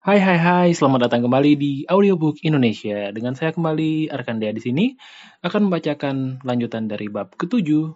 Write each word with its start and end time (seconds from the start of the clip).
Hai 0.00 0.16
hai 0.16 0.40
hai, 0.40 0.68
selamat 0.72 1.12
datang 1.12 1.28
kembali 1.28 1.60
di 1.60 1.72
Audiobook 1.84 2.40
Indonesia. 2.40 3.12
Dengan 3.12 3.36
saya 3.36 3.52
kembali 3.52 4.08
Arkandea 4.08 4.48
di 4.48 4.64
sini. 4.64 4.84
Akan 5.44 5.68
membacakan 5.68 6.40
lanjutan 6.40 6.88
dari 6.88 7.12
bab 7.12 7.36
ketujuh. 7.36 7.92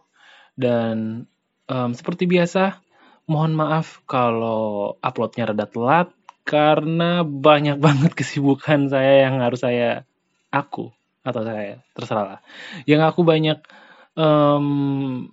Dan 0.53 1.25
um, 1.64 1.90
seperti 1.96 2.29
biasa 2.29 2.85
mohon 3.25 3.56
maaf 3.56 4.04
kalau 4.04 5.01
uploadnya 5.01 5.48
rada 5.48 5.64
telat 5.64 6.12
karena 6.45 7.25
banyak 7.25 7.80
banget 7.88 8.12
kesibukan 8.12 8.93
saya 8.93 9.25
yang 9.25 9.41
harus 9.41 9.64
saya 9.64 10.05
aku 10.52 10.93
atau 11.25 11.41
saya 11.41 11.80
terserah 11.96 12.36
lah. 12.36 12.41
Yang 12.84 13.16
aku 13.16 13.25
banyak 13.25 13.64
um, 14.12 15.32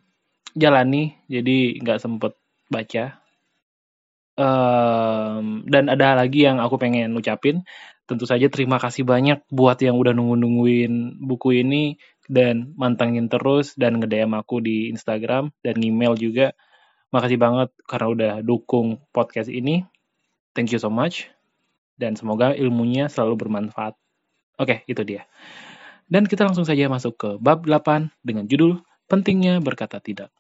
jalani 0.56 1.20
jadi 1.28 1.84
nggak 1.84 2.00
sempet 2.00 2.32
baca 2.72 3.21
Um, 4.42 5.70
dan 5.70 5.86
ada 5.86 6.18
lagi 6.18 6.50
yang 6.50 6.58
aku 6.58 6.82
pengen 6.82 7.14
ucapin, 7.14 7.62
tentu 8.10 8.26
saja 8.26 8.50
terima 8.50 8.82
kasih 8.82 9.06
banyak 9.06 9.46
buat 9.54 9.78
yang 9.86 10.02
udah 10.02 10.18
nunggu-nungguin 10.18 11.22
buku 11.22 11.62
ini 11.62 12.02
dan 12.26 12.74
mantengin 12.74 13.30
terus 13.30 13.78
dan 13.78 14.02
nge-DM 14.02 14.34
aku 14.34 14.58
di 14.66 14.90
Instagram 14.90 15.54
dan 15.62 15.78
email 15.78 16.18
juga. 16.18 16.58
Makasih 17.14 17.38
banget 17.38 17.70
karena 17.86 18.08
udah 18.10 18.34
dukung 18.42 18.98
podcast 19.14 19.52
ini. 19.52 19.86
Thank 20.58 20.74
you 20.74 20.82
so 20.82 20.90
much. 20.90 21.30
Dan 21.94 22.18
semoga 22.18 22.58
ilmunya 22.58 23.14
selalu 23.14 23.46
bermanfaat. 23.46 23.94
Oke, 24.58 24.82
itu 24.90 25.06
dia. 25.06 25.30
Dan 26.10 26.26
kita 26.26 26.50
langsung 26.50 26.66
saja 26.66 26.90
masuk 26.90 27.14
ke 27.14 27.30
bab 27.38 27.62
8 27.68 28.10
dengan 28.26 28.50
judul 28.50 28.82
Pentingnya 29.06 29.62
Berkata 29.62 30.02
Tidak. 30.02 30.32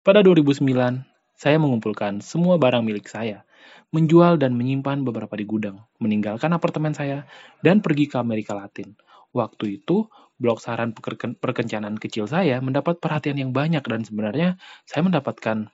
Pada 0.00 0.24
2009, 0.24 1.09
saya 1.40 1.56
mengumpulkan 1.56 2.20
semua 2.20 2.60
barang 2.60 2.84
milik 2.84 3.08
saya, 3.08 3.48
menjual 3.96 4.36
dan 4.36 4.52
menyimpan 4.60 5.08
beberapa 5.08 5.32
di 5.40 5.48
gudang, 5.48 5.80
meninggalkan 5.96 6.52
apartemen 6.52 6.92
saya, 6.92 7.24
dan 7.64 7.80
pergi 7.80 8.12
ke 8.12 8.20
Amerika 8.20 8.52
Latin. 8.52 8.92
Waktu 9.32 9.80
itu, 9.80 10.04
blog 10.36 10.60
saran 10.60 10.92
perkencanan 11.40 11.96
kecil 11.96 12.28
saya 12.28 12.60
mendapat 12.60 13.00
perhatian 13.00 13.40
yang 13.40 13.56
banyak 13.56 13.80
dan 13.80 14.04
sebenarnya 14.04 14.60
saya 14.84 15.00
mendapatkan 15.00 15.72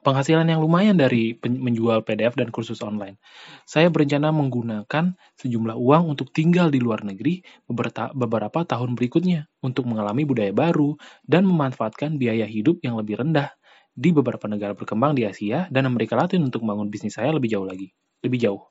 penghasilan 0.00 0.48
yang 0.48 0.64
lumayan 0.64 0.96
dari 0.96 1.36
menjual 1.44 2.00
PDF 2.08 2.32
dan 2.32 2.48
kursus 2.48 2.80
online. 2.80 3.20
Saya 3.68 3.92
berencana 3.92 4.32
menggunakan 4.32 5.12
sejumlah 5.36 5.76
uang 5.76 6.16
untuk 6.16 6.32
tinggal 6.32 6.72
di 6.72 6.80
luar 6.80 7.04
negeri 7.04 7.44
beberapa 8.16 8.64
tahun 8.64 8.96
berikutnya 8.96 9.44
untuk 9.60 9.84
mengalami 9.84 10.24
budaya 10.24 10.56
baru 10.56 10.96
dan 11.28 11.44
memanfaatkan 11.44 12.16
biaya 12.16 12.48
hidup 12.48 12.80
yang 12.80 12.96
lebih 12.96 13.20
rendah 13.20 13.52
di 13.94 14.14
beberapa 14.14 14.46
negara 14.46 14.72
berkembang 14.72 15.18
di 15.18 15.26
Asia 15.26 15.66
dan 15.68 15.86
Amerika 15.90 16.14
Latin 16.14 16.46
untuk 16.46 16.62
membangun 16.62 16.88
bisnis 16.88 17.18
saya 17.18 17.34
lebih 17.34 17.50
jauh 17.50 17.66
lagi. 17.66 17.90
Lebih 18.22 18.38
jauh. 18.38 18.62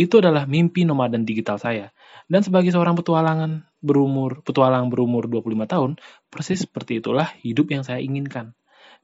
Itu 0.00 0.22
adalah 0.22 0.48
mimpi 0.48 0.88
nomaden 0.88 1.28
digital 1.28 1.60
saya. 1.60 1.92
Dan 2.30 2.40
sebagai 2.40 2.72
seorang 2.72 2.96
petualangan 2.96 3.68
berumur 3.84 4.40
petualang 4.40 4.88
berumur 4.88 5.28
25 5.28 5.66
tahun, 5.66 5.90
persis 6.32 6.64
seperti 6.64 7.04
itulah 7.04 7.28
hidup 7.44 7.68
yang 7.68 7.82
saya 7.84 8.00
inginkan. 8.00 8.56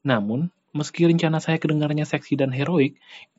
Namun, 0.07 0.55
meski 0.73 1.05
rencana 1.05 1.43
saya 1.43 1.61
kedengarannya 1.61 2.07
seksi 2.07 2.39
dan 2.41 2.55
heroik, 2.55 2.97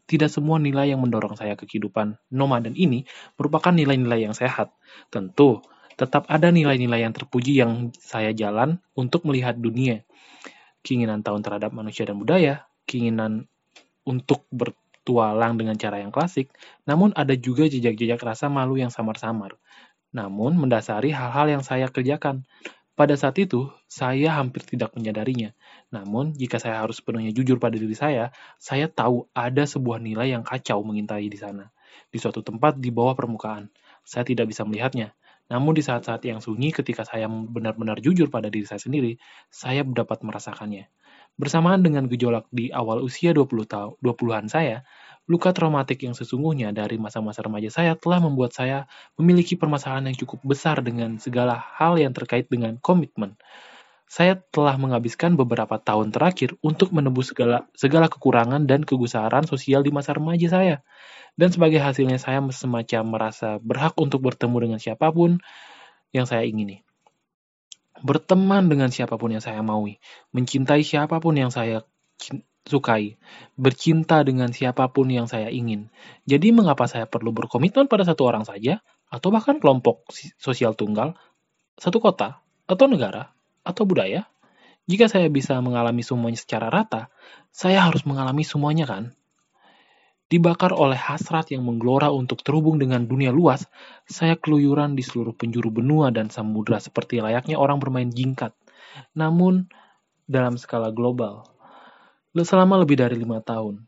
tidak 0.08 0.32
semua 0.32 0.56
nilai 0.58 0.96
yang 0.96 1.04
mendorong 1.04 1.36
saya 1.36 1.60
ke 1.60 1.68
kehidupan 1.68 2.16
nomaden 2.32 2.74
ini 2.80 3.04
merupakan 3.36 3.76
nilai-nilai 3.76 4.24
yang 4.24 4.36
sehat. 4.36 4.72
Tentu, 5.12 5.60
tetap 6.00 6.24
ada 6.32 6.48
nilai-nilai 6.48 7.04
yang 7.04 7.12
terpuji 7.12 7.60
yang 7.60 7.92
saya 8.00 8.32
jalan 8.32 8.80
untuk 8.96 9.28
melihat 9.28 9.60
dunia 9.60 10.07
keinginan 10.88 11.20
tahun 11.20 11.44
terhadap 11.44 11.76
manusia 11.76 12.08
dan 12.08 12.16
budaya, 12.16 12.64
keinginan 12.88 13.52
untuk 14.08 14.48
bertualang 14.48 15.60
dengan 15.60 15.76
cara 15.76 16.00
yang 16.00 16.16
klasik, 16.16 16.48
namun 16.88 17.12
ada 17.12 17.36
juga 17.36 17.68
jejak-jejak 17.68 18.24
rasa 18.24 18.48
malu 18.48 18.80
yang 18.80 18.88
samar-samar. 18.88 19.60
Namun 20.16 20.56
mendasari 20.56 21.12
hal-hal 21.12 21.60
yang 21.60 21.64
saya 21.68 21.92
kerjakan. 21.92 22.48
Pada 22.98 23.14
saat 23.14 23.38
itu, 23.38 23.70
saya 23.86 24.34
hampir 24.34 24.66
tidak 24.66 24.90
menyadarinya. 24.98 25.54
Namun, 25.94 26.34
jika 26.34 26.58
saya 26.58 26.82
harus 26.82 26.98
sepenuhnya 26.98 27.30
jujur 27.30 27.62
pada 27.62 27.78
diri 27.78 27.94
saya, 27.94 28.34
saya 28.58 28.90
tahu 28.90 29.30
ada 29.38 29.70
sebuah 29.70 30.02
nilai 30.02 30.34
yang 30.34 30.42
kacau 30.42 30.82
mengintai 30.82 31.30
di 31.30 31.38
sana. 31.38 31.70
Di 32.10 32.18
suatu 32.18 32.42
tempat 32.42 32.82
di 32.82 32.90
bawah 32.90 33.14
permukaan. 33.14 33.70
Saya 34.02 34.26
tidak 34.26 34.50
bisa 34.50 34.66
melihatnya, 34.66 35.14
namun 35.48 35.72
di 35.72 35.84
saat-saat 35.84 36.28
yang 36.28 36.44
sunyi 36.44 36.76
ketika 36.76 37.08
saya 37.08 37.32
benar-benar 37.32 38.04
jujur 38.04 38.28
pada 38.28 38.52
diri 38.52 38.68
saya 38.68 38.84
sendiri, 38.84 39.16
saya 39.48 39.88
dapat 39.88 40.20
merasakannya. 40.24 40.92
Bersamaan 41.40 41.80
dengan 41.86 42.10
gejolak 42.12 42.52
di 42.52 42.68
awal 42.74 43.00
usia 43.00 43.32
20 43.32 43.64
tahun 43.64 43.96
20-an 44.04 44.52
saya, 44.52 44.84
luka 45.30 45.56
traumatik 45.56 46.04
yang 46.04 46.16
sesungguhnya 46.18 46.76
dari 46.76 47.00
masa-masa 47.00 47.44
remaja 47.48 47.72
saya 47.72 47.96
telah 47.96 48.20
membuat 48.20 48.52
saya 48.52 48.92
memiliki 49.16 49.56
permasalahan 49.56 50.12
yang 50.12 50.18
cukup 50.20 50.44
besar 50.44 50.84
dengan 50.84 51.16
segala 51.22 51.56
hal 51.56 51.96
yang 51.96 52.12
terkait 52.12 52.52
dengan 52.52 52.76
komitmen. 52.84 53.40
Saya 54.08 54.40
telah 54.40 54.80
menghabiskan 54.80 55.36
beberapa 55.36 55.76
tahun 55.84 56.16
terakhir 56.16 56.56
untuk 56.64 56.96
menebus 56.96 57.36
segala, 57.36 57.68
segala 57.76 58.08
kekurangan 58.08 58.64
dan 58.64 58.88
kegusaran 58.88 59.44
sosial 59.44 59.84
di 59.84 59.92
masa 59.92 60.16
remaja 60.16 60.48
saya. 60.48 60.76
Dan 61.36 61.52
sebagai 61.52 61.84
hasilnya 61.84 62.16
saya 62.16 62.40
semacam 62.50 63.04
merasa 63.04 63.60
berhak 63.60 64.00
untuk 64.00 64.24
bertemu 64.24 64.58
dengan 64.64 64.80
siapa 64.80 65.12
pun 65.12 65.44
yang 66.16 66.24
saya 66.24 66.48
ingini. 66.48 66.88
Berteman 68.00 68.72
dengan 68.72 68.90
siapa 68.90 69.20
pun 69.20 69.36
yang 69.36 69.44
saya 69.44 69.60
maui. 69.60 70.00
Mencintai 70.32 70.88
siapa 70.88 71.20
pun 71.20 71.36
yang 71.36 71.52
saya 71.52 71.84
sukai. 72.64 73.20
Bercinta 73.60 74.24
dengan 74.24 74.56
siapa 74.56 74.88
pun 74.88 75.12
yang 75.12 75.28
saya 75.28 75.52
ingin. 75.52 75.92
Jadi 76.24 76.56
mengapa 76.56 76.88
saya 76.88 77.12
perlu 77.12 77.36
berkomitmen 77.36 77.92
pada 77.92 78.08
satu 78.08 78.24
orang 78.24 78.48
saja? 78.48 78.80
Atau 79.12 79.36
bahkan 79.36 79.60
kelompok 79.60 80.08
sosial 80.40 80.80
tunggal? 80.80 81.20
Satu 81.76 82.00
kota? 82.00 82.42
Atau 82.68 82.88
negara? 82.92 83.37
Atau 83.68 83.84
budaya? 83.84 84.24
Jika 84.88 85.12
saya 85.12 85.28
bisa 85.28 85.60
mengalami 85.60 86.00
semuanya 86.00 86.40
secara 86.40 86.72
rata, 86.72 87.12
saya 87.52 87.84
harus 87.84 88.08
mengalami 88.08 88.48
semuanya 88.48 88.88
kan? 88.88 89.12
Dibakar 90.32 90.72
oleh 90.72 90.96
hasrat 90.96 91.52
yang 91.52 91.68
menggelora 91.68 92.08
untuk 92.12 92.40
terhubung 92.40 92.80
dengan 92.80 93.04
dunia 93.04 93.36
luas, 93.36 93.68
saya 94.08 94.40
keluyuran 94.40 94.96
di 94.96 95.04
seluruh 95.04 95.36
penjuru 95.36 95.84
benua 95.84 96.08
dan 96.16 96.32
samudra 96.32 96.80
seperti 96.80 97.20
layaknya 97.20 97.60
orang 97.60 97.84
bermain 97.84 98.08
jingkat. 98.08 98.56
Namun, 99.12 99.68
dalam 100.24 100.56
skala 100.56 100.96
global. 100.96 101.48
Selama 102.32 102.80
lebih 102.80 103.00
dari 103.00 103.20
lima 103.20 103.44
tahun, 103.44 103.84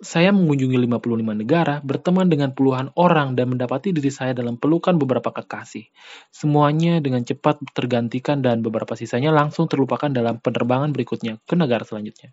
saya 0.00 0.32
mengunjungi 0.32 0.80
55 0.88 1.44
negara, 1.44 1.84
berteman 1.84 2.24
dengan 2.32 2.56
puluhan 2.56 2.88
orang, 2.96 3.36
dan 3.36 3.52
mendapati 3.52 3.92
diri 3.92 4.08
saya 4.08 4.32
dalam 4.32 4.56
pelukan 4.56 4.96
beberapa 4.96 5.28
kekasih. 5.28 5.92
Semuanya 6.32 7.04
dengan 7.04 7.20
cepat 7.20 7.60
tergantikan 7.76 8.40
dan 8.40 8.64
beberapa 8.64 8.96
sisanya 8.96 9.28
langsung 9.28 9.68
terlupakan 9.68 10.08
dalam 10.08 10.40
penerbangan 10.40 10.96
berikutnya 10.96 11.36
ke 11.44 11.52
negara 11.52 11.84
selanjutnya. 11.84 12.32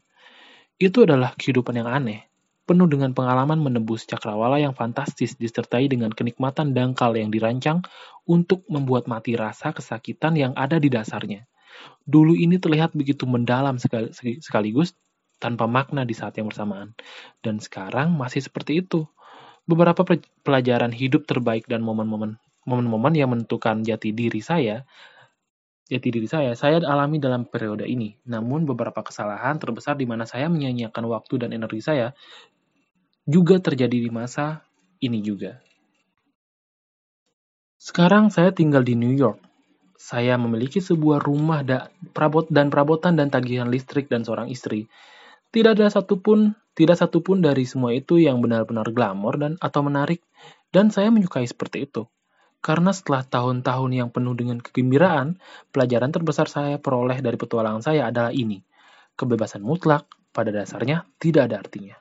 Itu 0.79 1.03
adalah 1.03 1.35
kehidupan 1.35 1.75
yang 1.75 1.91
aneh 1.91 2.27
penuh 2.67 2.85
dengan 2.91 3.15
pengalaman 3.15 3.63
menembus 3.63 4.03
cakrawala 4.03 4.59
yang 4.59 4.75
fantastis 4.75 5.39
disertai 5.39 5.87
dengan 5.87 6.11
kenikmatan 6.11 6.75
dangkal 6.75 7.15
yang 7.15 7.31
dirancang 7.31 7.79
untuk 8.27 8.67
membuat 8.67 9.07
mati 9.07 9.39
rasa 9.39 9.71
kesakitan 9.71 10.35
yang 10.35 10.51
ada 10.51 10.75
di 10.75 10.91
dasarnya. 10.91 11.47
Dulu 12.03 12.35
ini 12.35 12.59
terlihat 12.59 12.91
begitu 12.91 13.23
mendalam 13.23 13.79
sekaligus 14.43 14.91
tanpa 15.37 15.69
makna 15.69 16.03
di 16.03 16.13
saat 16.17 16.37
yang 16.37 16.49
bersamaan. 16.49 16.93
Dan 17.41 17.61
sekarang 17.61 18.13
masih 18.13 18.43
seperti 18.43 18.85
itu. 18.85 19.05
Beberapa 19.67 20.05
pelajaran 20.41 20.95
hidup 20.95 21.27
terbaik 21.27 21.67
dan 21.67 21.83
momen-momen 21.83 22.39
momen-momen 22.67 23.15
yang 23.15 23.31
menentukan 23.31 23.79
jati 23.79 24.11
diri 24.11 24.43
saya 24.43 24.83
jati 25.87 26.11
diri 26.11 26.27
saya, 26.27 26.51
saya 26.53 26.83
alami 26.83 27.17
dalam 27.17 27.47
periode 27.47 27.87
ini. 27.87 28.19
Namun 28.27 28.67
beberapa 28.67 28.99
kesalahan 29.01 29.55
terbesar 29.55 29.95
di 29.95 30.03
mana 30.03 30.27
saya 30.27 30.51
menyanyiakan 30.51 31.03
waktu 31.07 31.47
dan 31.47 31.55
energi 31.55 31.79
saya 31.79 32.11
juga 33.23 33.59
terjadi 33.59 33.95
di 33.95 34.11
masa 34.11 34.67
ini 34.99 35.23
juga. 35.23 35.63
Sekarang 37.79 38.27
saya 38.27 38.51
tinggal 38.51 38.83
di 38.83 38.99
New 38.99 39.15
York. 39.15 39.39
Saya 39.97 40.37
memiliki 40.37 40.77
sebuah 40.77 41.23
rumah 41.23 41.65
da 41.65 41.89
perabot 42.13 42.45
dan 42.51 42.69
perabotan 42.69 43.17
dan 43.17 43.33
tagihan 43.33 43.65
listrik 43.65 44.11
dan 44.11 44.21
seorang 44.21 44.51
istri. 44.51 44.85
Tidak 45.47 45.71
ada 45.79 45.87
satupun, 45.87 46.53
tidak 46.75 46.99
satupun 46.99 47.39
dari 47.39 47.63
semua 47.63 47.95
itu 47.95 48.19
yang 48.19 48.43
benar-benar 48.43 48.91
glamor 48.91 49.39
dan 49.39 49.55
atau 49.63 49.81
menarik, 49.81 50.19
dan 50.75 50.91
saya 50.91 51.07
menyukai 51.07 51.47
seperti 51.47 51.87
itu. 51.87 52.05
Karena 52.59 52.91
setelah 52.91 53.23
tahun-tahun 53.23 53.91
yang 53.95 54.09
penuh 54.11 54.35
dengan 54.35 54.59
kegembiraan, 54.59 55.39
pelajaran 55.71 56.11
terbesar 56.11 56.51
saya 56.51 56.75
peroleh 56.81 57.23
dari 57.23 57.39
petualangan 57.39 57.79
saya 57.79 58.11
adalah 58.11 58.35
ini. 58.35 58.59
Kebebasan 59.15 59.63
mutlak 59.63 60.03
pada 60.35 60.51
dasarnya 60.51 61.07
tidak 61.17 61.47
ada 61.49 61.63
artinya. 61.63 61.95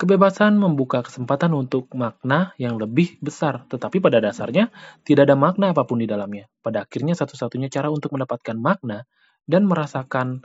Kebebasan 0.00 0.56
membuka 0.56 1.04
kesempatan 1.04 1.52
untuk 1.52 1.92
makna 1.92 2.56
yang 2.56 2.80
lebih 2.80 3.20
besar, 3.20 3.68
tetapi 3.68 4.00
pada 4.00 4.16
dasarnya 4.16 4.72
tidak 5.04 5.28
ada 5.28 5.36
makna 5.36 5.76
apa 5.76 5.84
pun 5.84 6.00
di 6.00 6.08
dalamnya. 6.08 6.48
Pada 6.64 6.88
akhirnya 6.88 7.12
satu-satunya 7.12 7.68
cara 7.68 7.92
untuk 7.92 8.16
mendapatkan 8.16 8.56
makna 8.56 9.04
dan 9.44 9.68
merasakan 9.68 10.40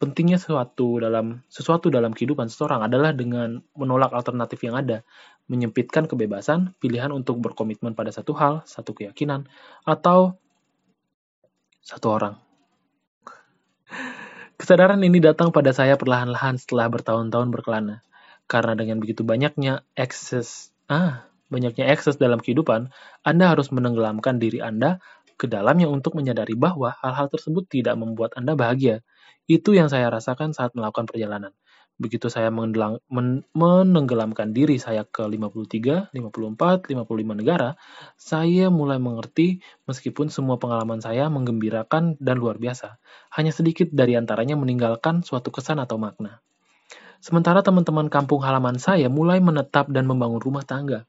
pentingnya 0.00 0.40
sesuatu 0.40 0.96
dalam 0.96 1.44
sesuatu 1.52 1.92
dalam 1.92 2.16
kehidupan 2.16 2.48
seseorang 2.48 2.88
adalah 2.88 3.12
dengan 3.12 3.60
menolak 3.76 4.16
alternatif 4.16 4.64
yang 4.64 4.80
ada, 4.80 5.04
menyempitkan 5.44 6.08
kebebasan, 6.08 6.72
pilihan 6.80 7.12
untuk 7.12 7.36
berkomitmen 7.44 7.92
pada 7.92 8.08
satu 8.08 8.32
hal, 8.32 8.64
satu 8.64 8.96
keyakinan, 8.96 9.44
atau 9.84 10.40
satu 11.84 12.06
orang. 12.08 12.34
Kesadaran 14.56 15.04
ini 15.04 15.20
datang 15.20 15.52
pada 15.52 15.76
saya 15.76 16.00
perlahan-lahan 16.00 16.56
setelah 16.56 16.88
bertahun-tahun 16.88 17.52
berkelana. 17.52 18.00
Karena 18.48 18.72
dengan 18.76 19.00
begitu 19.00 19.20
banyaknya 19.24 19.84
akses, 19.96 20.72
ah, 20.88 21.28
banyaknya 21.52 21.88
akses 21.92 22.16
dalam 22.16 22.40
kehidupan, 22.40 22.88
Anda 23.20 23.52
harus 23.52 23.68
menenggelamkan 23.68 24.40
diri 24.40 24.64
Anda 24.64 25.00
ke 25.40 25.48
dalamnya 25.48 25.88
untuk 25.88 26.12
menyadari 26.20 26.52
bahwa 26.52 26.92
hal-hal 27.00 27.32
tersebut 27.32 27.64
tidak 27.64 27.96
membuat 27.96 28.36
Anda 28.36 28.52
bahagia. 28.52 29.00
Itu 29.48 29.72
yang 29.72 29.88
saya 29.88 30.12
rasakan 30.12 30.52
saat 30.52 30.76
melakukan 30.76 31.08
perjalanan. 31.08 31.56
Begitu 32.00 32.32
saya 32.32 32.48
men 32.48 32.72
menenggelamkan 33.52 34.56
diri 34.56 34.80
saya 34.80 35.04
ke 35.04 35.24
53, 35.24 36.12
54, 36.12 36.16
55 36.16 37.40
negara, 37.40 37.76
saya 38.16 38.72
mulai 38.72 38.96
mengerti 38.96 39.60
meskipun 39.84 40.32
semua 40.32 40.56
pengalaman 40.56 41.00
saya 41.00 41.28
menggembirakan 41.28 42.16
dan 42.16 42.36
luar 42.40 42.56
biasa. 42.56 43.00
Hanya 43.36 43.52
sedikit 43.52 43.88
dari 43.92 44.16
antaranya 44.16 44.56
meninggalkan 44.56 45.24
suatu 45.24 45.52
kesan 45.52 45.76
atau 45.80 46.00
makna. 46.00 46.40
Sementara 47.20 47.60
teman-teman 47.60 48.08
kampung 48.08 48.40
halaman 48.40 48.80
saya 48.80 49.12
mulai 49.12 49.40
menetap 49.44 49.92
dan 49.92 50.08
membangun 50.08 50.40
rumah 50.40 50.64
tangga 50.64 51.04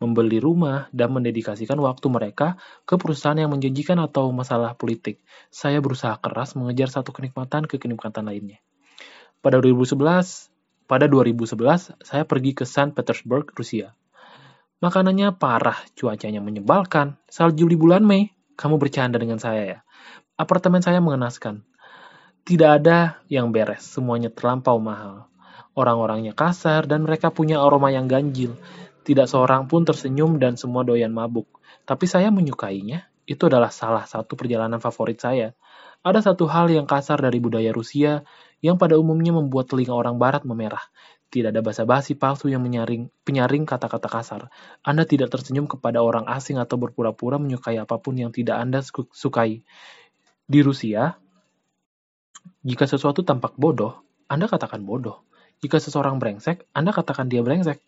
membeli 0.00 0.40
rumah, 0.40 0.88
dan 0.96 1.12
mendedikasikan 1.12 1.76
waktu 1.76 2.08
mereka 2.08 2.56
ke 2.88 2.96
perusahaan 2.96 3.36
yang 3.36 3.52
menjanjikan 3.52 4.00
atau 4.00 4.32
masalah 4.32 4.72
politik. 4.72 5.20
Saya 5.52 5.78
berusaha 5.84 6.16
keras 6.16 6.56
mengejar 6.56 6.88
satu 6.88 7.12
kenikmatan 7.12 7.68
ke 7.68 7.76
kenikmatan 7.76 8.24
lainnya. 8.24 8.64
Pada 9.44 9.60
2011, 9.60 10.48
pada 10.88 11.04
2011 11.06 11.94
saya 12.00 12.24
pergi 12.24 12.56
ke 12.56 12.64
Saint 12.64 12.96
Petersburg, 12.96 13.52
Rusia. 13.52 13.92
Makanannya 14.80 15.36
parah, 15.36 15.76
cuacanya 15.92 16.40
menyebalkan. 16.40 17.20
Salju 17.28 17.68
di 17.68 17.76
bulan 17.76 18.00
Mei, 18.00 18.32
kamu 18.56 18.80
bercanda 18.80 19.20
dengan 19.20 19.36
saya 19.36 19.62
ya. 19.64 19.78
Apartemen 20.40 20.80
saya 20.80 21.04
mengenaskan. 21.04 21.60
Tidak 22.48 22.70
ada 22.80 23.20
yang 23.28 23.52
beres, 23.52 23.84
semuanya 23.84 24.32
terlampau 24.32 24.80
mahal. 24.80 25.28
Orang-orangnya 25.76 26.32
kasar 26.32 26.88
dan 26.88 27.04
mereka 27.04 27.28
punya 27.28 27.60
aroma 27.60 27.92
yang 27.92 28.08
ganjil. 28.08 28.56
Tidak 29.00 29.26
seorang 29.26 29.66
pun 29.66 29.82
tersenyum 29.84 30.36
dan 30.36 30.60
semua 30.60 30.84
doyan 30.84 31.12
mabuk. 31.12 31.48
Tapi 31.88 32.04
saya 32.04 32.28
menyukainya. 32.28 33.08
Itu 33.24 33.46
adalah 33.46 33.70
salah 33.70 34.04
satu 34.04 34.34
perjalanan 34.34 34.82
favorit 34.82 35.22
saya. 35.22 35.54
Ada 36.00 36.32
satu 36.32 36.48
hal 36.48 36.72
yang 36.72 36.88
kasar 36.88 37.20
dari 37.20 37.38
budaya 37.38 37.70
Rusia 37.70 38.24
yang 38.64 38.76
pada 38.80 38.96
umumnya 38.96 39.32
membuat 39.36 39.68
telinga 39.68 39.92
orang 39.92 40.16
barat 40.16 40.44
memerah. 40.48 40.80
Tidak 41.30 41.54
ada 41.54 41.62
basa-basi 41.62 42.18
palsu 42.18 42.50
yang 42.50 42.58
menyaring, 42.58 43.06
penyaring 43.22 43.62
kata-kata 43.62 44.10
kasar. 44.10 44.50
Anda 44.82 45.06
tidak 45.06 45.30
tersenyum 45.30 45.70
kepada 45.70 46.02
orang 46.02 46.26
asing 46.26 46.58
atau 46.58 46.74
berpura-pura 46.74 47.38
menyukai 47.38 47.78
apa 47.78 48.02
pun 48.02 48.18
yang 48.18 48.34
tidak 48.34 48.58
Anda 48.58 48.82
sukai. 49.14 49.62
Di 50.50 50.60
Rusia, 50.66 51.14
jika 52.66 52.84
sesuatu 52.90 53.22
tampak 53.22 53.54
bodoh, 53.54 54.02
Anda 54.26 54.50
katakan 54.50 54.82
bodoh. 54.82 55.22
Jika 55.62 55.78
seseorang 55.78 56.18
brengsek, 56.18 56.66
Anda 56.74 56.90
katakan 56.90 57.30
dia 57.30 57.46
brengsek. 57.46 57.78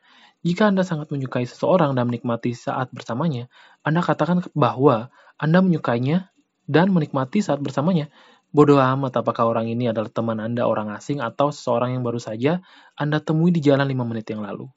Jika 0.43 0.71
Anda 0.71 0.83
sangat 0.83 1.15
menyukai 1.15 1.47
seseorang 1.47 1.95
dan 1.95 2.11
menikmati 2.11 2.51
saat 2.51 2.91
bersamanya, 2.91 3.47
Anda 3.87 4.03
katakan 4.03 4.43
bahwa 4.59 5.15
Anda 5.39 5.63
menyukainya 5.63 6.35
dan 6.67 6.91
menikmati 6.91 7.43
saat 7.43 7.63
bersamanya. 7.63 8.11
Bodoh 8.53 8.77
amat 8.77 9.17
apakah 9.17 9.49
orang 9.49 9.71
ini 9.71 9.89
adalah 9.89 10.13
teman 10.13 10.37
Anda 10.43 10.69
orang 10.69 10.93
asing 10.93 11.23
atau 11.25 11.55
seseorang 11.55 11.97
yang 11.97 12.05
baru 12.05 12.21
saja 12.21 12.61
Anda 12.99 13.23
temui 13.23 13.49
di 13.49 13.65
jalan 13.65 13.87
5 13.87 14.05
menit 14.05 14.29
yang 14.29 14.45
lalu. 14.45 14.69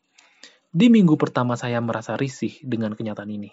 Di 0.71 0.87
minggu 0.87 1.17
pertama 1.19 1.59
saya 1.59 1.81
merasa 1.81 2.15
risih 2.15 2.55
dengan 2.63 2.93
kenyataan 2.93 3.31
ini. 3.31 3.51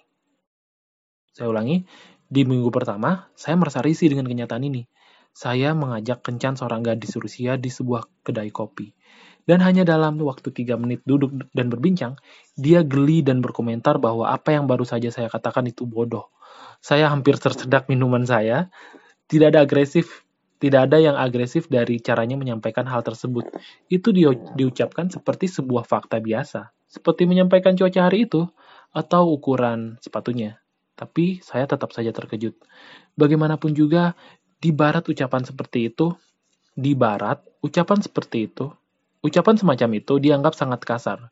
Saya 1.32 1.48
ulangi, 1.48 1.88
di 2.28 2.42
minggu 2.44 2.68
pertama 2.68 3.32
saya 3.34 3.56
merasa 3.56 3.80
risih 3.80 4.12
dengan 4.12 4.28
kenyataan 4.28 4.62
ini. 4.62 4.84
Saya 5.32 5.72
mengajak 5.72 6.20
kencan 6.20 6.60
seorang 6.60 6.84
gadis 6.84 7.16
Rusia 7.16 7.56
di 7.56 7.72
sebuah 7.72 8.04
kedai 8.20 8.52
kopi. 8.52 8.92
Dan 9.42 9.58
hanya 9.58 9.82
dalam 9.82 10.22
waktu 10.22 10.54
tiga 10.54 10.78
menit 10.78 11.02
duduk 11.02 11.34
dan 11.50 11.66
berbincang, 11.66 12.14
dia 12.54 12.86
geli 12.86 13.26
dan 13.26 13.42
berkomentar 13.42 13.98
bahwa 13.98 14.30
apa 14.30 14.54
yang 14.54 14.70
baru 14.70 14.86
saja 14.86 15.10
saya 15.10 15.26
katakan 15.26 15.66
itu 15.66 15.82
bodoh. 15.82 16.30
Saya 16.78 17.10
hampir 17.10 17.38
tersedak 17.38 17.90
minuman 17.90 18.22
saya. 18.22 18.70
Tidak 19.26 19.50
ada 19.50 19.64
agresif, 19.64 20.22
tidak 20.62 20.90
ada 20.90 21.02
yang 21.02 21.16
agresif 21.18 21.66
dari 21.66 21.98
caranya 21.98 22.38
menyampaikan 22.38 22.86
hal 22.86 23.02
tersebut. 23.02 23.50
Itu 23.90 24.14
di, 24.14 24.28
diucapkan 24.28 25.10
seperti 25.10 25.50
sebuah 25.50 25.88
fakta 25.88 26.22
biasa, 26.22 26.70
seperti 26.86 27.26
menyampaikan 27.26 27.74
cuaca 27.74 28.06
hari 28.06 28.30
itu 28.30 28.46
atau 28.92 29.32
ukuran 29.32 29.98
sepatunya. 29.98 30.60
Tapi 30.94 31.40
saya 31.40 31.64
tetap 31.66 31.90
saja 31.90 32.12
terkejut. 32.12 32.54
Bagaimanapun 33.16 33.72
juga, 33.74 34.14
di 34.62 34.70
barat 34.70 35.08
ucapan 35.08 35.42
seperti 35.42 35.90
itu, 35.90 36.14
di 36.76 36.94
barat 36.94 37.42
ucapan 37.64 37.98
seperti 37.98 38.46
itu 38.46 38.70
Ucapan 39.22 39.54
semacam 39.54 40.02
itu 40.02 40.18
dianggap 40.18 40.58
sangat 40.58 40.82
kasar, 40.82 41.30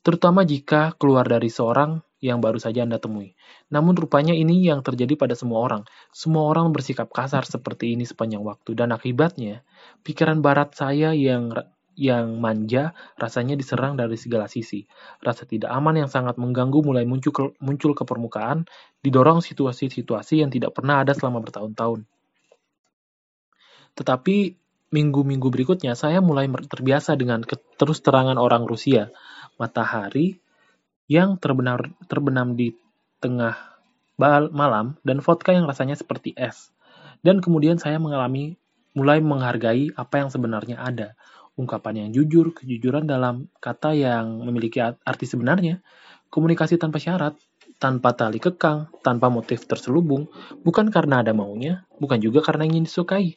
terutama 0.00 0.48
jika 0.48 0.96
keluar 0.96 1.28
dari 1.28 1.52
seorang 1.52 2.00
yang 2.22 2.38
baru 2.40 2.56
saja 2.56 2.86
Anda 2.86 3.02
temui. 3.02 3.34
Namun 3.68 3.98
rupanya 3.98 4.32
ini 4.32 4.62
yang 4.64 4.80
terjadi 4.80 5.18
pada 5.18 5.34
semua 5.34 5.60
orang. 5.60 5.82
Semua 6.14 6.48
orang 6.48 6.72
bersikap 6.72 7.10
kasar 7.10 7.44
seperti 7.44 7.98
ini 7.98 8.06
sepanjang 8.06 8.40
waktu 8.46 8.78
dan 8.78 8.94
akibatnya 8.94 9.66
pikiran 10.06 10.40
barat 10.40 10.72
saya 10.72 11.12
yang 11.12 11.52
yang 11.92 12.40
manja 12.40 12.96
rasanya 13.20 13.58
diserang 13.58 14.00
dari 14.00 14.16
segala 14.16 14.48
sisi. 14.48 14.88
Rasa 15.20 15.44
tidak 15.44 15.68
aman 15.68 16.06
yang 16.06 16.08
sangat 16.08 16.40
mengganggu 16.40 16.80
mulai 16.80 17.04
muncul 17.04 17.52
muncul 17.60 17.92
ke 17.92 18.08
permukaan, 18.08 18.64
didorong 19.04 19.44
situasi-situasi 19.44 20.40
yang 20.40 20.48
tidak 20.48 20.72
pernah 20.72 21.04
ada 21.04 21.12
selama 21.12 21.44
bertahun-tahun. 21.44 22.08
Tetapi 23.92 24.61
minggu-minggu 24.92 25.48
berikutnya 25.48 25.96
saya 25.96 26.20
mulai 26.20 26.46
terbiasa 26.46 27.16
dengan 27.16 27.42
terus 27.80 28.04
terangan 28.04 28.36
orang 28.36 28.68
Rusia, 28.68 29.08
matahari 29.56 30.38
yang 31.08 31.40
terbenar, 31.40 31.90
terbenam 32.06 32.54
di 32.54 32.76
tengah 33.18 33.56
malam 34.52 35.00
dan 35.02 35.18
vodka 35.24 35.56
yang 35.56 35.64
rasanya 35.66 35.96
seperti 35.96 36.36
es. 36.36 36.70
Dan 37.24 37.40
kemudian 37.40 37.80
saya 37.80 37.96
mengalami 37.96 38.60
mulai 38.92 39.24
menghargai 39.24 39.96
apa 39.96 40.22
yang 40.22 40.28
sebenarnya 40.28 40.78
ada. 40.78 41.16
Ungkapan 41.56 42.06
yang 42.06 42.10
jujur, 42.12 42.56
kejujuran 42.56 43.04
dalam 43.04 43.48
kata 43.60 43.92
yang 43.92 44.40
memiliki 44.44 44.80
arti 44.80 45.24
sebenarnya, 45.28 45.84
komunikasi 46.32 46.80
tanpa 46.80 46.96
syarat, 46.96 47.36
tanpa 47.76 48.16
tali 48.16 48.40
kekang, 48.40 48.88
tanpa 49.04 49.28
motif 49.28 49.68
terselubung, 49.68 50.32
bukan 50.64 50.88
karena 50.88 51.20
ada 51.20 51.36
maunya, 51.36 51.84
bukan 52.00 52.22
juga 52.24 52.40
karena 52.40 52.64
ingin 52.68 52.88
disukai. 52.88 53.36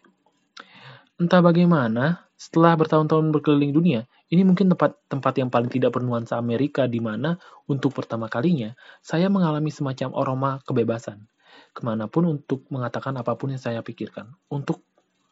Entah 1.15 1.39
bagaimana, 1.39 2.27
setelah 2.35 2.75
bertahun-tahun 2.75 3.31
berkeliling 3.31 3.71
dunia, 3.71 4.03
ini 4.27 4.43
mungkin 4.43 4.67
tempat 4.75 4.99
tempat 5.07 5.33
yang 5.39 5.47
paling 5.47 5.71
tidak 5.71 5.95
bernuansa 5.95 6.35
Amerika 6.35 6.91
di 6.91 6.99
mana, 6.99 7.39
untuk 7.71 7.95
pertama 7.95 8.27
kalinya, 8.27 8.75
saya 8.99 9.31
mengalami 9.31 9.71
semacam 9.71 10.11
aroma 10.11 10.51
kebebasan. 10.67 11.23
Ke 11.71 11.87
mana 11.87 12.11
pun 12.11 12.27
untuk 12.27 12.67
mengatakan 12.67 13.15
apa 13.15 13.31
pun 13.39 13.55
yang 13.55 13.63
saya 13.63 13.79
pikirkan, 13.79 14.27
untuk 14.51 14.83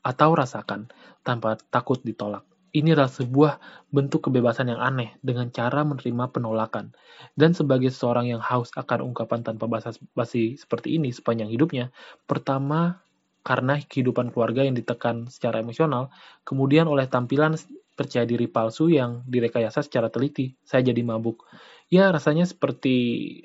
atau 0.07 0.31
rasakan, 0.31 0.87
tanpa 1.19 1.59
takut 1.67 1.99
ditolak. 1.99 2.47
Ini 2.71 2.95
adalah 2.95 3.11
sebuah 3.11 3.59
bentuk 3.91 4.31
kebebasan 4.31 4.71
yang 4.71 4.79
aneh 4.79 5.19
dengan 5.19 5.51
cara 5.51 5.83
menerima 5.83 6.31
penolakan. 6.31 6.95
Dan 7.35 7.51
sebagai 7.51 7.91
seorang 7.91 8.31
yang 8.31 8.39
haus 8.39 8.71
akan 8.73 9.03
ungkapan 9.11 9.43
tanpa 9.43 9.67
basa-basi 9.67 10.55
seperti 10.55 10.95
ini 10.95 11.11
sepanjang 11.11 11.51
hidupnya, 11.51 11.91
pertama 12.23 13.03
karena 13.43 13.77
kehidupan 13.77 14.31
keluarga 14.31 14.63
yang 14.63 14.73
ditekan 14.73 15.27
secara 15.27 15.59
emosional, 15.59 16.09
kemudian 16.47 16.87
oleh 16.87 17.05
tampilan 17.11 17.59
percaya 17.93 18.25
diri 18.25 18.49
palsu 18.49 18.89
yang 18.89 19.21
direkayasa 19.29 19.85
secara 19.85 20.09
teliti, 20.09 20.57
saya 20.65 20.81
jadi 20.81 21.03
mabuk. 21.05 21.45
Ya, 21.91 22.09
rasanya 22.09 22.49
seperti 22.49 22.95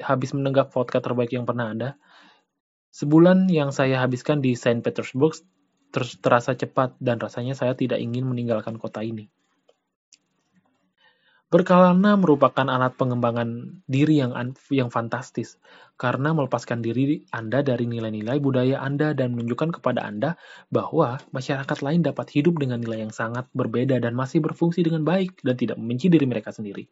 habis 0.01 0.33
menenggak 0.33 0.73
vodka 0.73 1.05
terbaik 1.05 1.37
yang 1.37 1.45
pernah 1.45 1.75
ada. 1.75 1.91
Sebulan 2.95 3.53
yang 3.53 3.69
saya 3.75 4.01
habiskan 4.01 4.41
di 4.41 4.57
Saint 4.57 4.81
Petersburg 4.81 5.37
terasa 6.23 6.57
cepat 6.57 6.97
dan 6.97 7.21
rasanya 7.21 7.53
saya 7.53 7.77
tidak 7.77 8.01
ingin 8.01 8.25
meninggalkan 8.25 8.81
kota 8.81 9.05
ini. 9.05 9.29
Berkelana 11.49 12.13
merupakan 12.21 12.69
alat 12.69 12.93
pengembangan 13.01 13.81
diri 13.89 14.21
yang 14.21 14.37
yang 14.69 14.93
fantastis, 14.93 15.57
karena 15.97 16.37
melepaskan 16.37 16.85
diri 16.85 17.25
Anda 17.33 17.65
dari 17.65 17.89
nilai-nilai 17.89 18.37
budaya 18.37 18.85
Anda 18.85 19.17
dan 19.17 19.33
menunjukkan 19.33 19.81
kepada 19.81 20.05
Anda 20.05 20.37
bahwa 20.69 21.17
masyarakat 21.33 21.81
lain 21.81 22.05
dapat 22.05 22.37
hidup 22.37 22.61
dengan 22.61 22.85
nilai 22.85 23.01
yang 23.01 23.17
sangat 23.17 23.49
berbeda 23.57 23.97
dan 23.97 24.13
masih 24.13 24.45
berfungsi 24.45 24.85
dengan 24.85 25.09
baik 25.09 25.41
dan 25.41 25.57
tidak 25.57 25.81
membenci 25.81 26.13
diri 26.13 26.29
mereka 26.29 26.53
sendiri. 26.53 26.85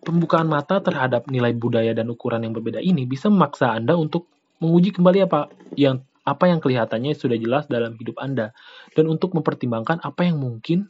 Pembukaan 0.00 0.48
mata 0.48 0.80
terhadap 0.80 1.28
nilai 1.28 1.52
budaya 1.52 1.92
dan 1.92 2.08
ukuran 2.08 2.48
yang 2.48 2.56
berbeda 2.56 2.80
ini 2.80 3.04
bisa 3.04 3.28
memaksa 3.28 3.76
Anda 3.76 3.92
untuk 3.92 4.24
menguji 4.56 4.96
kembali 4.96 5.28
apa 5.28 5.52
yang 5.76 6.00
apa 6.24 6.48
yang 6.48 6.64
kelihatannya 6.64 7.12
sudah 7.12 7.36
jelas 7.36 7.68
dalam 7.68 7.92
hidup 8.00 8.16
Anda, 8.24 8.56
dan 8.96 9.04
untuk 9.04 9.36
mempertimbangkan 9.36 10.00
apa 10.00 10.24
yang 10.24 10.40
mungkin 10.40 10.88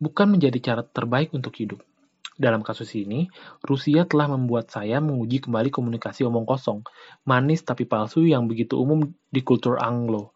bukan 0.00 0.32
menjadi 0.32 0.58
cara 0.64 0.80
terbaik 0.80 1.28
untuk 1.36 1.52
hidup. 1.60 1.84
Dalam 2.42 2.66
kasus 2.66 2.90
ini, 2.98 3.30
Rusia 3.62 4.02
telah 4.02 4.26
membuat 4.26 4.66
saya 4.66 4.98
menguji 4.98 5.46
kembali 5.46 5.70
komunikasi 5.70 6.26
omong 6.26 6.42
kosong, 6.42 6.82
manis 7.22 7.62
tapi 7.62 7.86
palsu 7.86 8.26
yang 8.26 8.50
begitu 8.50 8.74
umum 8.82 9.14
di 9.30 9.46
kultur 9.46 9.78
Anglo. 9.78 10.34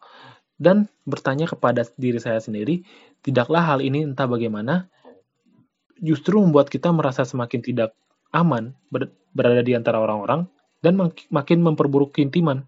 Dan 0.55 0.87
bertanya 1.03 1.51
kepada 1.51 1.83
diri 1.99 2.15
saya 2.23 2.39
sendiri, 2.39 2.87
tidaklah 3.19 3.59
hal 3.75 3.83
ini 3.83 4.07
entah 4.07 4.23
bagaimana, 4.23 4.87
justru 5.99 6.39
membuat 6.39 6.71
kita 6.71 6.95
merasa 6.95 7.27
semakin 7.27 7.59
tidak 7.59 7.91
aman 8.31 8.71
berada 9.35 9.59
di 9.59 9.75
antara 9.75 9.99
orang-orang 9.99 10.47
dan 10.79 10.95
makin 11.27 11.59
memperburuk 11.59 12.15
keintiman. 12.15 12.63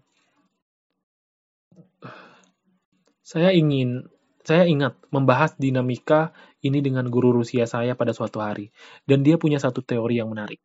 Saya 3.24 3.56
ingin, 3.56 4.04
saya 4.44 4.68
ingat 4.68 5.00
membahas 5.08 5.56
dinamika 5.56 6.36
ini 6.60 6.84
dengan 6.84 7.08
guru 7.08 7.32
Rusia 7.32 7.64
saya 7.64 7.96
pada 7.96 8.12
suatu 8.12 8.40
hari, 8.40 8.72
dan 9.04 9.20
dia 9.24 9.36
punya 9.36 9.60
satu 9.60 9.84
teori 9.84 10.20
yang 10.20 10.32
menarik. 10.32 10.60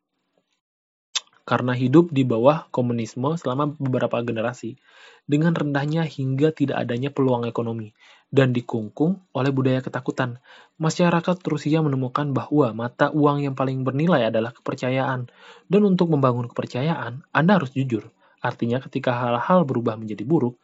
Karena 1.46 1.78
hidup 1.78 2.10
di 2.10 2.26
bawah 2.26 2.66
komunisme 2.74 3.38
selama 3.38 3.78
beberapa 3.78 4.18
generasi, 4.26 4.82
dengan 5.30 5.54
rendahnya 5.54 6.02
hingga 6.02 6.50
tidak 6.50 6.82
adanya 6.82 7.14
peluang 7.14 7.46
ekonomi, 7.46 7.94
dan 8.34 8.50
dikungkung 8.50 9.22
oleh 9.30 9.54
budaya 9.54 9.80
ketakutan, 9.86 10.42
masyarakat 10.82 11.38
Rusia 11.46 11.86
menemukan 11.86 12.34
bahwa 12.34 12.74
mata 12.74 13.14
uang 13.14 13.46
yang 13.46 13.54
paling 13.54 13.86
bernilai 13.86 14.34
adalah 14.34 14.58
kepercayaan, 14.58 15.30
dan 15.70 15.82
untuk 15.86 16.10
membangun 16.10 16.50
kepercayaan, 16.50 17.22
Anda 17.30 17.62
harus 17.62 17.78
jujur. 17.78 18.10
Artinya 18.42 18.82
ketika 18.82 19.14
hal-hal 19.14 19.66
berubah 19.66 19.98
menjadi 19.98 20.26
buruk, 20.26 20.58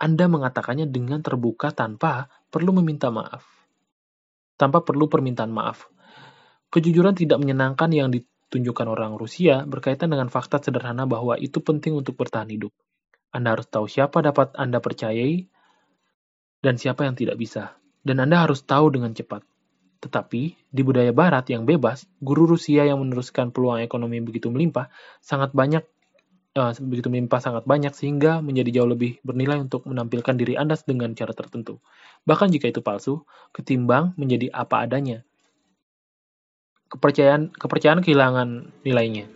anda 0.00 0.32
mengatakannya 0.32 0.88
dengan 0.88 1.20
terbuka 1.20 1.76
tanpa 1.76 2.32
perlu 2.48 2.72
meminta 2.80 3.12
maaf. 3.12 3.44
Tanpa 4.60 4.84
perlu 4.84 5.08
permintaan 5.08 5.48
maaf. 5.48 5.88
Kejujuran 6.68 7.16
tidak 7.16 7.40
menyenangkan 7.40 7.88
yang 7.96 8.12
ditunjukkan 8.12 8.84
orang 8.92 9.16
Rusia 9.16 9.64
berkaitan 9.64 10.12
dengan 10.12 10.28
fakta 10.28 10.60
sederhana 10.60 11.08
bahwa 11.08 11.40
itu 11.40 11.64
penting 11.64 11.96
untuk 11.96 12.20
bertahan 12.20 12.52
hidup. 12.52 12.76
Anda 13.32 13.56
harus 13.56 13.72
tahu 13.72 13.88
siapa 13.88 14.20
dapat 14.20 14.52
Anda 14.60 14.84
percayai 14.84 15.48
dan 16.60 16.76
siapa 16.76 17.08
yang 17.08 17.16
tidak 17.16 17.40
bisa. 17.40 17.80
Dan 18.04 18.20
Anda 18.20 18.44
harus 18.44 18.60
tahu 18.68 18.92
dengan 18.92 19.16
cepat. 19.16 19.40
Tetapi, 20.00 20.42
di 20.72 20.82
budaya 20.84 21.12
barat 21.12 21.48
yang 21.52 21.68
bebas, 21.68 22.08
guru 22.20 22.56
Rusia 22.56 22.88
yang 22.88 23.00
meneruskan 23.00 23.52
peluang 23.52 23.84
ekonomi 23.84 24.20
begitu 24.24 24.48
melimpah, 24.48 24.88
sangat 25.20 25.52
banyak 25.52 25.84
uh, 26.56 26.72
begitu 26.80 27.12
melimpah 27.12 27.38
sangat 27.38 27.64
banyak 27.68 27.92
sehingga 27.94 28.40
menjadi 28.40 28.80
jauh 28.80 28.90
lebih 28.90 29.20
bernilai 29.22 29.60
untuk 29.60 29.86
menampilkan 29.86 30.34
diri 30.34 30.56
Anda 30.56 30.80
dengan 30.82 31.12
cara 31.14 31.36
tertentu. 31.36 31.78
Bahkan 32.28 32.52
jika 32.52 32.68
itu 32.68 32.84
palsu, 32.84 33.24
ketimbang 33.50 34.12
menjadi 34.20 34.52
apa 34.52 34.84
adanya. 34.84 35.24
Kepercayaan 36.90 37.54
kepercayaan 37.54 38.02
kehilangan 38.02 38.48
nilainya. 38.82 39.30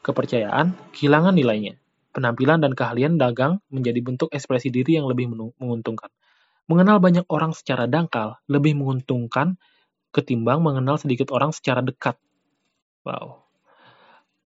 Kepercayaan 0.00 0.72
kehilangan 0.94 1.34
nilainya. 1.34 1.74
Penampilan 2.14 2.64
dan 2.64 2.72
keahlian 2.72 3.20
dagang 3.20 3.60
menjadi 3.68 4.00
bentuk 4.00 4.32
ekspresi 4.32 4.72
diri 4.72 4.96
yang 4.96 5.04
lebih 5.10 5.28
menguntungkan. 5.60 6.08
Mengenal 6.66 6.98
banyak 6.98 7.28
orang 7.28 7.52
secara 7.52 7.86
dangkal 7.86 8.40
lebih 8.48 8.74
menguntungkan 8.74 9.60
ketimbang 10.10 10.64
mengenal 10.64 10.96
sedikit 10.96 11.28
orang 11.30 11.52
secara 11.52 11.84
dekat. 11.84 12.16
Wow. 13.04 13.46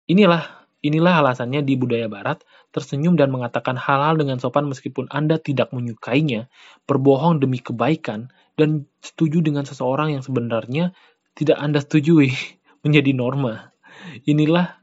Inilah 0.10 0.59
Inilah 0.80 1.20
alasannya 1.20 1.60
di 1.68 1.76
budaya 1.76 2.08
barat, 2.08 2.40
tersenyum 2.72 3.20
dan 3.20 3.36
mengatakan 3.36 3.76
hal-hal 3.76 4.16
dengan 4.16 4.40
sopan 4.40 4.64
meskipun 4.72 5.12
Anda 5.12 5.36
tidak 5.36 5.76
menyukainya, 5.76 6.48
berbohong 6.88 7.44
demi 7.44 7.60
kebaikan, 7.60 8.32
dan 8.56 8.88
setuju 9.04 9.44
dengan 9.44 9.68
seseorang 9.68 10.16
yang 10.16 10.24
sebenarnya 10.24 10.96
tidak 11.36 11.60
Anda 11.60 11.84
setujui, 11.84 12.32
menjadi 12.88 13.12
norma. 13.12 13.76
Inilah 14.24 14.80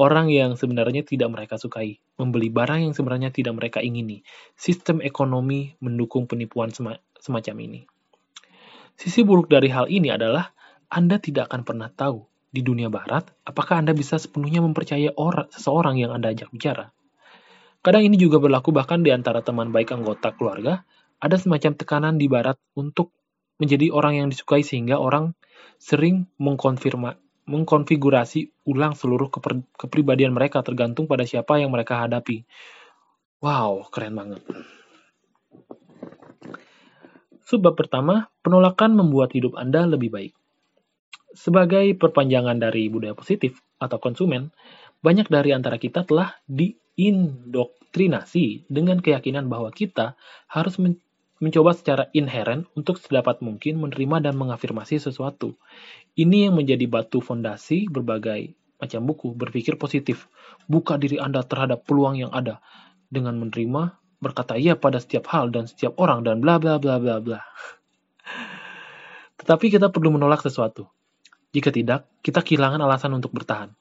orang 0.00 0.32
yang 0.32 0.56
sebenarnya 0.56 1.04
tidak 1.04 1.28
mereka 1.28 1.60
sukai, 1.60 2.00
membeli 2.16 2.48
barang 2.48 2.88
yang 2.88 2.94
sebenarnya 2.96 3.28
tidak 3.28 3.52
mereka 3.52 3.84
ingini. 3.84 4.24
Sistem 4.56 5.04
ekonomi 5.04 5.76
mendukung 5.84 6.24
penipuan 6.24 6.72
semacam 7.20 7.56
ini. 7.60 7.84
Sisi 8.96 9.20
buruk 9.28 9.52
dari 9.52 9.68
hal 9.68 9.92
ini 9.92 10.08
adalah 10.08 10.56
Anda 10.88 11.20
tidak 11.20 11.52
akan 11.52 11.68
pernah 11.68 11.92
tahu 11.92 12.37
di 12.48 12.64
dunia 12.64 12.88
barat, 12.88 13.28
apakah 13.44 13.80
Anda 13.80 13.92
bisa 13.92 14.16
sepenuhnya 14.16 14.64
mempercayai 14.64 15.12
orang, 15.16 15.52
seseorang 15.52 16.00
yang 16.00 16.16
Anda 16.16 16.32
ajak 16.32 16.48
bicara? 16.48 16.90
Kadang 17.84 18.02
ini 18.02 18.18
juga 18.18 18.42
berlaku 18.42 18.74
bahkan 18.74 19.04
di 19.04 19.14
antara 19.14 19.44
teman 19.44 19.70
baik 19.70 19.94
anggota 19.94 20.34
keluarga, 20.34 20.82
ada 21.18 21.36
semacam 21.38 21.72
tekanan 21.78 22.14
di 22.16 22.26
barat 22.26 22.58
untuk 22.74 23.14
menjadi 23.58 23.90
orang 23.90 24.22
yang 24.22 24.28
disukai 24.30 24.62
sehingga 24.62 24.98
orang 24.98 25.34
sering 25.78 26.26
mengkonfirma, 26.42 27.18
mengkonfigurasi 27.46 28.66
ulang 28.66 28.94
seluruh 28.98 29.30
keper, 29.30 29.62
kepribadian 29.78 30.34
mereka 30.34 30.62
tergantung 30.62 31.06
pada 31.06 31.26
siapa 31.26 31.58
yang 31.58 31.70
mereka 31.70 32.02
hadapi. 32.02 32.46
Wow, 33.38 33.86
keren 33.94 34.18
banget. 34.18 34.42
Sebab 37.48 37.78
pertama, 37.78 38.28
penolakan 38.44 38.98
membuat 38.98 39.32
hidup 39.32 39.56
Anda 39.56 39.88
lebih 39.88 40.10
baik. 40.12 40.32
Sebagai 41.38 41.94
perpanjangan 41.94 42.58
dari 42.58 42.90
budaya 42.90 43.14
positif 43.14 43.62
atau 43.78 44.02
konsumen, 44.02 44.50
banyak 45.06 45.30
dari 45.30 45.54
antara 45.54 45.78
kita 45.78 46.02
telah 46.02 46.34
diindoktrinasi 46.50 48.66
dengan 48.66 48.98
keyakinan 48.98 49.46
bahwa 49.46 49.70
kita 49.70 50.18
harus 50.50 50.82
men 50.82 50.98
mencoba 51.38 51.70
secara 51.70 52.10
inheren 52.10 52.66
untuk 52.74 52.98
sedapat 52.98 53.38
mungkin 53.38 53.78
menerima 53.78 54.26
dan 54.26 54.34
mengafirmasi 54.34 54.98
sesuatu. 54.98 55.54
Ini 56.18 56.50
yang 56.50 56.58
menjadi 56.58 56.90
batu 56.90 57.22
fondasi 57.22 57.86
berbagai 57.86 58.58
macam 58.82 59.06
buku 59.06 59.38
berpikir 59.38 59.78
positif. 59.78 60.26
Buka 60.66 60.98
diri 60.98 61.22
Anda 61.22 61.46
terhadap 61.46 61.86
peluang 61.86 62.18
yang 62.18 62.34
ada 62.34 62.58
dengan 63.06 63.38
menerima, 63.38 63.94
berkata 64.18 64.58
iya 64.58 64.74
pada 64.74 64.98
setiap 64.98 65.30
hal 65.30 65.54
dan 65.54 65.70
setiap 65.70 65.94
orang 66.02 66.26
dan 66.26 66.42
bla 66.42 66.58
bla 66.58 66.82
bla 66.82 66.98
bla 66.98 67.22
bla. 67.22 67.38
Tetapi 69.38 69.70
kita 69.70 69.94
perlu 69.94 70.18
menolak 70.18 70.42
sesuatu. 70.42 70.97
Jika 71.48 71.72
tidak, 71.72 72.08
kita 72.20 72.44
kehilangan 72.44 72.80
alasan 72.84 73.16
untuk 73.16 73.32
bertahan. 73.32 73.72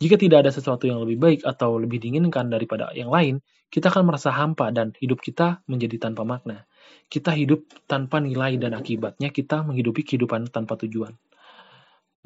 Jika 0.00 0.18
tidak 0.18 0.48
ada 0.48 0.50
sesuatu 0.50 0.88
yang 0.90 1.04
lebih 1.04 1.20
baik 1.20 1.40
atau 1.46 1.78
lebih 1.78 2.02
diinginkan 2.02 2.50
daripada 2.50 2.90
yang 2.96 3.12
lain, 3.12 3.38
kita 3.70 3.90
akan 3.90 4.10
merasa 4.10 4.34
hampa 4.34 4.74
dan 4.74 4.90
hidup 4.98 5.22
kita 5.22 5.62
menjadi 5.70 6.10
tanpa 6.10 6.26
makna. 6.26 6.66
Kita 7.06 7.30
hidup 7.30 7.66
tanpa 7.86 8.18
nilai 8.18 8.58
dan 8.58 8.74
akibatnya 8.74 9.30
kita 9.30 9.62
menghidupi 9.62 10.02
kehidupan 10.02 10.50
tanpa 10.50 10.74
tujuan. 10.82 11.14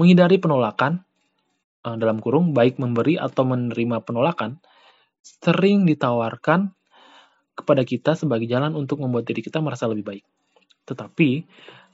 Menghindari 0.00 0.38
penolakan, 0.40 1.04
eh, 1.84 1.96
dalam 1.98 2.22
kurung, 2.22 2.54
baik 2.56 2.80
memberi 2.80 3.20
atau 3.20 3.44
menerima 3.44 4.00
penolakan, 4.06 4.62
sering 5.20 5.84
ditawarkan 5.84 6.72
kepada 7.58 7.82
kita 7.82 8.14
sebagai 8.14 8.46
jalan 8.46 8.72
untuk 8.78 9.02
membuat 9.02 9.26
diri 9.26 9.42
kita 9.42 9.58
merasa 9.58 9.90
lebih 9.90 10.06
baik. 10.06 10.24
Tetapi, 10.86 11.30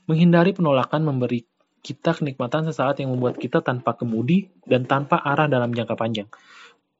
menghindari 0.06 0.52
penolakan 0.52 1.02
memberi 1.02 1.42
kita 1.84 2.16
kenikmatan 2.16 2.64
sesaat 2.64 3.04
yang 3.04 3.12
membuat 3.12 3.36
kita 3.36 3.60
tanpa 3.60 3.92
kemudi 3.92 4.48
dan 4.64 4.88
tanpa 4.88 5.20
arah 5.20 5.44
dalam 5.44 5.76
jangka 5.76 5.94
panjang. 6.00 6.28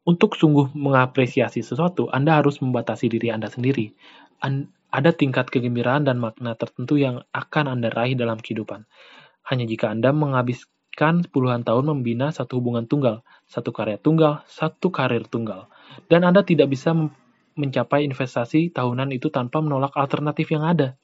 Untuk 0.04 0.36
sungguh 0.36 0.76
mengapresiasi 0.76 1.64
sesuatu, 1.64 2.12
Anda 2.12 2.36
harus 2.36 2.60
membatasi 2.60 3.08
diri 3.08 3.32
Anda 3.32 3.48
sendiri. 3.48 3.96
An 4.44 4.68
ada 4.92 5.10
tingkat 5.10 5.48
kegembiraan 5.48 6.04
dan 6.04 6.20
makna 6.20 6.52
tertentu 6.54 7.00
yang 7.00 7.24
akan 7.32 7.64
Anda 7.66 7.88
raih 7.88 8.12
dalam 8.14 8.38
kehidupan. 8.38 8.84
Hanya 9.48 9.64
jika 9.64 9.88
Anda 9.88 10.12
menghabiskan 10.12 11.24
puluhan 11.32 11.64
tahun 11.64 11.88
membina 11.88 12.30
satu 12.30 12.60
hubungan 12.60 12.84
tunggal, 12.84 13.24
satu 13.48 13.72
karya 13.72 13.96
tunggal, 13.96 14.44
satu 14.46 14.92
karir 14.92 15.24
tunggal. 15.24 15.72
Dan 16.12 16.28
Anda 16.28 16.44
tidak 16.44 16.68
bisa 16.70 16.92
mencapai 17.56 18.04
investasi 18.04 18.70
tahunan 18.70 19.10
itu 19.16 19.32
tanpa 19.32 19.64
menolak 19.64 19.96
alternatif 19.96 20.52
yang 20.52 20.62
ada. 20.62 21.00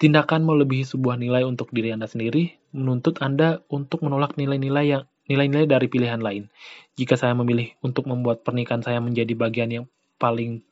Tindakan 0.00 0.48
melebihi 0.48 0.88
sebuah 0.88 1.20
nilai 1.20 1.44
untuk 1.44 1.68
diri 1.76 1.92
Anda 1.92 2.08
sendiri 2.08 2.56
menuntut 2.72 3.20
Anda 3.20 3.60
untuk 3.68 4.00
menolak 4.00 4.40
nilai-nilai 4.40 4.86
yang 4.88 5.04
nilai-nilai 5.28 5.68
dari 5.68 5.86
pilihan 5.92 6.24
lain. 6.24 6.48
Jika 6.96 7.20
saya 7.20 7.36
memilih 7.36 7.76
untuk 7.84 8.08
membuat 8.08 8.40
pernikahan 8.40 8.80
saya 8.80 8.98
menjadi 9.04 9.36
bagian 9.36 9.68
yang 9.68 9.84
paling 10.16 10.64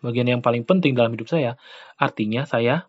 bagian 0.00 0.28
yang 0.28 0.40
paling 0.40 0.64
penting 0.64 0.96
dalam 0.96 1.12
hidup 1.12 1.28
saya, 1.28 1.60
artinya 2.00 2.48
saya 2.48 2.88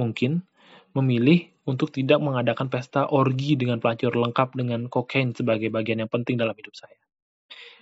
mungkin 0.00 0.48
memilih 0.96 1.52
untuk 1.68 1.92
tidak 1.92 2.18
mengadakan 2.24 2.72
pesta 2.72 3.04
orgi 3.04 3.60
dengan 3.60 3.78
pelacur 3.78 4.16
lengkap 4.16 4.56
dengan 4.56 4.88
kokain 4.88 5.36
sebagai 5.36 5.68
bagian 5.68 6.04
yang 6.04 6.10
penting 6.10 6.40
dalam 6.40 6.56
hidup 6.56 6.72
saya. 6.72 6.96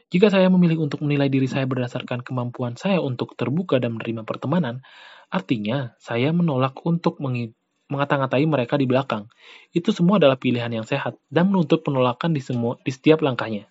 Jika 0.08 0.32
saya 0.32 0.48
memilih 0.48 0.88
untuk 0.88 1.04
menilai 1.04 1.28
diri 1.28 1.44
saya 1.44 1.68
berdasarkan 1.68 2.24
kemampuan 2.24 2.80
saya 2.80 3.00
untuk 3.00 3.36
terbuka 3.36 3.76
dan 3.76 3.96
menerima 4.00 4.24
pertemanan, 4.24 4.80
Artinya, 5.28 5.92
saya 6.00 6.32
menolak 6.32 6.80
untuk 6.88 7.20
mengata-ngatai 7.20 8.48
mereka 8.48 8.80
di 8.80 8.88
belakang. 8.88 9.28
Itu 9.76 9.92
semua 9.92 10.16
adalah 10.16 10.40
pilihan 10.40 10.72
yang 10.72 10.88
sehat 10.88 11.20
dan 11.28 11.52
menuntut 11.52 11.84
penolakan 11.84 12.32
di 12.32 12.40
semua 12.40 12.80
di 12.80 12.88
setiap 12.88 13.20
langkahnya. 13.20 13.68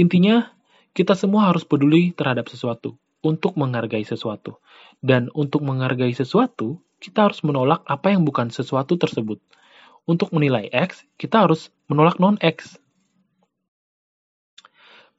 Intinya, 0.00 0.50
Kita 0.94 1.18
semua 1.18 1.50
harus 1.50 1.66
peduli 1.66 2.14
terhadap 2.14 2.46
sesuatu, 2.46 2.94
untuk 3.18 3.58
menghargai 3.58 4.06
sesuatu. 4.06 4.62
Dan 5.02 5.26
untuk 5.34 5.66
menghargai 5.66 6.14
sesuatu, 6.14 6.78
kita 7.02 7.26
harus 7.26 7.42
menolak 7.42 7.82
apa 7.90 8.14
yang 8.14 8.22
bukan 8.22 8.54
sesuatu 8.54 8.94
tersebut. 8.94 9.42
Untuk 10.06 10.30
menilai 10.30 10.70
X, 10.70 11.02
kita 11.18 11.42
harus 11.42 11.74
menolak 11.90 12.22
non-X. 12.22 12.78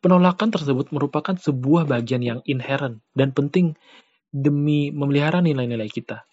Penolakan 0.06 0.54
tersebut 0.54 0.94
merupakan 0.94 1.34
sebuah 1.34 1.90
bagian 1.90 2.22
yang 2.22 2.40
inherent 2.46 3.02
dan 3.18 3.34
penting 3.34 3.74
demi 4.30 4.94
memelihara 4.94 5.42
nilai-nilai 5.42 5.90
kita. 5.90 6.30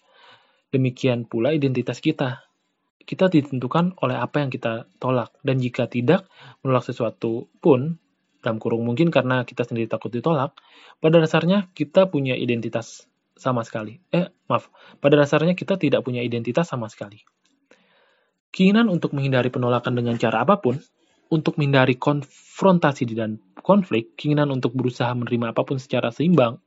Demikian 0.69 1.25
pula 1.25 1.57
identitas 1.57 1.97
kita. 1.97 2.45
Kita 3.01 3.33
ditentukan 3.33 3.97
oleh 3.97 4.13
apa 4.21 4.45
yang 4.45 4.53
kita 4.53 4.85
tolak, 5.01 5.33
dan 5.41 5.57
jika 5.57 5.89
tidak 5.89 6.29
menolak 6.61 6.85
sesuatu 6.85 7.49
pun, 7.65 7.97
dalam 8.45 8.61
kurung 8.61 8.85
mungkin 8.85 9.09
karena 9.09 9.41
kita 9.41 9.65
sendiri 9.65 9.89
takut 9.89 10.13
ditolak, 10.13 10.53
pada 11.01 11.17
dasarnya 11.17 11.73
kita 11.73 12.13
punya 12.13 12.37
identitas 12.37 13.09
sama 13.33 13.65
sekali. 13.65 13.97
Eh, 14.13 14.29
maaf, 14.53 14.69
pada 15.01 15.17
dasarnya 15.17 15.57
kita 15.57 15.81
tidak 15.81 16.05
punya 16.05 16.21
identitas 16.21 16.69
sama 16.69 16.93
sekali. 16.93 17.25
Keinginan 18.53 18.85
untuk 18.93 19.17
menghindari 19.17 19.49
penolakan 19.49 19.97
dengan 19.97 20.13
cara 20.21 20.45
apa 20.45 20.61
pun 20.61 20.77
untuk 21.29 21.55
menghindari 21.59 21.95
konfrontasi 21.99 23.07
dan 23.13 23.39
konflik, 23.63 24.15
keinginan 24.19 24.51
untuk 24.51 24.75
berusaha 24.75 25.11
menerima 25.15 25.55
apa 25.55 25.63
pun 25.63 25.79
secara 25.79 26.11
seimbang, 26.11 26.59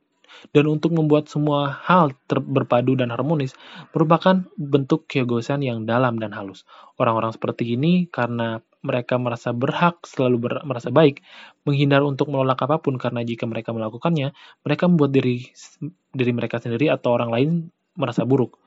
dan 0.51 0.65
untuk 0.67 0.93
membuat 0.93 1.31
semua 1.31 1.71
hal 1.87 2.13
berpadu 2.29 2.99
dan 2.99 3.09
harmonis 3.09 3.55
merupakan 3.95 4.43
bentuk 4.59 5.07
keegoisan 5.09 5.63
yang 5.63 5.87
dalam 5.87 6.19
dan 6.21 6.35
halus. 6.35 6.67
Orang-orang 6.99 7.33
seperti 7.33 7.77
ini 7.77 8.05
karena 8.11 8.61
mereka 8.85 9.17
merasa 9.17 9.51
berhak 9.51 10.05
selalu 10.05 10.37
ber, 10.37 10.53
merasa 10.63 10.93
baik, 10.93 11.19
menghindar 11.65 12.05
untuk 12.05 12.29
menolak 12.29 12.61
apa 12.63 12.79
pun 12.79 12.95
karena 13.01 13.25
jika 13.25 13.49
mereka 13.49 13.73
melakukannya, 13.73 14.31
mereka 14.63 14.83
membuat 14.87 15.11
diri 15.11 15.49
diri 16.13 16.31
mereka 16.31 16.61
sendiri 16.61 16.87
atau 16.87 17.17
orang 17.17 17.29
lain 17.33 17.49
merasa 17.97 18.23
buruk. 18.23 18.61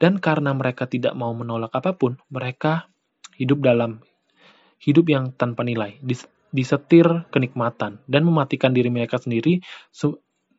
Dan 0.00 0.16
karena 0.16 0.56
mereka 0.56 0.88
tidak 0.88 1.12
mau 1.12 1.36
menolak 1.36 1.76
apa 1.76 1.92
pun, 1.92 2.16
mereka 2.32 2.88
hidup 3.36 3.60
dalam 3.60 4.00
hidup 4.80 5.12
yang 5.12 5.36
tanpa 5.36 5.60
nilai, 5.62 6.00
disetir 6.50 7.06
kenikmatan, 7.30 8.00
dan 8.08 8.22
mematikan 8.24 8.72
diri 8.72 8.88
mereka 8.88 9.20
sendiri 9.20 9.60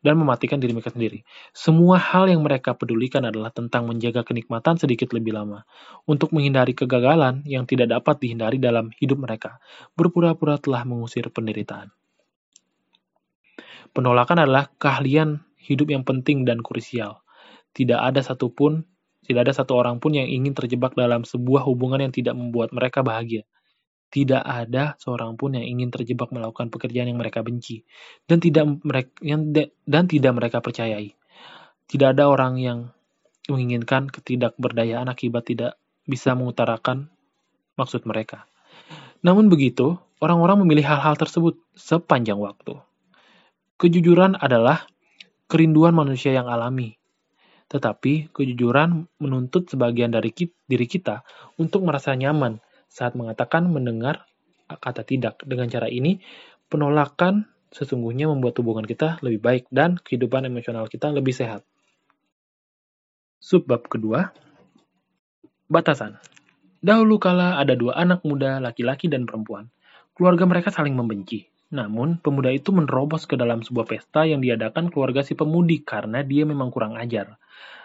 dan 0.02 0.18
mematikan 0.18 0.58
diri 0.58 0.74
mereka 0.74 0.90
sendiri. 0.90 1.22
Semua 1.54 2.02
hal 2.02 2.26
yang 2.26 2.42
mereka 2.42 2.74
pedulikan 2.74 3.22
adalah 3.22 3.54
tentang 3.54 3.86
menjaga 3.86 4.26
kenikmatan 4.26 4.78
sedikit 4.82 5.14
lebih 5.14 5.38
lama, 5.38 5.66
untuk 6.10 6.34
menghindari 6.34 6.74
kegagalan 6.74 7.46
yang 7.46 7.70
tidak 7.70 7.94
dapat 7.94 8.18
dihindari 8.18 8.58
dalam 8.58 8.90
hidup 8.98 9.22
mereka, 9.22 9.62
berpura-pura 9.94 10.58
telah 10.58 10.82
mengusir 10.86 11.30
penderitaan. 11.30 11.94
Penolakan 13.94 14.48
adalah 14.48 14.74
keahlian 14.80 15.44
hidup 15.62 15.94
yang 15.94 16.02
penting 16.02 16.48
dan 16.48 16.64
krusial. 16.66 17.22
Tidak 17.78 18.00
ada 18.00 18.26
satupun, 18.26 18.88
tidak 19.22 19.52
ada 19.52 19.54
satu 19.54 19.78
orang 19.78 20.02
pun 20.02 20.18
yang 20.18 20.26
ingin 20.26 20.58
terjebak 20.58 20.98
dalam 20.98 21.28
sebuah 21.28 21.62
hubungan 21.70 22.02
yang 22.02 22.14
tidak 22.16 22.34
membuat 22.34 22.74
mereka 22.74 23.06
bahagia. 23.06 23.46
Tidak 24.12 24.44
ada 24.44 25.00
seorang 25.00 25.40
pun 25.40 25.56
yang 25.56 25.64
ingin 25.64 25.88
terjebak 25.88 26.36
melakukan 26.36 26.68
pekerjaan 26.68 27.08
yang 27.08 27.16
mereka 27.16 27.48
benci 27.48 27.88
dan 28.28 28.44
tidak 28.44 28.68
mereka 28.84 29.16
dan 29.88 30.04
tidak 30.12 30.34
mereka 30.36 30.60
percayai. 30.60 31.16
Tidak 31.88 32.08
ada 32.12 32.28
orang 32.28 32.60
yang 32.60 32.92
menginginkan 33.48 34.12
ketidakberdayaan 34.12 35.08
akibat 35.08 35.48
tidak 35.48 35.80
bisa 36.04 36.36
mengutarakan 36.36 37.08
maksud 37.80 38.04
mereka. 38.04 38.52
Namun 39.24 39.48
begitu, 39.48 39.96
orang-orang 40.20 40.68
memilih 40.68 40.92
hal-hal 40.92 41.16
tersebut 41.16 41.56
sepanjang 41.72 42.38
waktu. 42.38 42.76
Kejujuran 43.80 44.36
adalah 44.38 44.86
kerinduan 45.48 45.96
manusia 45.96 46.36
yang 46.36 46.52
alami. 46.52 47.00
Tetapi 47.72 48.36
kejujuran 48.36 49.08
menuntut 49.24 49.72
sebagian 49.72 50.12
dari 50.12 50.36
diri 50.68 50.88
kita 50.88 51.24
untuk 51.56 51.88
merasa 51.88 52.12
nyaman 52.12 52.60
saat 52.92 53.16
mengatakan 53.16 53.72
mendengar 53.72 54.28
kata 54.68 55.08
tidak. 55.08 55.40
Dengan 55.48 55.72
cara 55.72 55.88
ini, 55.88 56.20
penolakan 56.68 57.48
sesungguhnya 57.72 58.28
membuat 58.28 58.60
hubungan 58.60 58.84
kita 58.84 59.24
lebih 59.24 59.40
baik 59.40 59.64
dan 59.72 59.96
kehidupan 59.96 60.44
emosional 60.44 60.92
kita 60.92 61.08
lebih 61.08 61.32
sehat. 61.32 61.64
Subbab 63.40 63.88
kedua, 63.88 64.36
batasan. 65.72 66.20
Dahulu 66.84 67.18
kala 67.18 67.58
ada 67.58 67.74
dua 67.80 67.96
anak 67.96 68.28
muda, 68.28 68.60
laki-laki 68.60 69.08
dan 69.08 69.24
perempuan. 69.24 69.72
Keluarga 70.12 70.44
mereka 70.46 70.70
saling 70.70 70.94
membenci. 70.94 71.48
Namun, 71.72 72.20
pemuda 72.20 72.52
itu 72.52 72.76
menerobos 72.76 73.24
ke 73.24 73.40
dalam 73.40 73.64
sebuah 73.64 73.88
pesta 73.88 74.28
yang 74.28 74.44
diadakan 74.44 74.92
keluarga 74.92 75.24
si 75.24 75.40
pemudi 75.40 75.80
karena 75.88 76.20
dia 76.20 76.44
memang 76.44 76.68
kurang 76.68 77.00
ajar. 77.00 77.40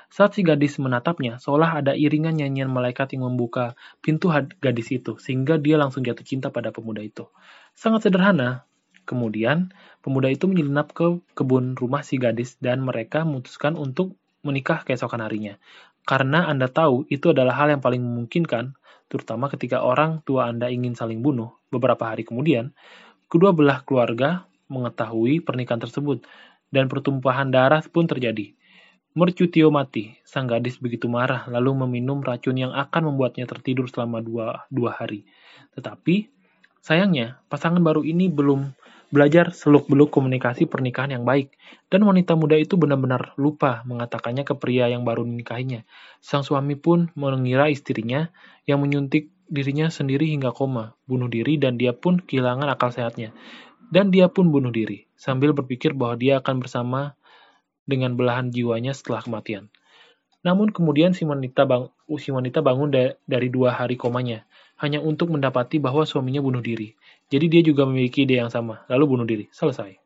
Saat 0.06 0.38
si 0.38 0.46
gadis 0.46 0.78
menatapnya, 0.78 1.42
seolah 1.42 1.82
ada 1.82 1.92
iringan 1.92 2.38
nyanyian 2.38 2.70
malaikat 2.70 3.14
yang 3.14 3.26
membuka 3.26 3.74
pintu 3.98 4.30
gadis 4.62 4.88
itu, 4.94 5.18
sehingga 5.18 5.58
dia 5.58 5.76
langsung 5.76 6.06
jatuh 6.06 6.22
cinta 6.22 6.48
pada 6.48 6.70
pemuda 6.70 7.02
itu. 7.02 7.26
Sangat 7.74 8.08
sederhana. 8.08 8.66
Kemudian, 9.06 9.70
pemuda 10.02 10.26
itu 10.26 10.50
menyelinap 10.50 10.90
ke 10.90 11.22
kebun 11.38 11.78
rumah 11.78 12.02
si 12.02 12.18
gadis 12.18 12.58
dan 12.58 12.82
mereka 12.82 13.22
memutuskan 13.22 13.78
untuk 13.78 14.18
menikah 14.42 14.82
keesokan 14.82 15.22
harinya. 15.22 15.54
Karena 16.02 16.50
Anda 16.50 16.66
tahu 16.66 17.06
itu 17.06 17.30
adalah 17.30 17.54
hal 17.54 17.70
yang 17.70 17.82
paling 17.82 18.02
memungkinkan, 18.02 18.74
terutama 19.06 19.46
ketika 19.46 19.86
orang 19.86 20.26
tua 20.26 20.50
Anda 20.50 20.74
ingin 20.74 20.98
saling 20.98 21.22
bunuh. 21.22 21.54
Beberapa 21.70 22.10
hari 22.10 22.26
kemudian, 22.26 22.74
kedua 23.30 23.54
belah 23.54 23.86
keluarga 23.86 24.50
mengetahui 24.66 25.38
pernikahan 25.46 25.78
tersebut, 25.78 26.26
dan 26.74 26.90
pertumpahan 26.90 27.54
darah 27.54 27.78
pun 27.86 28.10
terjadi. 28.10 28.55
Mercutio 29.16 29.72
mati. 29.72 30.12
Sang 30.28 30.44
gadis 30.44 30.76
begitu 30.76 31.08
marah, 31.08 31.48
lalu 31.48 31.72
meminum 31.88 32.20
racun 32.20 32.52
yang 32.60 32.76
akan 32.76 33.08
membuatnya 33.08 33.48
tertidur 33.48 33.88
selama 33.88 34.20
dua, 34.20 34.68
dua 34.68 34.92
hari. 34.92 35.24
Tetapi, 35.72 36.28
sayangnya, 36.84 37.40
pasangan 37.48 37.80
baru 37.80 38.04
ini 38.04 38.28
belum 38.28 38.76
belajar 39.08 39.56
seluk-beluk 39.56 40.12
komunikasi 40.12 40.68
pernikahan 40.68 41.16
yang 41.16 41.24
baik, 41.24 41.56
dan 41.88 42.04
wanita 42.04 42.36
muda 42.36 42.60
itu 42.60 42.76
benar-benar 42.76 43.32
lupa 43.40 43.80
mengatakannya 43.88 44.44
ke 44.44 44.52
pria 44.52 44.92
yang 44.92 45.08
baru 45.08 45.24
dinikahinya. 45.24 45.88
Sang 46.20 46.44
suami 46.44 46.76
pun 46.76 47.08
mengira 47.16 47.72
istrinya 47.72 48.28
yang 48.68 48.84
menyuntik 48.84 49.32
dirinya 49.48 49.88
sendiri 49.88 50.28
hingga 50.28 50.52
koma, 50.52 50.92
bunuh 51.08 51.32
diri, 51.32 51.56
dan 51.56 51.80
dia 51.80 51.96
pun 51.96 52.20
kehilangan 52.20 52.68
akal 52.68 52.92
sehatnya. 52.92 53.32
Dan 53.88 54.12
dia 54.12 54.28
pun 54.28 54.52
bunuh 54.52 54.68
diri, 54.68 55.08
sambil 55.16 55.56
berpikir 55.56 55.96
bahwa 55.96 56.20
dia 56.20 56.44
akan 56.44 56.60
bersama 56.60 57.16
dengan 57.86 58.18
belahan 58.18 58.50
jiwanya 58.50 58.92
setelah 58.92 59.22
kematian. 59.22 59.70
Namun 60.42 60.70
kemudian 60.70 61.14
si 61.14 61.26
wanita, 61.26 61.66
bang, 61.66 61.90
si 62.18 62.30
wanita 62.30 62.62
bangun 62.62 62.90
da 62.90 63.14
dari 63.26 63.50
dua 63.50 63.74
hari 63.74 63.98
komanya, 63.98 64.46
hanya 64.78 65.02
untuk 65.02 65.32
mendapati 65.32 65.80
bahwa 65.80 66.06
suaminya 66.06 66.38
bunuh 66.38 66.62
diri. 66.62 66.94
Jadi 67.32 67.46
dia 67.50 67.62
juga 67.66 67.82
memiliki 67.88 68.22
ide 68.22 68.38
yang 68.38 68.52
sama, 68.52 68.86
lalu 68.86 69.04
bunuh 69.16 69.26
diri. 69.26 69.50
Selesai. 69.50 69.98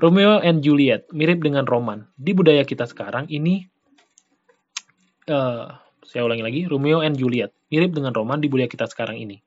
Romeo 0.00 0.40
and 0.40 0.64
Juliet 0.64 1.12
mirip 1.12 1.44
dengan 1.44 1.68
roman. 1.68 2.08
Di 2.16 2.32
budaya 2.32 2.64
kita 2.64 2.88
sekarang 2.88 3.28
ini, 3.28 3.68
uh, 5.28 5.76
saya 6.08 6.24
ulangi 6.24 6.40
lagi, 6.40 6.60
Romeo 6.64 7.04
and 7.04 7.20
Juliet 7.20 7.52
mirip 7.68 7.92
dengan 7.92 8.16
roman 8.16 8.40
di 8.40 8.48
budaya 8.48 8.66
kita 8.66 8.88
sekarang 8.88 9.20
ini. 9.20 9.44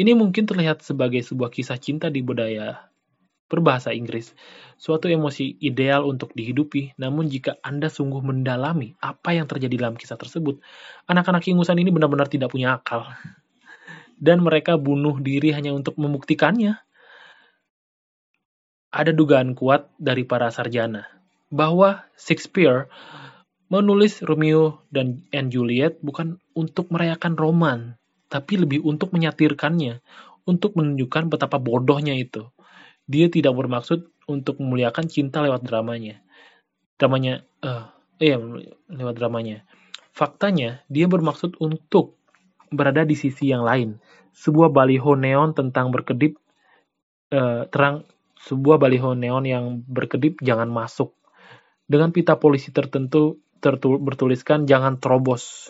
Ini 0.00 0.16
mungkin 0.16 0.48
terlihat 0.48 0.80
sebagai 0.80 1.20
sebuah 1.20 1.52
kisah 1.52 1.76
cinta 1.76 2.08
di 2.08 2.24
budaya 2.24 2.88
berbahasa 3.52 3.92
Inggris, 3.92 4.32
suatu 4.80 5.12
emosi 5.12 5.60
ideal 5.60 6.08
untuk 6.08 6.32
dihidupi, 6.32 6.96
namun 6.96 7.28
jika 7.28 7.60
Anda 7.60 7.92
sungguh 7.92 8.24
mendalami 8.24 8.96
apa 9.04 9.36
yang 9.36 9.44
terjadi 9.44 9.76
dalam 9.76 10.00
kisah 10.00 10.16
tersebut, 10.16 10.64
anak-anak 11.04 11.44
ingusan 11.44 11.76
ini 11.76 11.92
benar-benar 11.92 12.32
tidak 12.32 12.48
punya 12.56 12.80
akal. 12.80 13.04
Dan 14.16 14.40
mereka 14.40 14.80
bunuh 14.80 15.20
diri 15.20 15.52
hanya 15.52 15.76
untuk 15.76 16.00
membuktikannya. 16.00 16.80
Ada 18.88 19.12
dugaan 19.12 19.52
kuat 19.52 19.92
dari 20.00 20.24
para 20.24 20.48
sarjana 20.48 21.04
bahwa 21.52 22.08
Shakespeare 22.16 22.88
menulis 23.72 24.20
Romeo 24.20 24.84
dan 24.92 25.24
and 25.32 25.48
Juliet 25.48 25.96
bukan 26.04 26.36
untuk 26.52 26.92
merayakan 26.92 27.40
roman, 27.40 27.96
tapi 28.28 28.60
lebih 28.60 28.84
untuk 28.84 29.16
menyatirkannya, 29.16 30.04
untuk 30.44 30.76
menunjukkan 30.76 31.32
betapa 31.32 31.56
bodohnya 31.56 32.12
itu. 32.12 32.51
Dia 33.12 33.28
tidak 33.28 33.52
bermaksud 33.52 34.08
untuk 34.24 34.56
memuliakan 34.56 35.04
cinta 35.12 35.44
lewat 35.44 35.68
dramanya. 35.68 36.24
Dramanya, 36.96 37.44
uh, 37.60 37.92
iya 38.16 38.40
lewat 38.88 39.20
dramanya. 39.20 39.68
Faktanya, 40.16 40.80
dia 40.88 41.04
bermaksud 41.12 41.60
untuk 41.60 42.16
berada 42.72 43.04
di 43.04 43.12
sisi 43.12 43.52
yang 43.52 43.68
lain. 43.68 44.00
Sebuah 44.32 44.72
baliho 44.72 45.12
neon 45.12 45.52
tentang 45.52 45.92
berkedip 45.92 46.40
uh, 47.36 47.68
terang, 47.68 48.08
sebuah 48.48 48.80
baliho 48.80 49.12
neon 49.12 49.44
yang 49.44 49.64
berkedip 49.84 50.40
jangan 50.40 50.72
masuk. 50.72 51.12
Dengan 51.84 52.16
pita 52.16 52.40
polisi 52.40 52.72
tertentu 52.72 53.44
tertul 53.60 54.00
bertuliskan 54.00 54.64
jangan 54.64 54.96
terobos. 54.96 55.68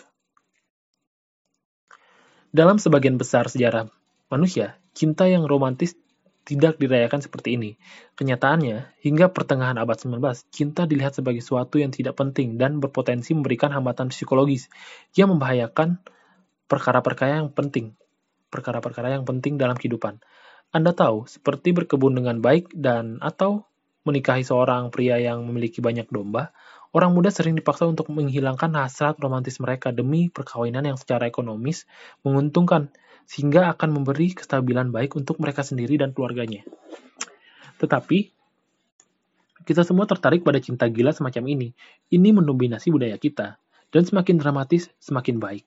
Dalam 2.53 2.79
sebagian 2.79 3.17
besar 3.17 3.49
sejarah 3.49 3.89
manusia, 4.29 4.77
cinta 4.93 5.25
yang 5.25 5.43
romantis 5.49 5.97
tidak 6.43 6.75
dirayakan 6.75 7.23
seperti 7.23 7.55
ini. 7.55 7.79
Kenyataannya, 8.19 8.99
hingga 8.99 9.31
pertengahan 9.31 9.79
abad 9.79 9.95
19, 9.95 10.19
cinta 10.51 10.83
dilihat 10.83 11.15
sebagai 11.15 11.39
suatu 11.39 11.79
yang 11.79 11.95
tidak 11.95 12.19
penting 12.19 12.59
dan 12.59 12.83
berpotensi 12.83 13.31
memberikan 13.31 13.71
hambatan 13.71 14.11
psikologis 14.11 14.67
yang 15.15 15.31
membahayakan 15.31 16.03
perkara-perkara 16.67 17.39
yang 17.43 17.49
penting. 17.51 17.95
Perkara-perkara 18.51 19.15
yang 19.15 19.23
penting 19.23 19.55
dalam 19.55 19.79
kehidupan. 19.79 20.19
Anda 20.75 20.91
tahu, 20.91 21.25
seperti 21.31 21.71
berkebun 21.71 22.17
dengan 22.17 22.43
baik 22.43 22.75
dan 22.75 23.23
atau 23.23 23.65
menikahi 24.03 24.43
seorang 24.43 24.91
pria 24.91 25.15
yang 25.17 25.47
memiliki 25.47 25.79
banyak 25.79 26.11
domba, 26.11 26.51
orang 26.91 27.15
muda 27.15 27.31
sering 27.31 27.55
dipaksa 27.55 27.87
untuk 27.87 28.11
menghilangkan 28.11 28.75
hasrat 28.77 29.15
romantis 29.17 29.57
mereka 29.63 29.95
demi 29.95 30.27
perkawinan 30.27 30.83
yang 30.83 30.99
secara 30.99 31.25
ekonomis 31.31 31.87
menguntungkan 32.21 32.91
sehingga 33.25 33.71
akan 33.73 34.01
memberi 34.01 34.35
kestabilan 34.35 34.93
baik 34.93 35.17
untuk 35.17 35.39
mereka 35.39 35.63
sendiri 35.65 35.99
dan 35.99 36.11
keluarganya. 36.11 36.63
Tetapi, 37.79 38.31
kita 39.63 39.87
semua 39.87 40.03
tertarik 40.03 40.43
pada 40.43 40.59
cinta 40.59 40.91
gila 40.91 41.15
semacam 41.15 41.43
ini. 41.47 41.67
Ini 42.11 42.35
mendominasi 42.35 42.91
budaya 42.91 43.15
kita, 43.15 43.55
dan 43.95 44.03
semakin 44.03 44.35
dramatis, 44.39 44.91
semakin 44.99 45.39
baik. 45.39 45.63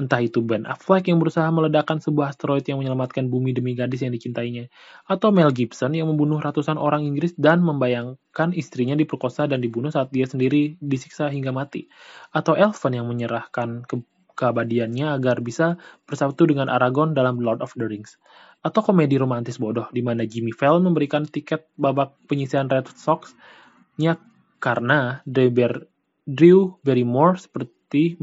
Entah 0.00 0.24
itu 0.24 0.40
Ben 0.40 0.64
Affleck 0.64 1.12
yang 1.12 1.20
berusaha 1.20 1.44
meledakkan 1.52 2.00
sebuah 2.00 2.32
asteroid 2.32 2.64
yang 2.64 2.80
menyelamatkan 2.80 3.28
bumi 3.28 3.52
demi 3.52 3.76
gadis 3.76 4.00
yang 4.00 4.16
dicintainya, 4.16 4.72
atau 5.04 5.28
Mel 5.28 5.52
Gibson 5.52 5.92
yang 5.92 6.08
membunuh 6.08 6.40
ratusan 6.40 6.80
orang 6.80 7.04
Inggris 7.04 7.36
dan 7.36 7.60
membayangkan 7.60 8.56
istrinya 8.56 8.96
diperkosa 8.96 9.44
dan 9.44 9.60
dibunuh 9.60 9.92
saat 9.92 10.08
dia 10.08 10.24
sendiri 10.24 10.80
disiksa 10.80 11.28
hingga 11.28 11.52
mati, 11.52 11.90
atau 12.32 12.56
Elven 12.56 12.96
yang 12.96 13.06
menyerahkan 13.12 13.84
keabadiannya 14.40 15.20
agar 15.20 15.44
bisa 15.44 15.76
bersatu 16.08 16.48
dengan 16.48 16.72
Aragorn 16.72 17.12
dalam 17.12 17.36
Lord 17.44 17.60
of 17.60 17.76
the 17.76 17.84
Rings. 17.84 18.16
Atau 18.64 18.80
komedi 18.80 19.20
romantis 19.20 19.60
bodoh 19.60 19.84
di 19.92 20.00
mana 20.00 20.24
Jimmy 20.24 20.56
Fallon 20.56 20.88
memberikan 20.88 21.28
tiket 21.28 21.68
babak 21.76 22.16
penyisian 22.24 22.72
Red 22.72 22.88
Sox-nya 22.96 24.16
karena 24.56 25.20
Drew, 25.28 26.80
Barrymore 26.80 27.36
seperti 27.36 28.16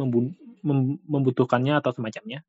membutuhkannya 1.06 1.78
atau 1.78 1.94
semacamnya. 1.94 2.42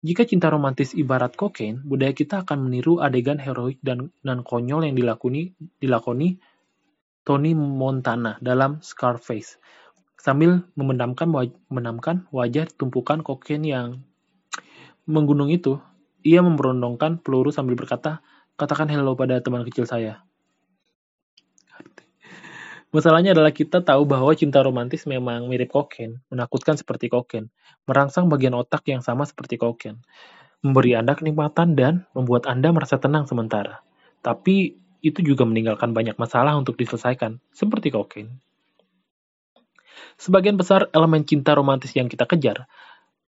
Jika 0.00 0.24
cinta 0.24 0.48
romantis 0.48 0.96
ibarat 0.96 1.36
kokain, 1.36 1.84
budaya 1.84 2.16
kita 2.16 2.42
akan 2.42 2.66
meniru 2.66 3.04
adegan 3.04 3.36
heroik 3.36 3.76
dan, 3.84 4.08
dan 4.24 4.40
konyol 4.40 4.88
yang 4.88 4.96
dilakoni, 4.96 5.52
dilakoni 5.76 6.40
Tony 7.20 7.52
Montana 7.52 8.40
dalam 8.40 8.80
Scarface 8.80 9.60
sambil 10.20 10.68
memendamkan 10.76 11.32
waj 11.32 11.56
memendamkan 11.72 12.28
wajah 12.28 12.68
tumpukan 12.76 13.24
kokain 13.24 13.64
yang 13.64 14.04
menggunung 15.08 15.48
itu, 15.48 15.80
ia 16.20 16.44
memberondongkan 16.44 17.24
peluru 17.24 17.48
sambil 17.48 17.74
berkata, 17.74 18.20
katakan 18.60 18.92
hello 18.92 19.16
pada 19.16 19.40
teman 19.40 19.64
kecil 19.64 19.88
saya. 19.88 20.20
Masalahnya 22.90 23.38
adalah 23.38 23.54
kita 23.54 23.86
tahu 23.86 24.02
bahwa 24.02 24.34
cinta 24.34 24.66
romantis 24.66 25.06
memang 25.06 25.46
mirip 25.46 25.70
kokain, 25.70 26.18
menakutkan 26.26 26.74
seperti 26.74 27.06
kokain, 27.06 27.46
merangsang 27.86 28.26
bagian 28.26 28.50
otak 28.58 28.82
yang 28.90 28.98
sama 28.98 29.22
seperti 29.22 29.62
kokain, 29.62 30.02
memberi 30.58 30.98
Anda 30.98 31.14
kenikmatan 31.14 31.78
dan 31.78 32.10
membuat 32.18 32.50
Anda 32.50 32.74
merasa 32.74 32.98
tenang 32.98 33.30
sementara. 33.30 33.86
Tapi 34.26 34.74
itu 35.06 35.22
juga 35.22 35.46
meninggalkan 35.46 35.94
banyak 35.94 36.18
masalah 36.18 36.58
untuk 36.58 36.74
diselesaikan, 36.76 37.38
seperti 37.54 37.94
kokain. 37.94 38.42
Sebagian 40.20 40.60
besar 40.60 40.88
elemen 40.92 41.24
cinta 41.24 41.56
romantis 41.56 41.96
yang 41.96 42.06
kita 42.06 42.28
kejar, 42.28 42.68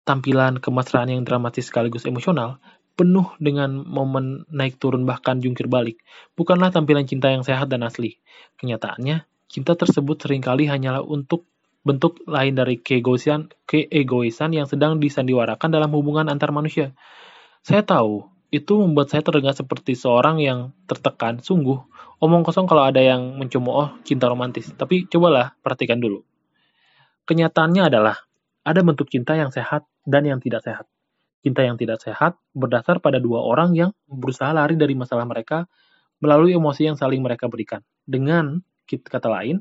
tampilan 0.08 0.56
kemesraan 0.62 1.12
yang 1.12 1.22
dramatis 1.22 1.68
sekaligus 1.68 2.08
emosional, 2.08 2.58
penuh 2.98 3.30
dengan 3.38 3.84
momen 3.86 4.48
naik 4.50 4.80
turun 4.82 5.06
bahkan 5.06 5.38
jungkir 5.38 5.70
balik, 5.70 6.02
bukanlah 6.34 6.74
tampilan 6.74 7.06
cinta 7.06 7.30
yang 7.30 7.46
sehat 7.46 7.70
dan 7.70 7.86
asli. 7.86 8.18
Kenyataannya, 8.58 9.22
cinta 9.46 9.78
tersebut 9.78 10.18
sering 10.18 10.42
kali 10.42 10.66
hanyalah 10.66 11.04
untuk 11.04 11.46
bentuk 11.86 12.20
lain 12.26 12.58
dari 12.58 12.82
keegoisan, 12.82 13.54
keegoisan 13.64 14.50
yang 14.52 14.66
sedang 14.66 14.98
disandiwarakan 14.98 15.70
dalam 15.70 15.94
hubungan 15.94 16.26
antar 16.26 16.50
manusia. 16.50 16.92
Saya 17.62 17.86
tahu, 17.86 18.26
itu 18.48 18.80
membuat 18.80 19.12
saya 19.12 19.20
terdengar 19.20 19.52
seperti 19.52 19.92
seorang 19.92 20.40
yang 20.40 20.72
tertekan, 20.88 21.44
sungguh. 21.44 21.76
Omong 22.18 22.42
kosong 22.42 22.66
kalau 22.66 22.82
ada 22.82 22.98
yang 22.98 23.36
mencemooh 23.36 24.00
cinta 24.02 24.26
romantis. 24.26 24.72
Tapi 24.74 25.06
cobalah 25.06 25.54
perhatikan 25.60 26.00
dulu. 26.00 26.24
Kenyataannya 27.28 27.92
adalah 27.92 28.16
ada 28.64 28.80
bentuk 28.80 29.12
cinta 29.12 29.36
yang 29.36 29.52
sehat 29.52 29.84
dan 30.08 30.24
yang 30.24 30.40
tidak 30.40 30.64
sehat. 30.64 30.88
Cinta 31.44 31.60
yang 31.60 31.76
tidak 31.76 32.00
sehat 32.00 32.40
berdasar 32.56 33.04
pada 33.04 33.20
dua 33.20 33.44
orang 33.44 33.76
yang 33.76 33.92
berusaha 34.08 34.48
lari 34.56 34.80
dari 34.80 34.96
masalah 34.96 35.28
mereka 35.28 35.68
melalui 36.24 36.56
emosi 36.56 36.88
yang 36.88 36.96
saling 36.96 37.20
mereka 37.20 37.44
berikan. 37.52 37.84
Dengan 38.08 38.64
kata 38.88 39.28
lain, 39.28 39.60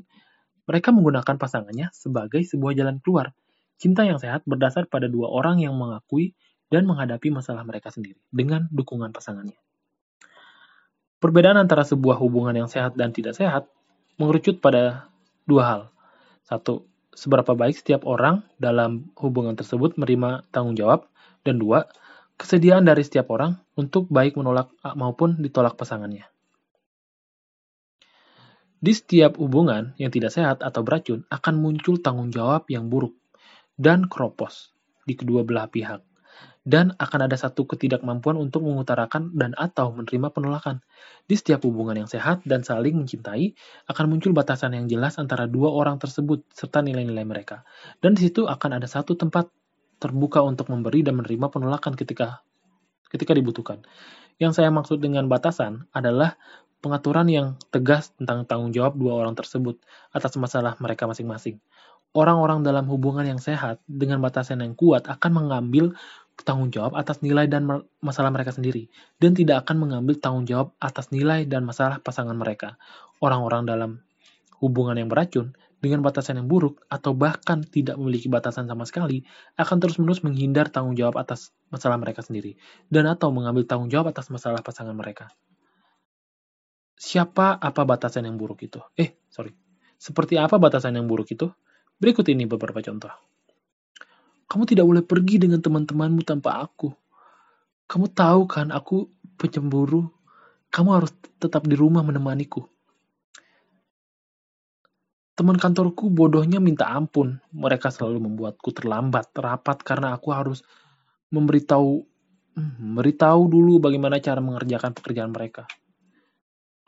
mereka 0.64 0.96
menggunakan 0.96 1.36
pasangannya 1.36 1.92
sebagai 1.92 2.40
sebuah 2.40 2.72
jalan 2.72 3.04
keluar. 3.04 3.36
Cinta 3.76 4.02
yang 4.02 4.16
sehat 4.16 4.42
berdasar 4.48 4.88
pada 4.88 5.06
dua 5.06 5.28
orang 5.28 5.60
yang 5.60 5.76
mengakui 5.76 6.34
dan 6.72 6.88
menghadapi 6.88 7.28
masalah 7.30 7.62
mereka 7.68 7.92
sendiri 7.92 8.18
dengan 8.32 8.66
dukungan 8.72 9.12
pasangannya. 9.12 9.56
Perbedaan 11.20 11.60
antara 11.60 11.84
sebuah 11.84 12.16
hubungan 12.16 12.56
yang 12.56 12.68
sehat 12.70 12.96
dan 12.96 13.12
tidak 13.12 13.36
sehat 13.36 13.68
mengerucut 14.16 14.58
pada 14.58 15.06
dua 15.46 15.62
hal. 15.68 15.80
Satu, 16.48 16.88
seberapa 17.18 17.58
baik 17.58 17.82
setiap 17.82 18.06
orang 18.06 18.46
dalam 18.62 19.10
hubungan 19.18 19.58
tersebut 19.58 19.98
menerima 19.98 20.46
tanggung 20.54 20.78
jawab, 20.78 21.10
dan 21.42 21.58
dua, 21.58 21.90
kesediaan 22.38 22.86
dari 22.86 23.02
setiap 23.02 23.34
orang 23.34 23.58
untuk 23.74 24.06
baik 24.06 24.38
menolak 24.38 24.70
maupun 24.94 25.42
ditolak 25.42 25.74
pasangannya. 25.74 26.30
Di 28.78 28.94
setiap 28.94 29.42
hubungan 29.42 29.98
yang 29.98 30.14
tidak 30.14 30.30
sehat 30.30 30.62
atau 30.62 30.86
beracun 30.86 31.26
akan 31.26 31.54
muncul 31.58 31.98
tanggung 31.98 32.30
jawab 32.30 32.70
yang 32.70 32.86
buruk 32.86 33.18
dan 33.74 34.06
keropos 34.06 34.70
di 35.02 35.18
kedua 35.18 35.42
belah 35.42 35.66
pihak 35.66 35.98
dan 36.68 36.92
akan 37.00 37.24
ada 37.24 37.32
satu 37.40 37.64
ketidakmampuan 37.64 38.36
untuk 38.36 38.60
mengutarakan 38.68 39.32
dan 39.32 39.56
atau 39.56 39.88
menerima 39.96 40.28
penolakan. 40.28 40.84
Di 41.24 41.32
setiap 41.32 41.64
hubungan 41.64 42.04
yang 42.04 42.10
sehat 42.12 42.44
dan 42.44 42.60
saling 42.60 42.92
mencintai, 42.92 43.56
akan 43.88 44.04
muncul 44.12 44.36
batasan 44.36 44.76
yang 44.76 44.84
jelas 44.84 45.16
antara 45.16 45.48
dua 45.48 45.72
orang 45.72 45.96
tersebut 45.96 46.44
serta 46.52 46.84
nilai-nilai 46.84 47.24
mereka. 47.24 47.64
Dan 48.04 48.12
di 48.12 48.28
situ 48.28 48.44
akan 48.44 48.76
ada 48.76 48.84
satu 48.84 49.16
tempat 49.16 49.48
terbuka 49.96 50.44
untuk 50.44 50.68
memberi 50.68 51.00
dan 51.00 51.16
menerima 51.16 51.48
penolakan 51.48 51.96
ketika 51.96 52.44
ketika 53.08 53.32
dibutuhkan. 53.32 53.80
Yang 54.36 54.60
saya 54.60 54.68
maksud 54.68 55.00
dengan 55.00 55.24
batasan 55.24 55.88
adalah 55.96 56.36
pengaturan 56.84 57.32
yang 57.32 57.56
tegas 57.72 58.12
tentang 58.20 58.44
tanggung 58.44 58.76
jawab 58.76 58.94
dua 58.94 59.16
orang 59.24 59.32
tersebut 59.32 59.80
atas 60.12 60.36
masalah 60.36 60.76
mereka 60.84 61.08
masing-masing. 61.08 61.58
Orang-orang 62.12 62.64
dalam 62.64 62.88
hubungan 62.88 63.24
yang 63.24 63.40
sehat 63.40 63.80
dengan 63.84 64.20
batasan 64.20 64.64
yang 64.64 64.72
kuat 64.76 65.08
akan 65.08 65.44
mengambil 65.44 65.96
tanggung 66.42 66.70
jawab 66.70 66.94
atas 66.94 67.22
nilai 67.22 67.50
dan 67.50 67.66
masalah 68.02 68.30
mereka 68.30 68.54
sendiri, 68.54 68.90
dan 69.18 69.34
tidak 69.34 69.66
akan 69.66 69.88
mengambil 69.88 70.14
tanggung 70.18 70.46
jawab 70.46 70.74
atas 70.78 71.10
nilai 71.10 71.46
dan 71.46 71.66
masalah 71.66 71.98
pasangan 72.02 72.34
mereka. 72.34 72.78
Orang-orang 73.18 73.66
dalam 73.66 73.90
hubungan 74.62 74.98
yang 74.98 75.10
beracun, 75.10 75.54
dengan 75.78 76.02
batasan 76.02 76.42
yang 76.42 76.50
buruk, 76.50 76.82
atau 76.90 77.14
bahkan 77.14 77.62
tidak 77.62 77.94
memiliki 77.94 78.26
batasan 78.26 78.66
sama 78.66 78.82
sekali, 78.82 79.22
akan 79.54 79.78
terus-menerus 79.78 80.26
menghindar 80.26 80.66
tanggung 80.74 80.98
jawab 80.98 81.22
atas 81.22 81.54
masalah 81.70 81.94
mereka 81.98 82.26
sendiri, 82.26 82.58
dan 82.90 83.06
atau 83.06 83.30
mengambil 83.30 83.62
tanggung 83.62 83.86
jawab 83.86 84.10
atas 84.10 84.26
masalah 84.34 84.58
pasangan 84.62 84.94
mereka. 84.94 85.30
Siapa 86.98 87.62
apa 87.62 87.82
batasan 87.86 88.26
yang 88.26 88.34
buruk 88.34 88.66
itu? 88.66 88.82
Eh, 88.98 89.22
sorry. 89.30 89.54
Seperti 89.98 90.34
apa 90.34 90.58
batasan 90.58 90.98
yang 90.98 91.06
buruk 91.06 91.30
itu? 91.30 91.46
Berikut 92.02 92.26
ini 92.26 92.46
beberapa 92.50 92.82
contoh. 92.82 93.37
Kamu 94.48 94.64
tidak 94.64 94.88
boleh 94.88 95.04
pergi 95.04 95.36
dengan 95.36 95.60
teman-temanmu 95.60 96.24
tanpa 96.24 96.64
aku. 96.64 96.88
Kamu 97.84 98.08
tahu 98.12 98.48
kan 98.48 98.72
aku 98.72 99.08
pencemburu. 99.36 100.08
Kamu 100.72 100.88
harus 100.96 101.12
tetap 101.36 101.68
di 101.68 101.76
rumah 101.76 102.00
menemaniku. 102.00 102.64
Teman 105.38 105.54
kantorku 105.54 106.10
bodohnya 106.10 106.58
minta 106.58 106.88
ampun. 106.90 107.38
Mereka 107.54 107.92
selalu 107.92 108.26
membuatku 108.26 108.74
terlambat, 108.74 109.30
rapat 109.36 109.84
karena 109.86 110.16
aku 110.16 110.34
harus 110.34 110.64
memberitahu 111.30 112.02
hmm, 112.56 112.74
memberitahu 112.82 113.42
dulu 113.46 113.78
bagaimana 113.78 114.18
cara 114.18 114.42
mengerjakan 114.42 114.96
pekerjaan 114.96 115.30
mereka. 115.30 115.68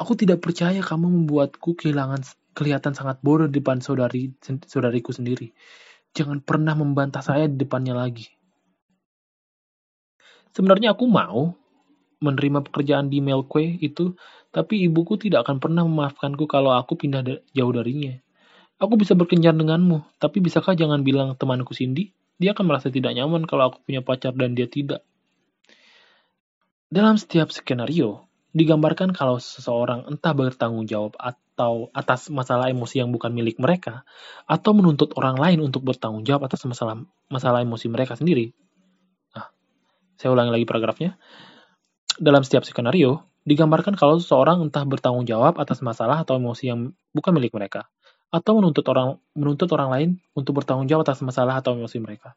Aku 0.01 0.17
tidak 0.17 0.41
percaya 0.41 0.81
kamu 0.81 1.13
membuatku 1.13 1.77
kehilangan 1.77 2.25
kelihatan 2.57 2.97
sangat 2.97 3.21
bodoh 3.21 3.47
di 3.47 3.61
depan 3.61 3.85
saudari 3.85 4.33
saudariku 4.43 5.13
sendiri. 5.13 5.53
Jangan 6.15 6.43
pernah 6.43 6.75
membantah 6.75 7.23
saya 7.23 7.47
di 7.47 7.57
depannya 7.61 7.95
lagi. 7.95 8.27
Sebenarnya 10.51 10.99
aku 10.99 11.07
mau 11.07 11.55
menerima 12.21 12.67
pekerjaan 12.67 13.09
di 13.09 13.23
Melkwe 13.23 13.81
itu, 13.81 14.19
tapi 14.51 14.83
ibuku 14.85 15.17
tidak 15.17 15.47
akan 15.47 15.63
pernah 15.63 15.83
memaafkanku 15.87 16.45
kalau 16.51 16.75
aku 16.75 16.99
pindah 16.99 17.23
jauh 17.55 17.73
darinya. 17.73 18.19
Aku 18.81 18.97
bisa 18.97 19.13
berkencan 19.13 19.61
denganmu, 19.61 20.19
tapi 20.19 20.41
bisakah 20.41 20.73
jangan 20.73 21.05
bilang 21.05 21.37
temanku 21.37 21.77
Cindy? 21.77 22.13
Dia 22.41 22.57
akan 22.57 22.65
merasa 22.65 22.89
tidak 22.89 23.13
nyaman 23.13 23.45
kalau 23.45 23.69
aku 23.73 23.85
punya 23.85 24.01
pacar 24.01 24.33
dan 24.33 24.57
dia 24.57 24.65
tidak. 24.65 25.05
Dalam 26.89 27.21
setiap 27.21 27.53
skenario, 27.53 28.25
digambarkan 28.57 29.15
kalau 29.15 29.39
seseorang 29.39 30.09
entah 30.09 30.35
bertanggung 30.35 30.89
jawab 30.89 31.15
atau 31.61 31.93
atas 31.93 32.33
masalah 32.33 32.73
emosi 32.73 33.05
yang 33.05 33.13
bukan 33.13 33.37
milik 33.37 33.61
mereka, 33.61 34.09
atau 34.49 34.73
menuntut 34.73 35.13
orang 35.21 35.37
lain 35.37 35.61
untuk 35.61 35.85
bertanggung 35.85 36.25
jawab 36.25 36.49
atas 36.49 36.65
masalah 36.65 37.05
masalah 37.29 37.61
emosi 37.61 37.93
mereka 37.93 38.17
sendiri. 38.17 38.57
Nah, 39.37 39.53
saya 40.17 40.33
ulangi 40.33 40.57
lagi 40.57 40.65
paragrafnya. 40.65 41.21
Dalam 42.17 42.41
setiap 42.41 42.65
skenario, 42.65 43.29
digambarkan 43.45 43.93
kalau 43.93 44.17
seseorang 44.17 44.65
entah 44.65 44.89
bertanggung 44.89 45.29
jawab 45.29 45.61
atas 45.61 45.85
masalah 45.85 46.25
atau 46.25 46.41
emosi 46.41 46.73
yang 46.73 46.97
bukan 47.13 47.37
milik 47.37 47.53
mereka, 47.53 47.93
atau 48.33 48.57
menuntut 48.57 48.89
orang 48.89 49.21
menuntut 49.37 49.69
orang 49.77 49.89
lain 49.93 50.11
untuk 50.33 50.65
bertanggung 50.65 50.89
jawab 50.89 51.05
atas 51.05 51.21
masalah 51.21 51.61
atau 51.61 51.77
emosi 51.77 52.01
mereka. 52.01 52.33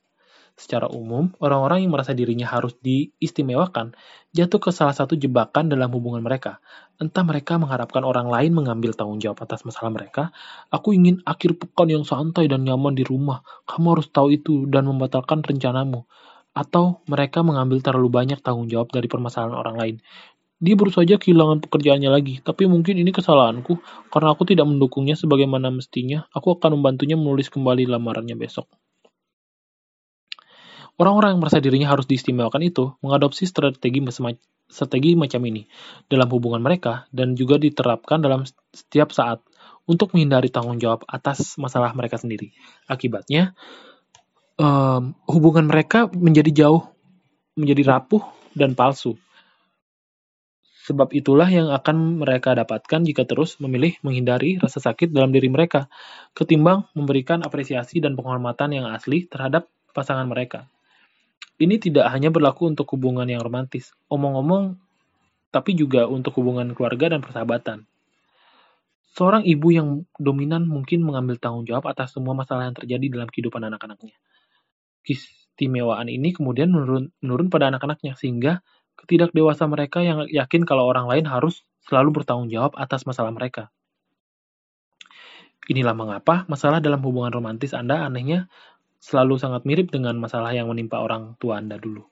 Secara 0.54 0.86
umum, 0.86 1.34
orang-orang 1.42 1.82
yang 1.82 1.98
merasa 1.98 2.14
dirinya 2.14 2.46
harus 2.46 2.78
diistimewakan 2.78 3.98
jatuh 4.38 4.62
ke 4.62 4.70
salah 4.70 4.94
satu 4.94 5.18
jebakan 5.18 5.66
dalam 5.66 5.90
hubungan 5.90 6.22
mereka. 6.22 6.62
Entah 7.02 7.26
mereka 7.26 7.58
mengharapkan 7.58 8.06
orang 8.06 8.30
lain 8.30 8.54
mengambil 8.54 8.94
tanggung 8.94 9.18
jawab 9.18 9.42
atas 9.42 9.66
masalah 9.66 9.90
mereka, 9.90 10.30
aku 10.70 10.94
ingin 10.94 11.26
akhir 11.26 11.58
pekan 11.58 11.90
yang 11.90 12.06
santai 12.06 12.46
dan 12.46 12.70
nyaman 12.70 12.94
di 12.94 13.02
rumah, 13.02 13.42
kamu 13.66 13.98
harus 13.98 14.08
tahu 14.14 14.30
itu 14.30 14.70
dan 14.70 14.86
membatalkan 14.86 15.42
rencanamu. 15.42 16.06
Atau 16.54 17.02
mereka 17.10 17.42
mengambil 17.42 17.82
terlalu 17.82 18.14
banyak 18.14 18.38
tanggung 18.46 18.70
jawab 18.70 18.94
dari 18.94 19.10
permasalahan 19.10 19.58
orang 19.58 19.74
lain. 19.74 19.96
Dia 20.62 20.78
baru 20.78 20.94
saja 20.94 21.18
kehilangan 21.18 21.66
pekerjaannya 21.66 22.14
lagi, 22.14 22.46
tapi 22.46 22.70
mungkin 22.70 23.02
ini 23.02 23.10
kesalahanku, 23.10 23.82
karena 24.14 24.38
aku 24.38 24.46
tidak 24.46 24.70
mendukungnya 24.70 25.18
sebagaimana 25.18 25.74
mestinya, 25.74 26.30
aku 26.30 26.62
akan 26.62 26.78
membantunya 26.78 27.18
menulis 27.18 27.50
kembali 27.50 27.90
lamarannya 27.90 28.38
besok. 28.38 28.70
Orang-orang 30.94 31.38
yang 31.38 31.42
merasa 31.42 31.58
dirinya 31.58 31.90
harus 31.90 32.06
diistimewakan 32.06 32.62
itu 32.62 32.94
mengadopsi 33.02 33.50
strategi, 33.50 33.98
strategi 34.70 35.18
macam 35.18 35.42
ini 35.50 35.66
dalam 36.06 36.30
hubungan 36.30 36.62
mereka 36.62 37.10
dan 37.10 37.34
juga 37.34 37.58
diterapkan 37.58 38.22
dalam 38.22 38.46
setiap 38.70 39.10
saat 39.10 39.42
untuk 39.90 40.14
menghindari 40.16 40.54
tanggung 40.54 40.78
jawab 40.78 41.04
atas 41.10 41.58
masalah 41.58 41.92
mereka 41.98 42.22
sendiri. 42.22 42.54
Akibatnya, 42.86 43.58
um, 44.62 45.18
hubungan 45.28 45.68
mereka 45.68 46.08
menjadi 46.14 46.66
jauh, 46.66 46.88
menjadi 47.58 47.84
rapuh 47.98 48.24
dan 48.54 48.78
palsu. 48.78 49.18
Sebab 50.84 51.16
itulah 51.16 51.48
yang 51.48 51.72
akan 51.72 52.20
mereka 52.20 52.52
dapatkan 52.60 53.08
jika 53.08 53.24
terus 53.24 53.56
memilih 53.64 53.96
menghindari 54.04 54.60
rasa 54.60 54.84
sakit 54.84 55.16
dalam 55.16 55.32
diri 55.32 55.48
mereka, 55.48 55.88
ketimbang 56.36 56.92
memberikan 56.92 57.40
apresiasi 57.40 58.04
dan 58.04 58.20
penghormatan 58.20 58.76
yang 58.76 58.86
asli 58.92 59.24
terhadap 59.24 59.72
pasangan 59.96 60.28
mereka. 60.28 60.68
Ini 61.62 61.78
tidak 61.78 62.10
hanya 62.10 62.34
berlaku 62.34 62.74
untuk 62.74 62.90
hubungan 62.98 63.30
yang 63.30 63.42
romantis, 63.42 63.94
omong-omong, 64.10 64.82
tapi 65.54 65.78
juga 65.78 66.10
untuk 66.10 66.34
hubungan 66.42 66.74
keluarga 66.74 67.14
dan 67.14 67.22
persahabatan. 67.22 67.86
Seorang 69.14 69.46
ibu 69.46 69.70
yang 69.70 70.10
dominan 70.18 70.66
mungkin 70.66 71.06
mengambil 71.06 71.38
tanggung 71.38 71.70
jawab 71.70 71.86
atas 71.86 72.18
semua 72.18 72.34
masalah 72.34 72.66
yang 72.66 72.74
terjadi 72.74 73.06
dalam 73.14 73.30
kehidupan 73.30 73.62
anak-anaknya. 73.62 74.18
Keistimewaan 75.06 76.10
ini 76.10 76.34
kemudian 76.34 76.74
menurun, 76.74 77.14
menurun 77.22 77.54
pada 77.54 77.70
anak-anaknya, 77.70 78.18
sehingga 78.18 78.66
ketidak 78.98 79.30
dewasa 79.38 79.70
mereka 79.70 80.02
yang 80.02 80.26
yakin 80.26 80.66
kalau 80.66 80.90
orang 80.90 81.06
lain 81.06 81.30
harus 81.30 81.62
selalu 81.86 82.26
bertanggung 82.26 82.50
jawab 82.50 82.74
atas 82.74 83.06
masalah 83.06 83.30
mereka. 83.30 83.70
Inilah 85.70 85.94
mengapa 85.94 86.44
masalah 86.52 86.82
dalam 86.82 87.00
hubungan 87.06 87.32
romantis 87.32 87.72
Anda 87.72 88.04
anehnya 88.04 88.52
selalu 89.04 89.36
sangat 89.36 89.68
mirip 89.68 89.92
dengan 89.92 90.16
masalah 90.16 90.56
yang 90.56 90.72
menimpa 90.72 91.04
orang 91.04 91.36
tua 91.36 91.60
Anda 91.60 91.76
dulu. 91.76 92.08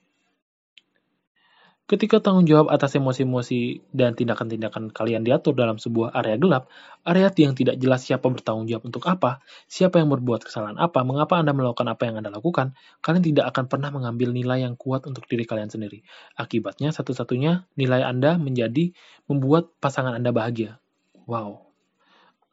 Ketika 1.91 2.23
tanggung 2.23 2.47
jawab 2.47 2.71
atas 2.71 2.95
emosi-emosi 2.95 3.91
dan 3.91 4.15
tindakan-tindakan 4.15 4.95
kalian 4.95 5.27
diatur 5.27 5.51
dalam 5.51 5.75
sebuah 5.75 6.15
area 6.15 6.39
gelap, 6.39 6.71
area 7.04 7.27
yang 7.36 7.51
tidak 7.51 7.75
jelas 7.84 8.08
siapa 8.08 8.32
bertanggung 8.32 8.63
jawab 8.63 8.88
untuk 8.88 9.04
apa, 9.12 9.43
siapa 9.67 9.99
yang 9.99 10.08
berbuat 10.08 10.47
kesalahan 10.47 10.80
apa, 10.80 11.04
mengapa 11.04 11.36
Anda 11.36 11.51
melakukan 11.51 11.91
apa 11.91 12.08
yang 12.08 12.23
Anda 12.23 12.32
lakukan, 12.32 12.80
kalian 13.04 13.23
tidak 13.27 13.51
akan 13.51 13.67
pernah 13.67 13.91
mengambil 13.91 14.32
nilai 14.32 14.63
yang 14.63 14.80
kuat 14.80 15.04
untuk 15.04 15.27
diri 15.27 15.43
kalian 15.43 15.67
sendiri. 15.67 16.08
Akibatnya, 16.39 16.95
satu-satunya 16.95 17.67
nilai 17.75 18.08
Anda 18.08 18.39
menjadi 18.39 18.95
membuat 19.27 19.75
pasangan 19.84 20.15
Anda 20.15 20.32
bahagia. 20.32 20.80
Wow, 21.27 21.70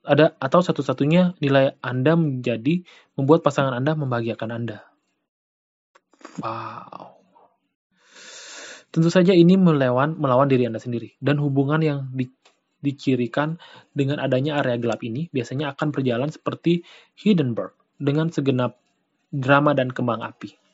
ada 0.09 0.33
atau 0.40 0.64
satu-satunya 0.64 1.37
nilai 1.44 1.77
Anda 1.85 2.16
menjadi 2.16 2.81
membuat 3.21 3.44
pasangan 3.44 3.77
Anda 3.77 3.92
membahagiakan 3.92 4.51
Anda. 4.51 4.88
Wow. 6.40 7.21
Tentu 8.88 9.12
saja 9.12 9.37
ini 9.37 9.61
melawan 9.61 10.16
melawan 10.16 10.49
diri 10.49 10.64
Anda 10.64 10.81
sendiri 10.81 11.21
dan 11.21 11.37
hubungan 11.38 11.85
yang 11.85 11.99
di, 12.11 12.25
dicirikan 12.81 13.61
dengan 13.92 14.18
adanya 14.18 14.64
area 14.64 14.81
gelap 14.81 15.05
ini 15.05 15.29
biasanya 15.29 15.77
akan 15.77 15.92
berjalan 15.92 16.33
seperti 16.33 16.83
Hindenburg 17.21 17.77
dengan 18.01 18.33
segenap 18.33 18.81
drama 19.29 19.77
dan 19.77 19.92
kembang 19.92 20.25
api. 20.25 20.67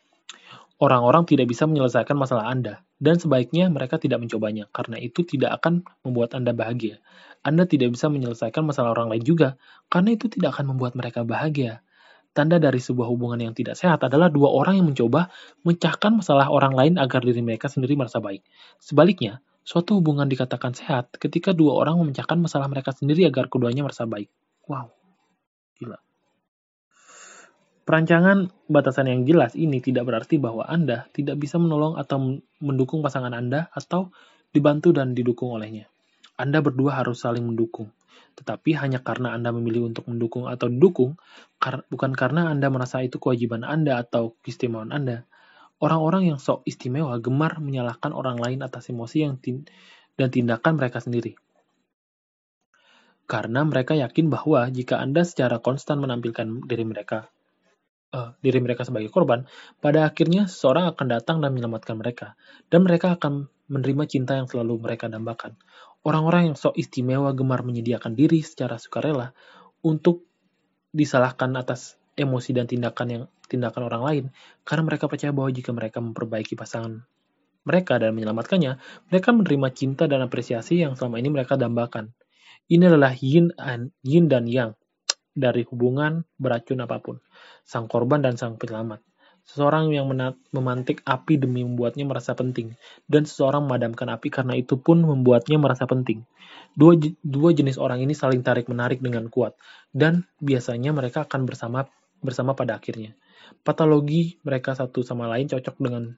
Orang-orang 0.82 1.22
tidak 1.22 1.46
bisa 1.46 1.70
menyelesaikan 1.70 2.18
masalah 2.18 2.50
Anda, 2.50 2.82
dan 2.98 3.22
sebaiknya 3.22 3.70
mereka 3.70 4.02
tidak 4.02 4.18
mencobanya, 4.18 4.66
karena 4.74 4.98
itu 4.98 5.22
tidak 5.22 5.62
akan 5.62 5.86
membuat 6.02 6.34
Anda 6.34 6.50
bahagia. 6.50 6.98
Anda 7.46 7.68
tidak 7.68 7.94
bisa 7.94 8.10
menyelesaikan 8.10 8.66
masalah 8.66 8.90
orang 8.90 9.14
lain 9.14 9.22
juga, 9.22 9.54
karena 9.86 10.18
itu 10.18 10.26
tidak 10.26 10.58
akan 10.58 10.74
membuat 10.74 10.98
mereka 10.98 11.22
bahagia. 11.22 11.84
Tanda 12.34 12.58
dari 12.58 12.82
sebuah 12.82 13.06
hubungan 13.06 13.38
yang 13.38 13.54
tidak 13.54 13.78
sehat 13.78 14.02
adalah 14.02 14.26
dua 14.26 14.50
orang 14.50 14.82
yang 14.82 14.90
mencoba 14.90 15.30
mencahkan 15.62 16.18
masalah 16.18 16.50
orang 16.50 16.74
lain 16.74 16.94
agar 16.98 17.22
diri 17.22 17.38
mereka 17.38 17.70
sendiri 17.70 17.94
merasa 17.94 18.18
baik. 18.18 18.42
Sebaliknya, 18.82 19.38
suatu 19.62 20.02
hubungan 20.02 20.26
dikatakan 20.26 20.74
sehat 20.74 21.14
ketika 21.22 21.54
dua 21.54 21.78
orang 21.78 21.94
memecahkan 22.02 22.34
masalah 22.42 22.66
mereka 22.66 22.90
sendiri 22.90 23.22
agar 23.30 23.46
keduanya 23.46 23.86
merasa 23.86 24.02
baik. 24.10 24.26
Wow, 24.66 24.90
gila. 25.78 26.02
Perancangan 27.84 28.48
batasan 28.64 29.12
yang 29.12 29.28
jelas 29.28 29.52
ini 29.52 29.76
tidak 29.84 30.08
berarti 30.08 30.40
bahwa 30.40 30.64
Anda 30.64 31.04
tidak 31.12 31.36
bisa 31.36 31.60
menolong 31.60 32.00
atau 32.00 32.40
mendukung 32.64 33.04
pasangan 33.04 33.36
Anda 33.36 33.68
atau 33.76 34.08
dibantu 34.56 34.96
dan 34.96 35.12
didukung 35.12 35.52
olehnya. 35.52 35.84
Anda 36.40 36.64
berdua 36.64 37.04
harus 37.04 37.20
saling 37.20 37.44
mendukung. 37.44 37.92
Tetapi 38.40 38.72
hanya 38.80 39.04
karena 39.04 39.36
Anda 39.36 39.52
memilih 39.52 39.84
untuk 39.84 40.08
mendukung 40.08 40.48
atau 40.48 40.72
didukung, 40.72 41.20
kar 41.60 41.84
bukan 41.92 42.16
karena 42.16 42.48
Anda 42.48 42.72
merasa 42.72 43.04
itu 43.04 43.20
kewajiban 43.20 43.68
Anda 43.68 44.00
atau 44.00 44.32
keistimewaan 44.40 44.88
Anda. 44.88 45.28
Orang-orang 45.76 46.32
yang 46.32 46.38
sok 46.40 46.64
istimewa 46.64 47.20
gemar 47.20 47.60
menyalahkan 47.60 48.16
orang 48.16 48.40
lain 48.40 48.64
atas 48.64 48.88
emosi 48.88 49.28
yang 49.28 49.36
tin 49.36 49.68
dan 50.16 50.32
tindakan 50.32 50.80
mereka 50.80 51.04
sendiri. 51.04 51.36
Karena 53.28 53.60
mereka 53.60 53.92
yakin 53.92 54.32
bahwa 54.32 54.72
jika 54.72 55.04
Anda 55.04 55.28
secara 55.28 55.60
konstan 55.60 56.00
menampilkan 56.00 56.64
diri 56.64 56.88
mereka 56.88 57.33
uh, 58.14 58.38
diri 58.38 58.62
mereka 58.62 58.86
sebagai 58.86 59.10
korban, 59.10 59.50
pada 59.82 60.06
akhirnya 60.06 60.46
seseorang 60.46 60.94
akan 60.94 61.06
datang 61.10 61.42
dan 61.42 61.50
menyelamatkan 61.50 61.98
mereka, 61.98 62.38
dan 62.70 62.86
mereka 62.86 63.18
akan 63.18 63.50
menerima 63.66 64.04
cinta 64.06 64.38
yang 64.38 64.46
selalu 64.46 64.78
mereka 64.78 65.10
dambakan. 65.10 65.58
Orang-orang 66.06 66.52
yang 66.52 66.56
sok 66.56 66.78
istimewa 66.78 67.34
gemar 67.34 67.66
menyediakan 67.66 68.14
diri 68.14 68.44
secara 68.44 68.78
sukarela 68.78 69.34
untuk 69.82 70.22
disalahkan 70.94 71.50
atas 71.58 71.98
emosi 72.14 72.54
dan 72.54 72.70
tindakan 72.70 73.06
yang 73.10 73.24
tindakan 73.50 73.90
orang 73.90 74.02
lain 74.04 74.24
karena 74.62 74.82
mereka 74.86 75.10
percaya 75.10 75.34
bahwa 75.34 75.50
jika 75.50 75.74
mereka 75.74 75.98
memperbaiki 75.98 76.54
pasangan 76.54 77.02
mereka 77.64 77.96
dan 77.96 78.12
menyelamatkannya, 78.12 78.76
mereka 79.08 79.28
menerima 79.32 79.68
cinta 79.72 80.04
dan 80.04 80.20
apresiasi 80.20 80.84
yang 80.84 80.94
selama 81.00 81.16
ini 81.16 81.32
mereka 81.32 81.56
dambakan. 81.56 82.12
Ini 82.68 82.92
adalah 82.92 83.16
yin, 83.16 83.56
yin 84.04 84.28
dan 84.28 84.44
yang 84.44 84.76
dari 85.34 85.66
hubungan 85.66 86.22
beracun 86.38 86.80
apa 86.80 87.02
pun, 87.02 87.18
sang 87.66 87.90
korban 87.90 88.22
dan 88.22 88.38
sang 88.38 88.54
penyelamat. 88.56 89.02
Seseorang 89.44 89.92
yang 89.92 90.08
memantik 90.56 91.04
api 91.04 91.36
demi 91.36 91.60
membuatnya 91.68 92.08
merasa 92.08 92.32
penting, 92.32 92.72
dan 93.04 93.28
seseorang 93.28 93.68
memadamkan 93.68 94.08
api 94.08 94.32
karena 94.32 94.56
itu 94.56 94.80
pun 94.80 95.04
membuatnya 95.04 95.60
merasa 95.60 95.84
penting. 95.84 96.24
Dua, 96.72 96.96
dua 97.20 97.50
jenis 97.52 97.76
orang 97.76 98.00
ini 98.00 98.16
saling 98.16 98.40
tarik-menarik 98.40 99.04
dengan 99.04 99.28
kuat, 99.28 99.52
dan 99.92 100.24
biasanya 100.40 100.96
mereka 100.96 101.28
akan 101.28 101.44
bersama 101.44 101.84
bersama 102.24 102.56
pada 102.56 102.80
akhirnya. 102.80 103.12
Patologi 103.60 104.40
mereka 104.40 104.72
satu 104.72 105.04
sama 105.04 105.28
lain 105.28 105.44
cocok 105.44 105.76
dengan 105.76 106.16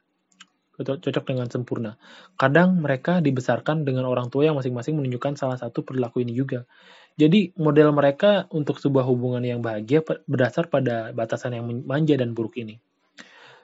cocok 0.77 1.25
dengan 1.25 1.49
sempurna. 1.49 1.97
Kadang 2.37 2.81
mereka 2.81 3.25
dibesarkan 3.25 3.89
dengan 3.89 4.05
orang 4.05 4.29
tua 4.29 4.49
yang 4.49 4.57
masing-masing 4.61 5.01
menunjukkan 5.01 5.41
salah 5.41 5.57
satu 5.57 5.85
perilaku 5.87 6.21
ini 6.21 6.37
juga. 6.37 6.69
Jadi 7.17 7.57
model 7.57 7.97
mereka 7.97 8.45
untuk 8.53 8.77
sebuah 8.77 9.09
hubungan 9.09 9.41
yang 9.41 9.65
bahagia 9.65 10.05
berdasar 10.29 10.69
pada 10.69 11.17
batasan 11.17 11.57
yang 11.57 11.65
manja 11.89 12.13
dan 12.21 12.37
buruk 12.37 12.61
ini. 12.61 12.77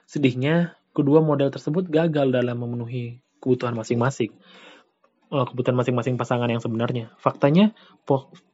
Sedihnya, 0.09 0.73
kedua 0.97 1.21
model 1.21 1.53
tersebut 1.53 1.85
gagal 1.85 2.33
dalam 2.33 2.57
memenuhi 2.57 3.21
kebutuhan 3.37 3.77
masing-masing. 3.77 4.33
Eh, 5.33 5.45
kebutuhan 5.49 5.73
masing-masing 5.73 6.13
pasangan 6.17 6.45
yang 6.45 6.61
sebenarnya. 6.61 7.09
Faktanya, 7.17 7.73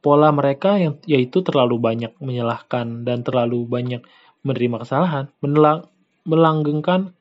pola 0.00 0.32
mereka 0.32 0.80
yang 0.80 0.96
yaitu 1.04 1.44
terlalu 1.44 1.76
banyak 1.76 2.16
menyalahkan 2.20 3.04
dan 3.04 3.20
terlalu 3.20 3.68
banyak 3.68 4.00
menerima 4.40 4.84
kesalahan, 4.84 5.28
melanggengkan 6.24 7.12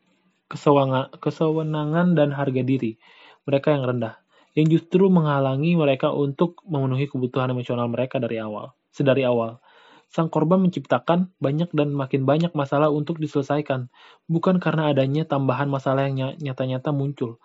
kesewenangan 0.50 2.18
dan 2.18 2.34
harga 2.34 2.62
diri 2.66 2.98
mereka 3.46 3.74
yang 3.74 3.86
rendah. 3.86 4.20
yang 4.58 4.68
justru 4.70 5.08
menghalangi 5.08 5.78
mereka 5.78 6.10
untuk 6.10 6.60
memenuhi 6.66 7.06
kebutuhan 7.06 7.54
emosional 7.54 7.86
mereka 7.88 8.18
dari 8.18 8.42
awal, 8.42 8.74
sedari 8.90 9.24
awal. 9.24 9.62
Sang 10.10 10.26
korban 10.26 10.66
menciptakan 10.66 11.30
banyak 11.38 11.70
dan 11.70 11.94
makin 11.94 12.26
banyak 12.26 12.58
masalah 12.58 12.90
untuk 12.90 13.22
diselesaikan, 13.22 13.94
bukan 14.26 14.58
karena 14.58 14.90
adanya 14.90 15.24
tambahan 15.30 15.70
masalah 15.70 16.10
yang 16.10 16.34
nyata-nyata 16.42 16.90
muncul, 16.90 17.38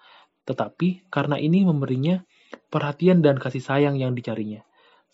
tetapi 0.49 1.05
karena 1.13 1.37
ini 1.37 1.61
memberinya 1.69 2.25
perhatian 2.73 3.21
dan 3.21 3.37
kasih 3.37 3.61
sayang 3.61 4.01
yang 4.01 4.17
dicarinya. 4.17 4.65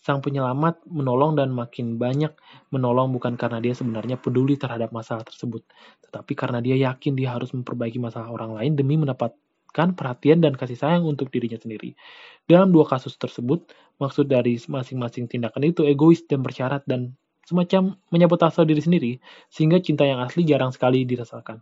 Sang 0.01 0.17
penyelamat 0.17 0.81
menolong 0.89 1.37
dan 1.37 1.53
makin 1.53 2.01
banyak 2.01 2.33
menolong 2.73 3.13
bukan 3.13 3.37
karena 3.37 3.61
dia 3.61 3.77
sebenarnya 3.77 4.17
peduli 4.17 4.57
terhadap 4.57 4.89
masalah 4.89 5.21
tersebut, 5.21 5.61
tetapi 6.01 6.33
karena 6.33 6.57
dia 6.57 6.73
yakin 6.89 7.13
dia 7.13 7.37
harus 7.37 7.53
memperbaiki 7.53 8.01
masalah 8.01 8.33
orang 8.33 8.57
lain 8.57 8.73
demi 8.73 8.97
mendapat 8.97 9.37
perhatian 9.71 10.43
dan 10.43 10.57
kasih 10.57 10.75
sayang 10.75 11.05
untuk 11.05 11.29
dirinya 11.29 11.55
sendiri. 11.55 11.95
Dalam 12.43 12.73
dua 12.73 12.83
kasus 12.83 13.15
tersebut, 13.15 13.71
maksud 14.01 14.27
dari 14.27 14.57
masing-masing 14.57 15.29
tindakan 15.31 15.69
itu 15.69 15.87
egois 15.87 16.25
dan 16.25 16.43
bersyarat 16.43 16.83
dan 16.89 17.15
semacam 17.47 17.95
menyabotase 18.11 18.65
diri 18.67 18.81
sendiri, 18.81 19.11
sehingga 19.47 19.79
cinta 19.79 20.03
yang 20.03 20.19
asli 20.19 20.43
jarang 20.43 20.73
sekali 20.73 21.05
dirasakan. 21.07 21.61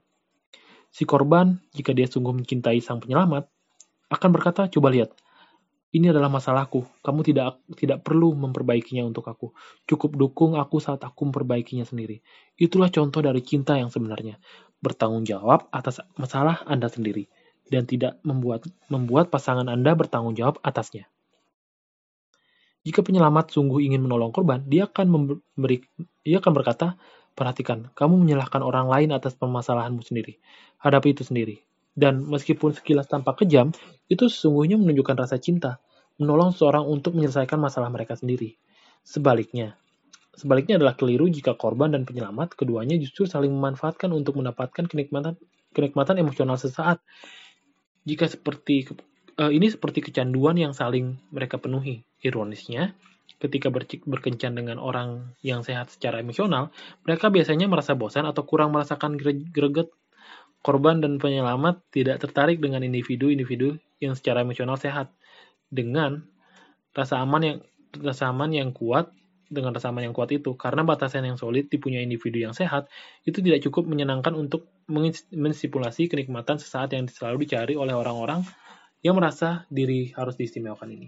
Si 0.89 1.06
korban, 1.06 1.62
jika 1.75 1.93
dia 1.93 2.10
sungguh 2.10 2.34
mencintai 2.34 2.82
sang 2.82 2.97
penyelamat, 2.97 3.45
akan 4.10 4.30
berkata, 4.34 4.65
coba 4.73 4.89
lihat, 4.89 5.13
ini 5.89 6.13
adalah 6.13 6.30
masalahku. 6.30 6.86
Kamu 7.02 7.25
tidak 7.25 7.58
tidak 7.73 8.06
perlu 8.06 8.38
memperbaikinya 8.38 9.02
untuk 9.02 9.25
aku. 9.25 9.49
Cukup 9.89 10.13
dukung 10.13 10.54
aku 10.54 10.78
saat 10.78 11.02
aku 11.02 11.34
memperbaikinya 11.34 11.82
sendiri. 11.82 12.21
Itulah 12.54 12.93
contoh 12.93 13.25
dari 13.25 13.41
cinta 13.41 13.73
yang 13.73 13.89
sebenarnya. 13.89 14.38
Bertanggung 14.78 15.25
jawab 15.25 15.65
atas 15.73 15.97
masalah 16.13 16.62
Anda 16.69 16.93
sendiri 16.93 17.25
dan 17.73 17.89
tidak 17.89 18.21
membuat 18.21 18.69
membuat 18.89 19.34
pasangan 19.34 19.65
Anda 19.65 19.97
bertanggung 19.97 20.38
jawab 20.38 20.62
atasnya. 20.62 21.10
Jika 22.86 23.04
penyelamat 23.04 23.52
sungguh 23.54 23.84
ingin 23.86 24.06
menolong 24.06 24.32
korban, 24.32 24.63
dia 24.69 24.88
akan 24.88 25.08
memberi 25.10 25.84
dia 26.23 26.38
akan 26.39 26.54
berkata, 26.54 26.95
"Perhatikan, 27.34 27.91
kamu 27.97 28.23
menyalahkan 28.23 28.62
orang 28.63 28.88
lain 28.88 29.10
atas 29.12 29.36
permasalahanmu 29.36 30.06
sendiri. 30.06 30.38
Hadapi 30.80 31.17
itu 31.17 31.25
sendiri." 31.25 31.68
Dan 31.93 32.25
meskipun 32.25 32.73
sekilas 32.73 33.10
tampak 33.10 33.43
kejam, 33.45 33.73
itu 34.08 34.30
sesungguhnya 34.30 34.80
menunjukkan 34.80 35.15
rasa 35.25 35.38
cinta, 35.41 35.82
menolong 36.21 36.56
seorang 36.56 36.86
untuk 36.86 37.15
menyelesaikan 37.17 37.60
masalah 37.60 37.91
mereka 37.91 38.15
sendiri. 38.15 38.56
Sebaliknya, 39.04 39.75
sebaliknya 40.36 40.80
adalah 40.80 40.95
keliru 40.95 41.28
jika 41.28 41.56
korban 41.56 41.91
dan 41.95 42.08
penyelamat 42.08 42.56
keduanya 42.56 42.95
justru 42.99 43.25
saling 43.25 43.52
memanfaatkan 43.52 44.12
untuk 44.13 44.39
mendapatkan 44.39 44.86
kenikmatan 44.88 45.36
kenikmatan 45.69 46.17
emosional 46.17 46.58
sesaat 46.58 47.02
jika 48.08 48.25
seperti 48.25 48.89
uh, 49.39 49.52
ini 49.52 49.71
seperti 49.71 50.04
kecanduan 50.04 50.60
yang 50.60 50.75
saling 50.75 51.19
mereka 51.32 51.62
penuhi. 51.62 52.04
Ironisnya, 52.19 52.99
ketika 53.39 53.71
berkencan 54.04 54.52
dengan 54.52 54.82
orang 54.82 55.32
yang 55.39 55.63
sehat 55.63 55.88
secara 55.93 56.19
emosional, 56.19 56.75
mereka 57.08 57.32
biasanya 57.32 57.71
merasa 57.71 57.95
bosan 57.95 58.28
atau 58.28 58.43
kurang 58.43 58.75
merasakan 58.75 59.15
greget. 59.15 59.88
Korban 60.60 61.00
dan 61.00 61.17
penyelamat 61.17 61.80
tidak 61.95 62.19
tertarik 62.19 62.60
dengan 62.60 62.84
individu-individu 62.84 63.80
yang 64.04 64.13
secara 64.15 64.43
emosional 64.43 64.76
sehat. 64.76 65.12
Dengan 65.72 66.26
rasa 66.91 67.22
aman 67.24 67.41
yang 67.41 67.58
rasa 67.95 68.30
aman 68.30 68.52
yang 68.52 68.76
kuat 68.76 69.10
dengan 69.50 69.74
rasa 69.74 69.89
aman 69.89 70.06
yang 70.06 70.13
kuat 70.13 70.30
itu 70.30 70.54
karena 70.54 70.86
batasan 70.86 71.26
yang 71.26 71.38
solid 71.41 71.74
dipunyai 71.74 72.06
individu 72.06 72.38
yang 72.38 72.54
sehat 72.54 72.86
itu 73.26 73.41
tidak 73.41 73.65
cukup 73.65 73.89
menyenangkan 73.89 74.38
untuk 74.38 74.69
menstipulasi 75.34 76.06
kenikmatan 76.06 76.62
sesaat 76.62 76.93
yang 76.93 77.10
selalu 77.10 77.50
dicari 77.50 77.74
oleh 77.74 77.98
orang-orang 77.98 78.45
yang 79.02 79.17
merasa 79.17 79.65
diri 79.74 80.13
harus 80.13 80.38
diistimewakan 80.38 80.93
ini. 80.93 81.08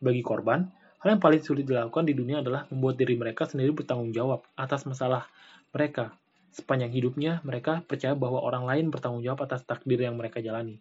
Bagi 0.00 0.24
korban, 0.24 0.64
hal 1.04 1.08
yang 1.18 1.22
paling 1.22 1.44
sulit 1.44 1.68
dilakukan 1.68 2.08
di 2.08 2.16
dunia 2.16 2.40
adalah 2.40 2.64
membuat 2.72 2.96
diri 2.96 3.14
mereka 3.18 3.44
sendiri 3.44 3.76
bertanggung 3.76 4.14
jawab 4.14 4.46
atas 4.56 4.88
masalah 4.88 5.28
mereka. 5.74 6.16
Sepanjang 6.52 6.92
hidupnya, 6.92 7.40
mereka 7.42 7.80
percaya 7.88 8.12
bahwa 8.12 8.44
orang 8.44 8.68
lain 8.68 8.92
bertanggung 8.92 9.24
jawab 9.24 9.48
atas 9.48 9.64
takdir 9.64 10.04
yang 10.04 10.14
mereka 10.20 10.44
jalani. 10.44 10.78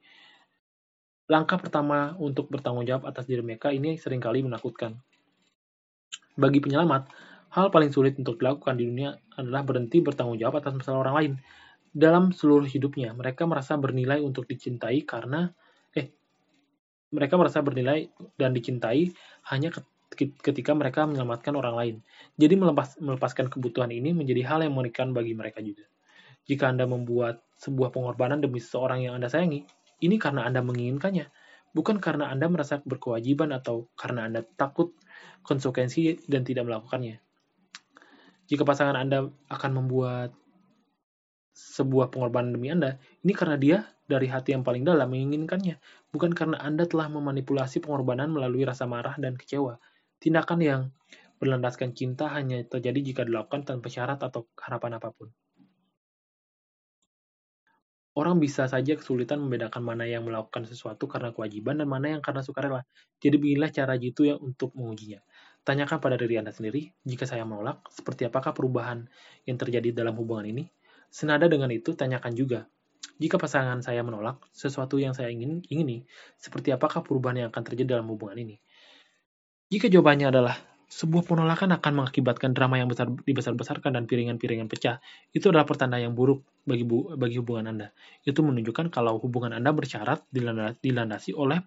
Langkah 1.32 1.56
pertama 1.58 2.14
untuk 2.20 2.52
bertanggung 2.52 2.84
jawab 2.84 3.08
atas 3.08 3.24
diri 3.24 3.40
mereka 3.40 3.72
ini 3.72 3.96
sering 3.96 4.20
kali 4.20 4.44
menakutkan 4.44 5.00
bagi 6.40 6.64
penyelamat, 6.64 7.12
hal 7.52 7.68
paling 7.70 7.92
sulit 7.92 8.16
untuk 8.16 8.40
dilakukan 8.40 8.80
di 8.80 8.88
dunia 8.88 9.12
adalah 9.36 9.68
berhenti 9.68 10.00
bertanggung 10.00 10.40
jawab 10.40 10.64
atas 10.64 10.74
masalah 10.80 11.00
orang 11.08 11.16
lain. 11.16 11.34
Dalam 11.92 12.32
seluruh 12.32 12.68
hidupnya, 12.68 13.12
mereka 13.12 13.44
merasa 13.44 13.76
bernilai 13.76 14.24
untuk 14.24 14.48
dicintai 14.48 15.04
karena 15.04 15.52
eh 15.92 16.08
mereka 17.12 17.36
merasa 17.36 17.60
bernilai 17.60 18.08
dan 18.40 18.56
dicintai 18.56 19.12
hanya 19.52 19.76
ketika 20.18 20.72
mereka 20.76 21.08
menyelamatkan 21.08 21.56
orang 21.56 21.76
lain. 21.76 21.96
Jadi 22.36 22.54
melepas, 22.60 23.00
melepaskan 23.00 23.48
kebutuhan 23.48 23.90
ini 23.90 24.12
menjadi 24.12 24.44
hal 24.48 24.60
yang 24.64 24.76
mengerikan 24.76 25.16
bagi 25.16 25.32
mereka 25.32 25.64
juga. 25.64 25.88
Jika 26.46 26.68
Anda 26.68 26.90
membuat 26.90 27.42
sebuah 27.62 27.94
pengorbanan 27.96 28.44
demi 28.44 28.60
seseorang 28.60 29.06
yang 29.06 29.16
Anda 29.16 29.32
sayangi, 29.32 29.64
ini 30.02 30.16
karena 30.18 30.44
Anda 30.50 30.60
menginginkannya, 30.66 31.30
bukan 31.72 32.02
karena 32.04 32.28
Anda 32.34 32.52
merasa 32.52 32.82
berkewajiban 32.84 33.56
atau 33.56 33.88
karena 33.96 34.28
Anda 34.28 34.42
takut 34.44 34.98
konsekuensi 35.46 36.28
dan 36.28 36.44
tidak 36.44 36.68
melakukannya. 36.68 37.22
Jika 38.52 38.68
pasangan 38.68 39.00
Anda 39.00 39.32
akan 39.48 39.72
membuat 39.80 40.36
sebuah 41.56 42.12
pengorbanan 42.12 42.52
demi 42.58 42.68
Anda, 42.74 43.00
ini 43.24 43.32
karena 43.32 43.56
dia 43.56 43.78
dari 44.10 44.28
hati 44.28 44.52
yang 44.52 44.68
paling 44.68 44.84
dalam 44.84 45.08
menginginkannya, 45.08 45.80
bukan 46.12 46.36
karena 46.36 46.60
Anda 46.60 46.84
telah 46.84 47.08
memanipulasi 47.08 47.80
pengorbanan 47.80 48.28
melalui 48.34 48.68
rasa 48.68 48.84
marah 48.84 49.16
dan 49.16 49.40
kecewa. 49.40 49.80
Tindakan 50.22 50.60
yang 50.62 50.82
berlandaskan 51.42 51.98
cinta 51.98 52.30
hanya 52.30 52.62
terjadi 52.62 53.02
jika 53.02 53.22
dilakukan 53.26 53.66
tanpa 53.66 53.90
syarat 53.90 54.22
atau 54.22 54.46
harapan 54.62 55.02
apa 55.02 55.10
pun. 55.10 55.34
Orang 58.14 58.38
bisa 58.38 58.68
saja 58.70 58.94
kesulitan 58.94 59.42
membedakan 59.42 59.82
mana 59.82 60.06
yang 60.06 60.28
melakukan 60.28 60.68
sesuatu 60.70 61.10
karena 61.10 61.34
kewajiban 61.34 61.80
dan 61.82 61.88
mana 61.90 62.14
yang 62.14 62.22
karena 62.22 62.46
sukarela. 62.46 62.86
Jadi 63.18 63.40
beginilah 63.40 63.72
cara 63.74 63.98
jitu 63.98 64.30
ya 64.30 64.36
untuk 64.38 64.76
mengujinya. 64.78 65.24
Tanyakan 65.66 65.98
pada 65.98 66.20
diri 66.20 66.38
Anda 66.38 66.54
sendiri, 66.54 66.92
jika 67.02 67.26
saya 67.26 67.48
menolak, 67.48 67.88
seperti 67.90 68.30
apakah 68.30 68.54
perubahan 68.54 69.10
yang 69.50 69.58
terjadi 69.58 69.96
dalam 69.96 70.14
hubungan 70.20 70.44
ini? 70.44 70.70
Senada 71.08 71.48
dengan 71.48 71.72
itu, 71.72 71.96
tanyakan 71.96 72.36
juga, 72.36 72.68
jika 73.22 73.38
pasangan 73.38 73.80
saya 73.80 74.02
menolak 74.02 74.44
sesuatu 74.52 74.98
yang 74.98 75.14
saya 75.14 75.30
ingin 75.32 75.62
ingini, 75.70 76.04
seperti 76.36 76.74
apakah 76.76 77.06
perubahan 77.06 77.46
yang 77.46 77.50
akan 77.54 77.64
terjadi 77.64 77.96
dalam 77.98 78.12
hubungan 78.12 78.38
ini? 78.38 78.58
Jika 79.72 79.88
jawabannya 79.88 80.28
adalah 80.36 80.60
sebuah 80.92 81.24
penolakan 81.24 81.72
akan 81.80 82.04
mengakibatkan 82.04 82.52
drama 82.52 82.76
yang 82.76 82.92
besar 82.92 83.08
dibesar-besarkan 83.08 83.96
dan 83.96 84.04
piringan-piringan 84.04 84.68
pecah. 84.68 85.00
Itu 85.32 85.48
adalah 85.48 85.64
pertanda 85.64 85.96
yang 85.96 86.12
buruk 86.12 86.44
bagi 86.68 86.84
bu, 86.84 87.16
bagi 87.16 87.40
hubungan 87.40 87.72
Anda. 87.72 87.88
Itu 88.28 88.44
menunjukkan 88.44 88.92
kalau 88.92 89.16
hubungan 89.24 89.56
Anda 89.56 89.72
bersyarat 89.72 90.28
dilandasi 90.84 91.32
oleh 91.32 91.64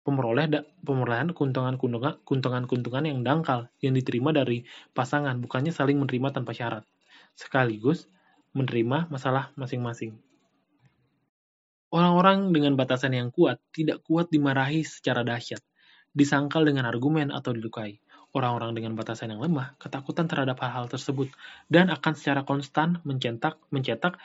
pemeroleh 0.00 0.48
da, 0.48 0.64
pemerolehan 0.80 1.36
keuntungan-keuntungan 1.36 2.24
keuntungan-keuntungan 2.24 3.04
yang 3.04 3.20
dangkal 3.20 3.68
yang 3.84 3.92
diterima 3.92 4.32
dari 4.32 4.64
pasangan, 4.96 5.36
bukannya 5.44 5.68
saling 5.68 6.00
menerima 6.00 6.32
tanpa 6.32 6.56
syarat. 6.56 6.88
Sekaligus 7.36 8.08
menerima 8.56 9.12
masalah 9.12 9.52
masing-masing. 9.60 10.16
Orang-orang 11.92 12.56
dengan 12.56 12.72
batasan 12.72 13.12
yang 13.12 13.28
kuat 13.28 13.60
tidak 13.76 14.00
kuat 14.08 14.32
dimarahi 14.32 14.80
secara 14.80 15.20
dahsyat, 15.20 15.60
disangkal 16.18 16.66
dengan 16.66 16.90
argumen 16.90 17.30
atau 17.30 17.54
dilukai 17.54 18.02
orang-orang 18.34 18.74
dengan 18.74 18.92
batasan 18.98 19.30
yang 19.32 19.40
lemah 19.40 19.78
ketakutan 19.78 20.26
terhadap 20.26 20.58
hal-hal 20.60 20.90
tersebut 20.90 21.30
dan 21.70 21.88
akan 21.88 22.12
secara 22.18 22.42
konstan 22.42 22.98
mencetak 23.06 23.56
mencetak 23.70 24.18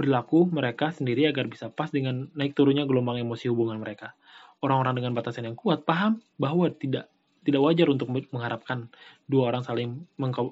perilaku 0.00 0.48
mereka 0.48 0.96
sendiri 0.96 1.28
agar 1.28 1.44
bisa 1.44 1.68
pas 1.68 1.92
dengan 1.92 2.32
naik 2.32 2.56
turunnya 2.56 2.88
gelombang 2.88 3.20
emosi 3.20 3.52
hubungan 3.52 3.76
mereka. 3.76 4.16
Orang-orang 4.64 4.96
dengan 4.96 5.12
batasan 5.12 5.44
yang 5.44 5.56
kuat 5.60 5.84
paham 5.84 6.24
bahwa 6.40 6.72
tidak 6.72 7.12
tidak 7.44 7.60
wajar 7.60 7.88
untuk 7.92 8.08
mengharapkan 8.08 8.88
dua 9.28 9.52
orang 9.52 9.60
saling 9.60 10.08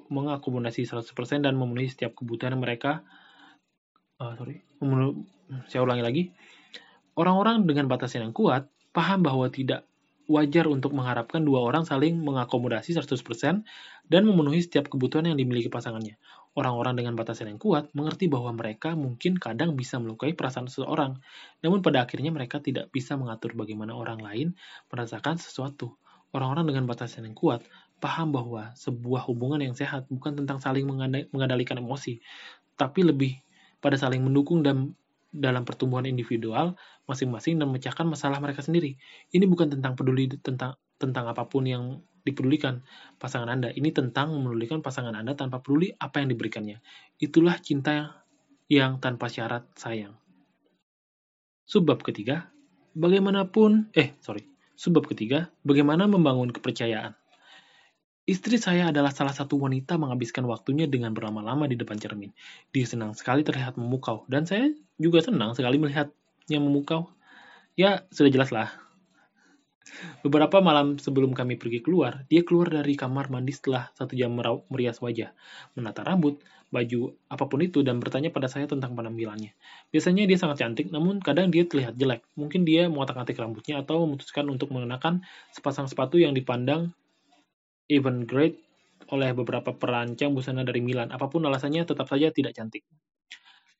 mengakomodasi 0.09 0.85
100% 0.85 1.09
dan 1.41 1.57
memenuhi 1.57 1.89
setiap 1.89 2.13
kebutuhan 2.13 2.61
mereka. 2.61 3.01
Uh, 4.21 4.37
sorry, 4.37 4.61
saya 5.65 5.81
ulangi 5.81 6.03
lagi. 6.05 6.23
Orang-orang 7.17 7.65
dengan 7.65 7.89
batasan 7.89 8.29
yang 8.29 8.33
kuat 8.37 8.69
paham 8.93 9.25
bahwa 9.25 9.49
tidak 9.49 9.88
wajar 10.29 10.69
untuk 10.69 10.93
mengharapkan 10.93 11.41
dua 11.41 11.65
orang 11.65 11.89
saling 11.89 12.21
mengakomodasi 12.21 12.93
100% 12.93 13.65
dan 14.05 14.21
memenuhi 14.21 14.61
setiap 14.61 14.85
kebutuhan 14.85 15.25
yang 15.25 15.37
dimiliki 15.41 15.73
pasangannya. 15.73 16.21
Orang-orang 16.53 17.01
dengan 17.01 17.17
batasan 17.17 17.49
yang 17.49 17.57
kuat 17.57 17.89
mengerti 17.97 18.29
bahwa 18.29 18.53
mereka 18.53 18.93
mungkin 18.93 19.41
kadang 19.41 19.73
bisa 19.73 19.97
melukai 19.97 20.37
perasaan 20.37 20.69
seseorang, 20.69 21.17
namun 21.65 21.81
pada 21.81 22.05
akhirnya 22.05 22.29
mereka 22.29 22.61
tidak 22.61 22.93
bisa 22.93 23.17
mengatur 23.17 23.57
bagaimana 23.57 23.97
orang 23.97 24.21
lain 24.21 24.47
merasakan 24.93 25.41
sesuatu. 25.41 25.97
Orang-orang 26.29 26.69
dengan 26.69 26.85
batasan 26.85 27.25
yang 27.25 27.33
kuat 27.33 27.65
paham 27.97 28.29
bahwa 28.29 28.69
sebuah 28.77 29.25
hubungan 29.25 29.65
yang 29.65 29.73
sehat 29.73 30.05
bukan 30.13 30.37
tentang 30.37 30.61
saling 30.61 30.85
mengendalikan 31.33 31.81
emosi, 31.81 32.21
tapi 32.77 33.01
lebih 33.01 33.41
pada 33.81 33.97
saling 33.97 34.21
mendukung 34.21 34.61
dan 34.61 34.93
dalam 35.29 35.61
pertumbuhan 35.61 36.09
individual 36.09 36.73
masing-masing 37.05 37.61
dan 37.61 37.69
memecahkan 37.69 38.05
masalah 38.05 38.41
mereka 38.41 38.65
sendiri. 38.65 38.97
Ini 39.29 39.45
bukan 39.45 39.69
tentang 39.69 39.93
peduli 39.93 40.29
tentang 40.41 40.77
tentang 40.97 41.25
apa 41.29 41.45
pun 41.45 41.63
yang 41.69 42.01
dipedulikan 42.25 42.83
pasangan 43.17 43.49
Anda. 43.49 43.69
Ini 43.71 43.89
tentang 43.93 44.35
memedulikan 44.35 44.83
pasangan 44.83 45.15
Anda 45.15 45.33
tanpa 45.33 45.61
peduli 45.63 45.93
apa 45.95 46.21
yang 46.21 46.29
diberikannya. 46.33 46.77
Itulah 47.17 47.57
cinta 47.61 48.25
yang 48.69 49.01
tanpa 49.01 49.27
syarat 49.31 49.65
sayang. 49.73 50.13
Subbab 51.69 52.01
ketiga, 52.01 52.49
bagaimanapun, 52.97 53.93
eh 53.93 54.17
sorry, 54.21 54.45
subbab 54.73 55.05
ketiga, 55.05 55.53
bagaimana 55.61 56.09
membangun 56.09 56.49
kepercayaan. 56.49 57.18
Istri 58.29 58.61
saya 58.61 58.93
adalah 58.93 59.09
salah 59.09 59.33
satu 59.33 59.57
wanita 59.57 59.97
menghabiskan 59.97 60.45
waktunya 60.45 60.85
dengan 60.85 61.17
berlama-lama 61.17 61.65
di 61.65 61.73
depan 61.73 61.97
cermin. 61.97 62.29
Dia 62.69 62.85
senang 62.85 63.17
sekali 63.17 63.41
terlihat 63.41 63.73
memukau, 63.73 64.21
dan 64.29 64.45
saya 64.45 64.69
juga 65.01 65.25
senang 65.25 65.57
sekali 65.57 65.81
melihatnya 65.81 66.61
memukau. 66.61 67.09
Ya, 67.73 68.05
sudah 68.13 68.29
jelas 68.29 68.53
lah. 68.53 68.69
Beberapa 70.21 70.61
malam 70.61 71.01
sebelum 71.01 71.33
kami 71.33 71.57
pergi 71.57 71.81
keluar, 71.81 72.21
dia 72.29 72.45
keluar 72.45 72.69
dari 72.69 72.93
kamar 72.93 73.33
mandi 73.33 73.49
setelah 73.49 73.89
satu 73.97 74.13
jam 74.13 74.37
merias 74.69 75.01
wajah, 75.01 75.33
menata 75.73 76.05
rambut, 76.05 76.37
baju, 76.69 77.17
apa 77.33 77.49
pun 77.49 77.65
itu, 77.65 77.81
dan 77.81 77.97
bertanya 77.97 78.29
pada 78.29 78.45
saya 78.45 78.69
tentang 78.69 78.93
penampilannya. 78.93 79.57
Biasanya 79.89 80.29
dia 80.29 80.37
sangat 80.37 80.61
cantik, 80.61 80.93
namun 80.93 81.17
kadang 81.17 81.49
dia 81.49 81.65
terlihat 81.65 81.97
jelek. 81.97 82.21
Mungkin 82.37 82.61
dia 82.61 82.85
mengotak-atik 82.93 83.41
rambutnya 83.41 83.81
atau 83.81 84.05
memutuskan 84.05 84.45
untuk 84.53 84.69
mengenakan 84.69 85.25
sepasang 85.49 85.89
sepatu 85.89 86.21
yang 86.21 86.37
dipandang 86.37 86.93
even 87.89 88.23
great 88.29 88.61
oleh 89.09 89.33
beberapa 89.33 89.73
perancang 89.73 90.31
busana 90.37 90.61
dari 90.61 90.79
Milan. 90.79 91.09
Apa 91.09 91.27
pun 91.27 91.41
alasannya, 91.43 91.83
tetap 91.83 92.05
saja 92.05 92.29
tidak 92.29 92.53
cantik. 92.53 92.85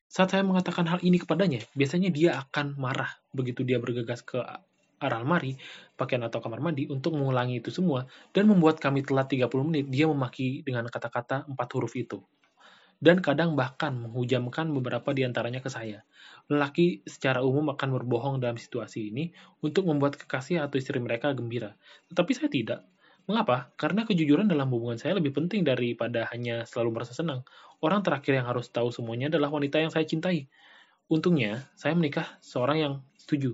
Saat 0.09 0.33
saya 0.33 0.41
mengatakan 0.41 0.89
hal 0.89 0.99
ini 1.05 1.21
kepadanya, 1.21 1.61
biasanya 1.77 2.09
dia 2.09 2.33
akan 2.41 2.73
marah 2.81 3.21
begitu 3.29 3.61
dia 3.61 3.77
bergegas 3.77 4.25
ke 4.25 4.41
arah 4.99 5.21
almari, 5.21 5.55
pakaian 5.95 6.25
atau 6.25 6.41
kamar 6.41 6.59
mandi 6.59 6.89
untuk 6.89 7.15
mengulangi 7.15 7.61
itu 7.61 7.69
semua 7.71 8.09
dan 8.35 8.49
membuat 8.49 8.81
kami 8.81 9.05
telat 9.05 9.29
30 9.29 9.47
menit. 9.63 9.85
Dia 9.87 10.09
memaki 10.09 10.65
dengan 10.65 10.89
kata-kata 10.89 11.45
empat 11.45 11.69
huruf 11.77 11.93
itu. 11.93 12.19
Dan 12.99 13.23
kadang 13.23 13.55
bahkan 13.55 13.95
menghujamkan 13.95 14.75
beberapa 14.75 15.15
di 15.15 15.23
antaranya 15.23 15.63
ke 15.63 15.71
saya. 15.71 16.03
Lelaki 16.51 16.99
secara 17.07 17.39
umum 17.39 17.71
akan 17.71 17.95
berbohong 17.95 18.35
dalam 18.43 18.59
situasi 18.59 19.07
ini 19.07 19.31
untuk 19.63 19.87
membuat 19.87 20.19
kekasih 20.19 20.59
atau 20.59 20.75
istri 20.75 20.99
mereka 20.99 21.31
gembira. 21.31 21.79
Tetapi 22.11 22.31
saya 22.35 22.51
tidak. 22.51 22.83
Mengapa? 23.29 23.69
Karena 23.77 24.09
kejujuran 24.09 24.49
dalam 24.49 24.73
hubungan 24.73 24.97
saya 24.97 25.13
lebih 25.21 25.37
penting 25.37 25.61
daripada 25.61 26.25
hanya 26.33 26.65
selalu 26.65 26.97
merasa 26.97 27.13
senang. 27.13 27.45
Orang 27.77 28.01
terakhir 28.01 28.41
yang 28.41 28.49
harus 28.49 28.73
tahu 28.73 28.89
semuanya 28.89 29.29
adalah 29.29 29.53
wanita 29.53 29.77
yang 29.77 29.93
saya 29.93 30.01
cintai. 30.01 30.49
Untungnya, 31.05 31.69
saya 31.77 31.93
menikah 31.93 32.25
seorang 32.41 32.77
yang 32.81 32.93
setuju 33.21 33.53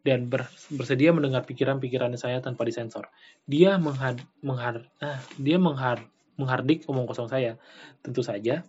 dan 0.00 0.32
bersedia 0.72 1.12
mendengar 1.12 1.44
pikiran-pikiran 1.44 2.16
saya 2.16 2.40
tanpa 2.40 2.64
disensor. 2.64 3.12
Dia 3.44 3.76
menghad, 3.76 4.24
menghad, 4.40 4.88
ah, 5.04 5.20
dia 5.36 5.60
menghad, 5.60 6.00
menghardik 6.40 6.88
omong 6.88 7.04
kosong 7.04 7.28
saya. 7.28 7.60
Tentu 8.00 8.24
saja, 8.24 8.64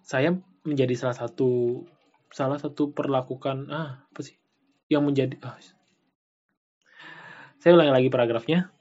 saya 0.00 0.32
menjadi 0.64 0.96
salah 0.96 1.20
satu 1.20 1.84
salah 2.32 2.56
satu 2.56 2.90
perlakukan 2.90 3.68
ah 3.70 4.02
apa 4.10 4.20
sih 4.24 4.34
yang 4.88 5.04
menjadi 5.04 5.36
ah, 5.44 5.54
saya 7.60 7.76
ulangi 7.76 7.92
lagi 7.92 8.08
paragrafnya 8.10 8.74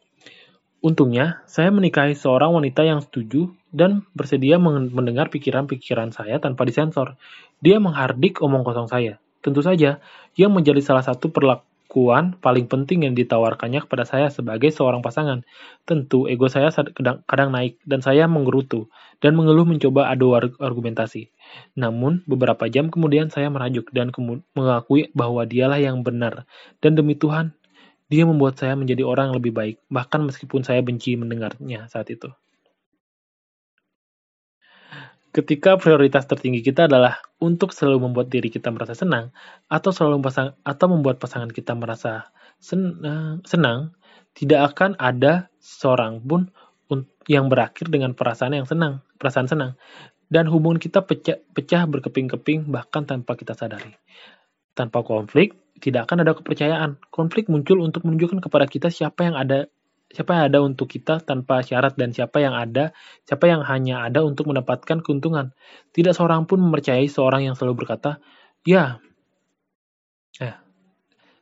Untungnya, 0.83 1.39
saya 1.47 1.71
menikahi 1.71 2.11
seorang 2.11 2.59
wanita 2.59 2.83
yang 2.83 2.99
setuju 2.99 3.55
dan 3.71 4.03
bersedia 4.11 4.59
mendengar 4.59 5.31
pikiran-pikiran 5.31 6.11
saya 6.11 6.43
tanpa 6.43 6.67
disensor. 6.67 7.15
Dia 7.63 7.79
menghardik 7.79 8.43
omong 8.43 8.67
kosong 8.67 8.91
saya. 8.91 9.15
Tentu 9.39 9.63
saja, 9.63 10.03
ia 10.35 10.47
menjadi 10.51 10.83
salah 10.83 10.99
satu 10.99 11.31
perlakuan 11.31 12.35
paling 12.35 12.67
penting 12.67 13.07
yang 13.07 13.15
ditawarkannya 13.15 13.87
kepada 13.87 14.03
saya 14.03 14.27
sebagai 14.27 14.75
seorang 14.75 14.99
pasangan. 14.99 15.47
Tentu, 15.87 16.27
ego 16.27 16.51
saya 16.51 16.67
kadang, 16.75 17.23
kadang 17.31 17.55
naik 17.55 17.79
dan 17.87 18.03
saya 18.03 18.27
menggerutu 18.27 18.91
dan 19.23 19.39
mengeluh 19.39 19.63
mencoba 19.63 20.11
adu 20.11 20.35
argumentasi. 20.35 21.31
Namun, 21.79 22.27
beberapa 22.27 22.67
jam 22.67 22.91
kemudian 22.91 23.31
saya 23.31 23.47
merajuk 23.47 23.87
dan 23.95 24.11
mengakui 24.51 25.15
bahwa 25.15 25.47
dialah 25.47 25.79
yang 25.79 26.03
benar. 26.03 26.43
Dan 26.83 26.99
demi 26.99 27.15
Tuhan, 27.15 27.55
dia 28.13 28.29
membuat 28.29 28.61
saya 28.61 28.77
menjadi 28.77 29.01
orang 29.01 29.33
yang 29.33 29.37
lebih 29.41 29.53
baik, 29.57 29.81
bahkan 29.89 30.21
meskipun 30.21 30.61
saya 30.61 30.85
benci 30.85 31.17
mendengarnya 31.17 31.89
saat 31.89 32.13
itu. 32.13 32.29
Ketika 35.33 35.81
prioritas 35.81 36.29
tertinggi 36.29 36.61
kita 36.61 36.85
adalah 36.85 37.17
untuk 37.41 37.73
selalu 37.73 38.05
membuat 38.05 38.29
diri 38.29 38.53
kita 38.53 38.69
merasa 38.69 38.93
senang, 38.93 39.33
atau 39.65 39.89
selalu 39.89 40.21
pasang, 40.29 40.53
atau 40.61 40.85
membuat 40.93 41.17
pasangan 41.17 41.49
kita 41.49 41.73
merasa 41.73 42.29
senang, 42.61 43.41
senang, 43.41 43.97
tidak 44.37 44.77
akan 44.77 44.93
ada 45.01 45.49
seorang 45.57 46.21
pun 46.21 46.53
yang 47.25 47.49
berakhir 47.49 47.89
dengan 47.89 48.13
perasaan 48.13 48.53
yang 48.53 48.69
senang, 48.69 49.01
perasaan 49.17 49.49
senang, 49.49 49.73
dan 50.29 50.45
hubungan 50.45 50.77
kita 50.77 51.01
pecah, 51.01 51.41
pecah 51.55 51.89
berkeping-keping 51.89 52.69
bahkan 52.69 53.09
tanpa 53.09 53.33
kita 53.33 53.57
sadari. 53.57 53.95
Tanpa 54.77 55.01
konflik, 55.01 55.57
tidak 55.83 56.07
akan 56.07 56.23
ada 56.23 56.31
kepercayaan. 56.31 56.95
Konflik 57.11 57.51
muncul 57.51 57.83
untuk 57.83 58.07
menunjukkan 58.07 58.39
kepada 58.39 58.63
kita 58.71 58.87
siapa 58.87 59.27
yang 59.27 59.35
ada 59.35 59.67
siapa 60.13 60.37
yang 60.37 60.43
ada 60.53 60.59
untuk 60.61 60.85
kita 60.93 61.25
tanpa 61.25 61.65
syarat 61.65 61.97
dan 61.97 62.13
siapa 62.13 62.37
yang 62.37 62.53
ada, 62.53 62.93
siapa 63.25 63.49
yang 63.49 63.65
hanya 63.65 64.05
ada 64.05 64.21
untuk 64.21 64.45
mendapatkan 64.45 65.01
keuntungan. 65.01 65.57
Tidak 65.89 66.13
seorang 66.13 66.45
pun 66.45 66.61
mempercayai 66.61 67.09
seorang 67.09 67.49
yang 67.49 67.57
selalu 67.57 67.83
berkata, 67.83 68.21
"Ya." 68.61 69.01
Eh, 70.37 70.53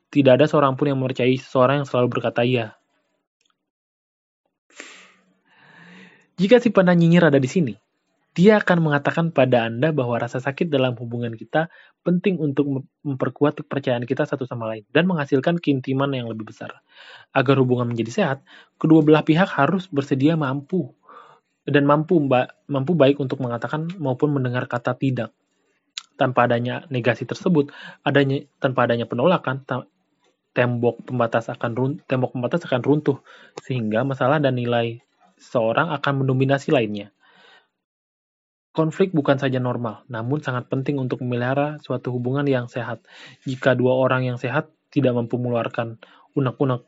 tidak 0.07 0.39
ada 0.39 0.45
seorang 0.47 0.79
pun 0.79 0.87
yang 0.87 0.97
mempercayai 1.03 1.35
seorang 1.35 1.83
yang 1.83 1.87
selalu 1.87 2.07
berkata 2.15 2.47
"ya". 2.47 2.79
Jika 6.39 6.63
si 6.63 6.71
pandang 6.71 6.97
nyinyir 6.97 7.27
ada 7.27 7.37
di 7.43 7.51
sini, 7.51 7.75
dia 8.31 8.63
akan 8.63 8.79
mengatakan 8.79 9.35
pada 9.35 9.67
Anda 9.67 9.91
bahwa 9.91 10.15
rasa 10.15 10.39
sakit 10.39 10.71
dalam 10.71 10.95
hubungan 10.95 11.35
kita 11.35 11.67
penting 11.99 12.39
untuk 12.39 12.87
memperkuat 13.03 13.59
kepercayaan 13.59 14.07
kita 14.07 14.23
satu 14.23 14.47
sama 14.47 14.71
lain 14.71 14.87
dan 14.95 15.03
menghasilkan 15.03 15.59
keintiman 15.59 16.07
yang 16.15 16.31
lebih 16.31 16.47
besar. 16.47 16.79
Agar 17.35 17.59
hubungan 17.59 17.91
menjadi 17.91 18.11
sehat, 18.11 18.37
kedua 18.79 19.03
belah 19.03 19.27
pihak 19.27 19.51
harus 19.51 19.91
bersedia 19.91 20.39
mampu 20.39 20.95
dan 21.67 21.83
mampu 21.83 22.23
mampu 22.71 22.91
baik 22.95 23.19
untuk 23.19 23.43
mengatakan 23.43 23.91
maupun 23.99 24.31
mendengar 24.31 24.63
kata 24.71 24.95
tidak. 24.95 25.35
Tanpa 26.15 26.47
adanya 26.47 26.87
negasi 26.87 27.27
tersebut, 27.27 27.75
adanya 28.07 28.47
tanpa 28.63 28.87
adanya 28.87 29.11
penolakan, 29.11 29.65
tembok 30.55 31.03
pembatas 31.03 31.51
akan 31.51 31.71
run, 31.75 31.91
tembok 32.07 32.31
pembatas 32.31 32.63
akan 32.63 32.79
runtuh 32.79 33.19
sehingga 33.59 34.07
masalah 34.07 34.39
dan 34.39 34.55
nilai 34.55 35.03
seorang 35.35 35.91
akan 35.91 36.23
mendominasi 36.23 36.71
lainnya. 36.71 37.11
Konflik 38.71 39.11
bukan 39.11 39.35
saja 39.35 39.59
normal, 39.59 40.07
namun 40.07 40.39
sangat 40.39 40.71
penting 40.71 40.95
untuk 40.95 41.19
memelihara 41.19 41.75
suatu 41.83 42.15
hubungan 42.15 42.47
yang 42.47 42.71
sehat. 42.71 43.03
Jika 43.43 43.75
dua 43.75 43.99
orang 43.99 44.23
yang 44.23 44.39
sehat 44.39 44.71
tidak 44.87 45.11
mampu 45.11 45.35
mengeluarkan 45.35 45.99
unek-unek 46.39 46.87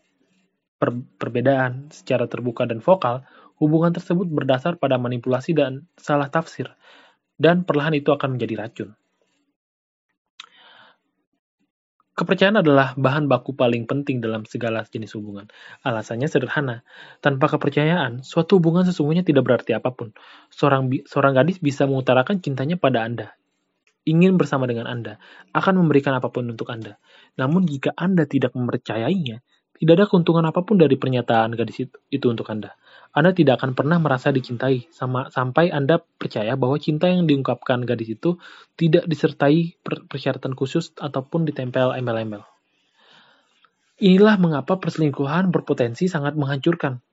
per 0.79 0.95
perbedaan 1.19 1.91
secara 1.91 2.31
terbuka 2.31 2.63
dan 2.63 2.79
vokal, 2.79 3.27
hubungan 3.59 3.91
tersebut 3.91 4.31
berdasar 4.31 4.79
pada 4.79 4.95
manipulasi 4.95 5.51
dan 5.51 5.91
salah 5.99 6.31
tafsir, 6.31 6.71
dan 7.35 7.67
perlahan 7.67 7.99
itu 7.99 8.15
akan 8.15 8.39
menjadi 8.39 8.63
racun. 8.63 8.95
Kepercayaan 12.13 12.61
adalah 12.61 12.93
bahan 12.93 13.25
baku 13.25 13.57
paling 13.57 13.89
penting 13.89 14.21
dalam 14.21 14.45
segala 14.45 14.85
jenis 14.85 15.17
hubungan. 15.17 15.49
Alasannya 15.81 16.29
sederhana. 16.29 16.85
Tanpa 17.25 17.49
kepercayaan, 17.49 18.21
suatu 18.21 18.61
hubungan 18.61 18.85
sesungguhnya 18.85 19.25
tidak 19.25 19.49
berarti 19.49 19.73
apa 19.73 19.89
pun. 19.89 20.13
Seorang, 20.53 20.93
seorang 21.09 21.33
gadis 21.33 21.57
bisa 21.57 21.89
mengutarakan 21.89 22.37
cintanya 22.37 22.77
pada 22.77 23.01
Anda, 23.01 23.33
ingin 24.05 24.37
bersama 24.37 24.69
dengan 24.69 24.85
Anda, 24.85 25.17
akan 25.57 25.81
memberikan 25.81 26.13
apa 26.13 26.29
pun 26.29 26.45
untuk 26.53 26.69
Anda. 26.69 27.01
Namun 27.39 27.65
jika 27.65 27.97
Anda 27.97 28.29
tidak 28.29 28.53
mempercayainya, 28.53 29.41
tidak 29.83 29.99
ada 29.99 30.07
keuntungan 30.07 30.47
apa 30.47 30.63
pun 30.63 30.79
dari 30.79 30.95
pernyataan 30.95 31.59
gadis 31.59 31.83
itu, 31.91 32.25
untuk 32.31 32.47
Anda. 32.47 32.71
Anda 33.11 33.35
tidak 33.35 33.59
akan 33.59 33.75
pernah 33.75 33.99
merasa 33.99 34.31
dicintai 34.31 34.87
sama 34.95 35.27
sampai 35.27 35.75
Anda 35.75 35.99
percaya 35.99 36.55
bahwa 36.55 36.79
cinta 36.79 37.11
yang 37.11 37.27
diungkapkan 37.27 37.83
gadis 37.83 38.15
itu 38.15 38.39
tidak 38.79 39.03
disertai 39.11 39.75
persyaratan 39.83 40.55
khusus 40.55 40.95
ataupun 40.95 41.43
ditempel 41.43 41.99
embel-embel. 41.99 42.47
Inilah 43.99 44.39
mengapa 44.39 44.79
perselingkuhan 44.79 45.51
berpotensi 45.51 46.07
sangat 46.07 46.39
menghancurkan. 46.39 47.03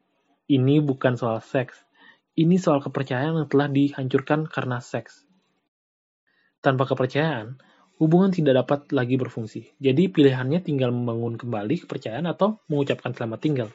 Ini 0.47 0.79
bukan 0.79 1.19
soal 1.19 1.43
seks. 1.43 1.75
Ini 2.39 2.55
soal 2.55 2.87
kepercayaan 2.87 3.35
yang 3.35 3.51
telah 3.51 3.67
dihancurkan 3.67 4.47
karena 4.47 4.79
seks. 4.79 5.27
Tanpa 6.63 6.87
kepercayaan, 6.87 7.59
hubungan 8.01 8.33
tidak 8.33 8.65
dapat 8.65 8.89
lagi 8.97 9.21
berfungsi. 9.21 9.77
Jadi 9.77 10.09
pilihannya 10.09 10.65
tinggal 10.65 10.89
membangun 10.89 11.37
kembali 11.37 11.85
kepercayaan 11.85 12.25
atau 12.25 12.57
mengucapkan 12.73 13.13
selamat 13.13 13.39
tinggal. 13.45 13.69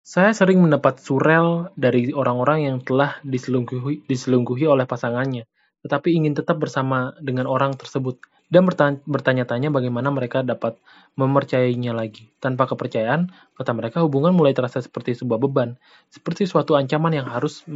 Saya 0.00 0.32
sering 0.32 0.64
mendapat 0.64 1.04
surel 1.04 1.68
dari 1.76 2.16
orang-orang 2.16 2.64
yang 2.64 2.76
telah 2.80 3.20
diselingkuhi, 3.20 4.08
diselingkuhi 4.08 4.64
oleh 4.64 4.88
pasangannya, 4.88 5.44
tetapi 5.84 6.16
ingin 6.16 6.32
tetap 6.32 6.56
bersama 6.56 7.12
dengan 7.20 7.44
orang 7.44 7.76
tersebut 7.76 8.16
dan 8.48 8.64
bertanya-tanya 9.04 9.68
bagaimana 9.68 10.08
mereka 10.08 10.40
dapat 10.40 10.80
mempercayainya 11.20 11.92
lagi. 11.92 12.32
Tanpa 12.40 12.64
kepercayaan, 12.64 13.28
kata 13.52 13.76
mereka 13.76 14.00
hubungan 14.00 14.32
mulai 14.32 14.56
terasa 14.56 14.80
seperti 14.80 15.12
sebuah 15.12 15.36
beban, 15.36 15.76
seperti 16.08 16.48
suatu 16.48 16.72
ancaman 16.72 17.12
yang 17.12 17.28
harus 17.28 17.68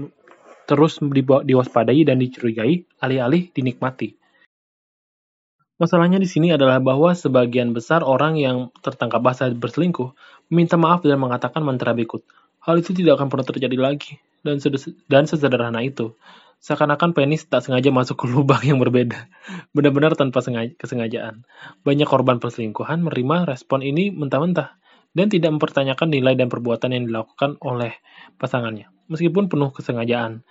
terus 0.67 0.99
diwaspadai 1.23 2.07
dan 2.07 2.19
dicurigai, 2.23 2.87
alih-alih 3.03 3.51
dinikmati. 3.53 4.19
Masalahnya 5.83 6.23
di 6.23 6.31
sini 6.31 6.55
adalah 6.55 6.79
bahwa 6.79 7.11
sebagian 7.11 7.75
besar 7.75 8.07
orang 8.07 8.39
yang 8.39 8.71
tertangkap 8.87 9.19
basah 9.19 9.51
berselingkuh 9.51 10.15
meminta 10.47 10.79
maaf 10.79 11.03
dan 11.03 11.19
mengatakan 11.19 11.67
mantra 11.67 11.91
berikut. 11.91 12.23
Hal 12.63 12.79
itu 12.79 12.95
tidak 12.95 13.19
akan 13.19 13.27
pernah 13.27 13.43
terjadi 13.43 13.75
lagi. 13.75 14.23
Dan, 14.47 14.63
dan 15.11 15.25
sesederhana 15.27 15.83
itu. 15.83 16.15
Seakan-akan 16.63 17.11
penis 17.11 17.43
tak 17.51 17.67
sengaja 17.67 17.91
masuk 17.91 18.23
ke 18.23 18.31
lubang 18.31 18.63
yang 18.63 18.79
berbeda. 18.79 19.27
Benar-benar 19.75 20.15
tanpa 20.15 20.39
kesengajaan. 20.79 21.43
Banyak 21.83 22.07
korban 22.07 22.39
perselingkuhan 22.39 23.03
menerima 23.03 23.51
respon 23.51 23.83
ini 23.83 24.15
mentah-mentah. 24.15 24.79
Dan 25.13 25.29
tidak 25.29 25.53
mempertanyakan 25.61 26.09
nilai 26.09 26.35
dan 26.35 26.49
perbuatan 26.49 26.91
yang 26.97 27.05
dilakukan 27.09 27.61
oleh 27.61 27.93
pasangannya. 28.41 28.89
Meskipun 29.13 29.53
penuh 29.53 29.69
kesengajaan. 29.69 30.45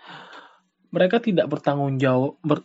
Mereka 0.93 1.21
tidak 1.21 1.49
bertanggung 1.49 1.97
jawab... 1.97 2.37
Ber, 2.45 2.61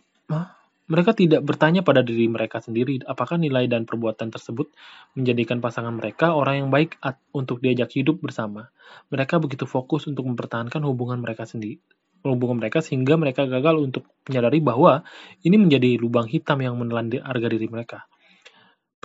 mereka 0.87 1.11
tidak 1.11 1.43
bertanya 1.43 1.83
pada 1.83 1.99
diri 1.99 2.31
mereka 2.31 2.63
sendiri 2.63 3.03
apakah 3.03 3.35
nilai 3.35 3.67
dan 3.67 3.83
perbuatan 3.83 4.31
tersebut 4.31 4.71
menjadikan 5.19 5.59
pasangan 5.59 5.91
mereka 5.91 6.31
orang 6.31 6.63
yang 6.63 6.69
baik 6.71 6.95
untuk 7.35 7.59
diajak 7.59 7.91
hidup 7.91 8.23
bersama. 8.23 8.71
Mereka 9.11 9.43
begitu 9.43 9.67
fokus 9.67 10.07
untuk 10.07 10.23
mempertahankan 10.31 10.79
hubungan 10.87 11.19
mereka 11.19 11.43
sendiri, 11.43 11.83
hubungan 12.23 12.63
mereka 12.63 12.79
sehingga 12.79 13.19
mereka 13.19 13.43
gagal 13.51 13.83
untuk 13.83 14.07
menyadari 14.31 14.63
bahwa 14.63 15.03
ini 15.43 15.59
menjadi 15.59 15.99
lubang 15.99 16.31
hitam 16.31 16.63
yang 16.63 16.79
menelan 16.79 17.11
harga 17.19 17.47
diri 17.51 17.67
mereka. 17.67 18.07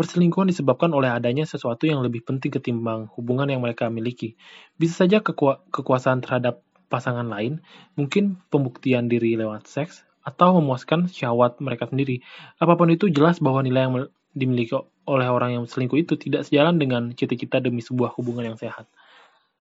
Perselingkuhan 0.03 0.51
disebabkan 0.51 0.91
oleh 0.91 1.15
adanya 1.15 1.47
sesuatu 1.47 1.87
yang 1.87 2.03
lebih 2.03 2.27
penting 2.27 2.51
ketimbang 2.51 3.07
hubungan 3.15 3.47
yang 3.47 3.63
mereka 3.63 3.87
miliki. 3.87 4.35
Bisa 4.75 5.07
saja 5.07 5.23
kekuasaan 5.23 6.27
terhadap 6.27 6.67
pasangan 6.91 7.31
lain, 7.31 7.63
mungkin 7.95 8.43
pembuktian 8.51 9.07
diri 9.07 9.39
lewat 9.39 9.71
seks, 9.71 10.03
atau 10.27 10.59
memuaskan 10.59 11.07
syahwat 11.07 11.63
mereka 11.63 11.87
sendiri. 11.87 12.19
Apa 12.59 12.75
pun 12.75 12.91
itu 12.91 13.15
jelas 13.15 13.39
bahwa 13.39 13.63
nilai 13.63 13.87
yang 13.87 13.95
dimiliki 14.35 14.75
oleh 15.07 15.29
orang 15.31 15.55
yang 15.55 15.65
selingkuh 15.71 16.03
itu 16.03 16.19
tidak 16.19 16.51
sejalan 16.51 16.83
dengan 16.83 17.15
cita-cita 17.15 17.63
demi 17.63 17.79
sebuah 17.79 18.19
hubungan 18.19 18.51
yang 18.51 18.59
sehat. 18.59 18.91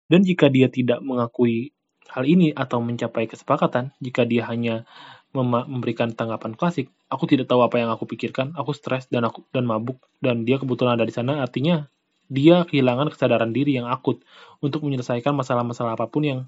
Dan 0.07 0.23
jika 0.23 0.47
dia 0.47 0.71
tidak 0.71 1.03
mengakui 1.03 1.75
hal 2.07 2.23
ini 2.23 2.55
atau 2.55 2.79
mencapai 2.79 3.27
kesepakatan, 3.27 3.91
jika 3.99 4.23
dia 4.23 4.47
hanya 4.47 4.87
memberikan 5.31 6.11
tanggapan 6.11 6.55
klasik, 6.55 6.91
aku 7.07 7.27
tidak 7.27 7.47
tahu 7.47 7.63
apa 7.63 7.79
yang 7.79 7.89
aku 7.91 8.07
pikirkan, 8.07 8.51
aku 8.55 8.75
stres 8.75 9.07
dan 9.07 9.27
aku 9.27 9.47
dan 9.55 9.63
mabuk. 9.63 9.99
Dan 10.19 10.43
dia 10.43 10.59
kebetulan 10.59 10.99
ada 10.99 11.07
di 11.07 11.13
sana, 11.15 11.39
artinya 11.39 11.87
dia 12.31 12.63
kehilangan 12.63 13.11
kesadaran 13.11 13.51
diri 13.51 13.75
yang 13.75 13.87
akut 13.87 14.23
untuk 14.63 14.87
menyelesaikan 14.87 15.35
masalah-masalah 15.35 15.99
apa 15.99 16.07
pun 16.07 16.23
yang 16.23 16.39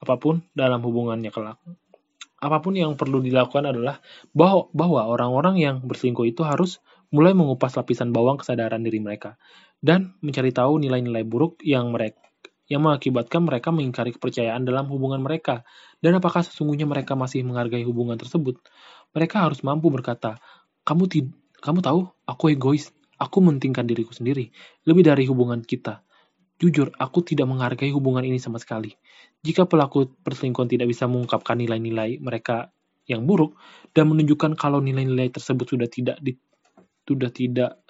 apa 0.00 0.16
pun 0.16 0.40
dalam 0.56 0.80
hubungannya 0.80 1.28
kelak. 1.28 1.60
Apa 2.40 2.64
pun 2.64 2.72
yang 2.72 2.96
perlu 2.96 3.20
dilakukan 3.20 3.68
adalah 3.68 4.00
bahwa, 4.32 4.72
bahwa 4.72 5.04
orang-orang 5.04 5.60
yang 5.60 5.76
berselingkuh 5.84 6.24
itu 6.24 6.40
harus 6.40 6.80
mulai 7.12 7.36
mengupas 7.36 7.76
lapisan 7.76 8.16
bawang 8.16 8.40
kesadaran 8.40 8.80
diri 8.80 8.96
mereka 8.96 9.36
dan 9.84 10.16
mencari 10.24 10.48
tahu 10.54 10.80
nilai-nilai 10.80 11.26
buruk 11.28 11.60
yang 11.60 11.92
mereka 11.92 12.29
yang 12.70 12.86
mengakibatkan 12.86 13.42
mereka 13.42 13.74
mengingkari 13.74 14.14
kepercayaan 14.14 14.62
dalam 14.62 14.86
hubungan 14.86 15.18
mereka 15.18 15.66
dan 15.98 16.16
apakah 16.22 16.46
sesungguhnya 16.46 16.86
mereka 16.86 17.18
masih 17.18 17.42
menghargai 17.42 17.82
hubungan 17.82 18.14
tersebut. 18.14 18.62
Mereka 19.10 19.42
harus 19.42 19.66
mampu 19.66 19.90
berkata, 19.90 20.38
"Kamu 20.86 21.10
tid 21.10 21.34
kamu 21.58 21.82
tahu, 21.82 22.06
aku 22.24 22.54
egois. 22.54 22.94
Aku 23.20 23.44
mentingkan 23.44 23.84
diriku 23.84 24.14
sendiri 24.14 24.54
lebih 24.86 25.02
dari 25.02 25.26
hubungan 25.26 25.60
kita." 25.66 26.06
Jujur, 26.60 26.92
aku 26.94 27.26
tidak 27.26 27.50
menghargai 27.50 27.90
hubungan 27.90 28.22
ini 28.22 28.38
sama 28.38 28.60
sekali. 28.62 28.92
Jika 29.40 29.64
pelaku 29.64 30.12
perselingkuhan 30.20 30.68
tidak 30.68 30.92
bisa 30.92 31.08
mengungkapkan 31.08 31.56
nilai-nilai 31.56 32.20
mereka 32.20 32.70
yang 33.08 33.24
buruk 33.24 33.58
dan 33.96 34.06
menunjukkan 34.12 34.54
kalau 34.54 34.78
nilai-nilai 34.78 35.32
tersebut 35.32 35.66
sudah 35.74 35.88
tidak 35.88 36.20
di, 36.20 36.36
sudah 37.08 37.32
tidak 37.32 37.80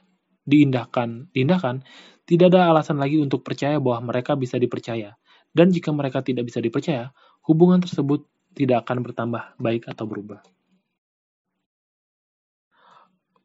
diindahkan, 0.51 1.31
diindahkan, 1.31 1.87
tidak 2.27 2.51
ada 2.51 2.75
alasan 2.75 2.99
lagi 2.99 3.23
untuk 3.23 3.47
percaya 3.47 3.79
bahwa 3.79 4.11
mereka 4.11 4.35
bisa 4.35 4.59
dipercaya. 4.59 5.15
Dan 5.51 5.71
jika 5.71 5.95
mereka 5.95 6.23
tidak 6.27 6.51
bisa 6.51 6.59
dipercaya, 6.59 7.15
hubungan 7.47 7.79
tersebut 7.83 8.27
tidak 8.55 8.87
akan 8.87 9.07
bertambah 9.07 9.43
baik 9.63 9.87
atau 9.87 10.05
berubah. 10.07 10.43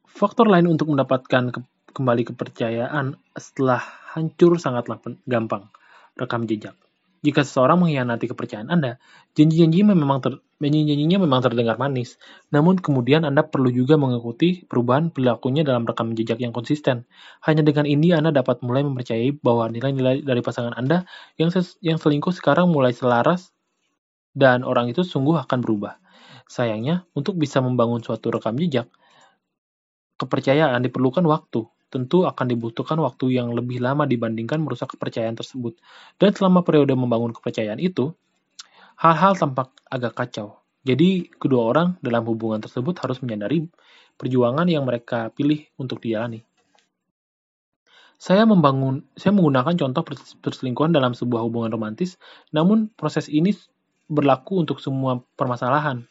Faktor 0.06 0.48
lain 0.48 0.70
untuk 0.70 0.88
mendapatkan 0.90 1.52
kembali 1.92 2.22
kepercayaan 2.32 3.20
setelah 3.36 3.82
hancur 4.16 4.56
sangatlah 4.56 4.96
gampang. 5.28 5.68
Rekam 6.16 6.48
jejak. 6.48 6.72
Jika 7.20 7.44
seseorang 7.44 7.84
mengkhianati 7.84 8.30
kepercayaan 8.32 8.72
Anda, 8.72 8.96
janji-janjinya 9.36 9.92
memang 9.92 10.24
ter, 10.24 10.40
janji-janjinya 10.56 11.20
memang 11.20 11.44
terdengar 11.44 11.76
manis. 11.76 12.16
Namun 12.48 12.80
kemudian 12.80 13.28
Anda 13.28 13.44
perlu 13.44 13.68
juga 13.68 14.00
mengikuti 14.00 14.64
perubahan 14.64 15.12
perilakunya 15.12 15.62
dalam 15.62 15.84
rekam 15.84 16.16
jejak 16.16 16.40
yang 16.40 16.56
konsisten. 16.56 17.04
Hanya 17.44 17.60
dengan 17.60 17.84
ini 17.84 18.16
Anda 18.16 18.32
dapat 18.32 18.64
mulai 18.64 18.80
mempercayai 18.84 19.36
bahwa 19.44 19.68
nilai-nilai 19.68 20.24
dari 20.24 20.40
pasangan 20.40 20.72
Anda 20.72 21.04
yang 21.36 21.52
yang 21.84 22.00
selingkuh 22.00 22.32
sekarang 22.32 22.72
mulai 22.72 22.96
selaras 22.96 23.52
dan 24.32 24.64
orang 24.64 24.92
itu 24.92 25.04
sungguh 25.04 25.36
akan 25.44 25.60
berubah. 25.60 26.00
Sayangnya, 26.46 27.04
untuk 27.12 27.36
bisa 27.36 27.58
membangun 27.58 28.00
suatu 28.00 28.30
rekam 28.30 28.54
jejak, 28.54 28.86
kepercayaan 30.16 30.80
diperlukan 30.80 31.26
waktu 31.26 31.66
tentu 31.86 32.26
akan 32.26 32.46
dibutuhkan 32.50 32.98
waktu 32.98 33.38
yang 33.38 33.54
lebih 33.54 33.78
lama 33.78 34.04
dibandingkan 34.04 34.58
merusak 34.58 34.94
kepercayaan 34.94 35.38
tersebut. 35.38 35.78
Dan 36.18 36.34
selama 36.34 36.66
periode 36.66 36.92
membangun 36.98 37.30
kepercayaan 37.30 37.78
itu, 37.78 38.12
hal-hal 38.96 39.36
tampak 39.36 39.72
agak 39.88 40.16
kacau. 40.16 40.60
Jadi, 40.86 41.26
kedua 41.28 41.72
orang 41.72 41.88
dalam 42.00 42.22
hubungan 42.24 42.62
tersebut 42.62 42.94
harus 43.02 43.18
menyadari 43.20 43.66
perjuangan 44.16 44.66
yang 44.70 44.86
mereka 44.86 45.28
pilih 45.34 45.66
untuk 45.76 46.00
dijalani. 46.00 46.46
Saya 48.16 48.48
membangun, 48.48 49.04
saya 49.12 49.36
menggunakan 49.36 49.76
contoh 49.76 50.02
perselingkuhan 50.40 50.94
dalam 50.94 51.12
sebuah 51.12 51.44
hubungan 51.44 51.68
romantis, 51.68 52.16
namun 52.48 52.88
proses 52.96 53.28
ini 53.28 53.52
berlaku 54.08 54.62
untuk 54.62 54.80
semua 54.80 55.20
permasalahan, 55.36 56.08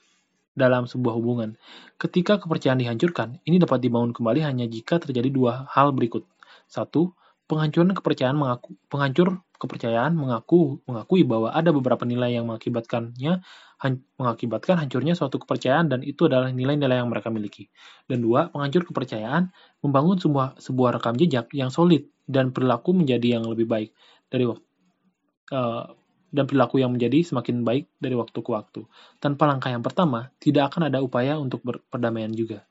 dalam 0.56 0.88
sebuah 0.88 1.14
hubungan. 1.14 1.60
Ketika 2.00 2.40
kepercayaan 2.40 2.80
dihancurkan, 2.80 3.44
ini 3.44 3.60
dapat 3.60 3.84
dibangun 3.84 4.16
kembali 4.16 4.42
hanya 4.42 4.66
jika 4.66 4.98
terjadi 4.98 5.28
dua 5.30 5.68
hal 5.70 5.92
berikut. 5.92 6.24
Satu, 6.66 7.12
penghancuran 7.46 7.92
kepercayaan 7.94 8.40
mengaku, 8.40 8.74
penghancur 8.88 9.44
kepercayaan 9.58 10.14
mengaku 10.16 10.84
mengakui 10.86 11.24
bahwa 11.24 11.52
ada 11.52 11.72
beberapa 11.72 12.04
nilai 12.04 12.36
yang 12.36 12.48
mengakibatkannya 12.48 13.44
han, 13.80 13.94
mengakibatkan 14.20 14.80
hancurnya 14.80 15.14
suatu 15.14 15.42
kepercayaan 15.42 15.92
dan 15.92 16.00
itu 16.02 16.28
adalah 16.28 16.52
nilai-nilai 16.52 17.02
yang 17.04 17.10
mereka 17.12 17.32
miliki. 17.32 17.68
Dan 18.08 18.24
dua, 18.24 18.52
penghancur 18.52 18.88
kepercayaan 18.88 19.52
membangun 19.84 20.18
sebuah 20.20 20.60
sebuah 20.60 21.00
rekam 21.00 21.16
jejak 21.20 21.52
yang 21.52 21.70
solid 21.70 22.08
dan 22.26 22.56
perilaku 22.56 22.96
menjadi 22.96 23.40
yang 23.40 23.46
lebih 23.46 23.68
baik 23.70 23.90
dari 24.32 24.46
waktu 24.50 24.66
uh, 25.54 25.94
dan 26.36 26.44
perilaku 26.52 26.84
yang 26.84 26.92
menjadi 26.92 27.24
semakin 27.24 27.64
baik 27.64 27.88
dari 27.96 28.16
waktu 28.18 28.36
ke 28.36 28.50
waktu. 28.52 28.82
Tanpa 29.24 29.48
langkah 29.48 29.72
yang 29.72 29.86
pertama, 29.86 30.36
tidak 30.44 30.74
akan 30.74 30.92
ada 30.92 31.00
upaya 31.00 31.40
untuk 31.40 31.64
perdamaian 31.88 32.34
juga. 32.36 32.68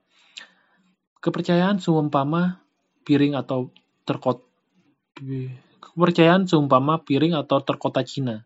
Kepercayaan 1.24 1.80
seumpama 1.80 2.60
piring 3.08 3.32
atau 3.40 3.72
terkot 4.04 4.44
kepercayaan 5.94 6.50
seumpama 6.50 7.00
piring 7.06 7.38
atau 7.38 7.62
terkota 7.62 8.02
Cina. 8.02 8.42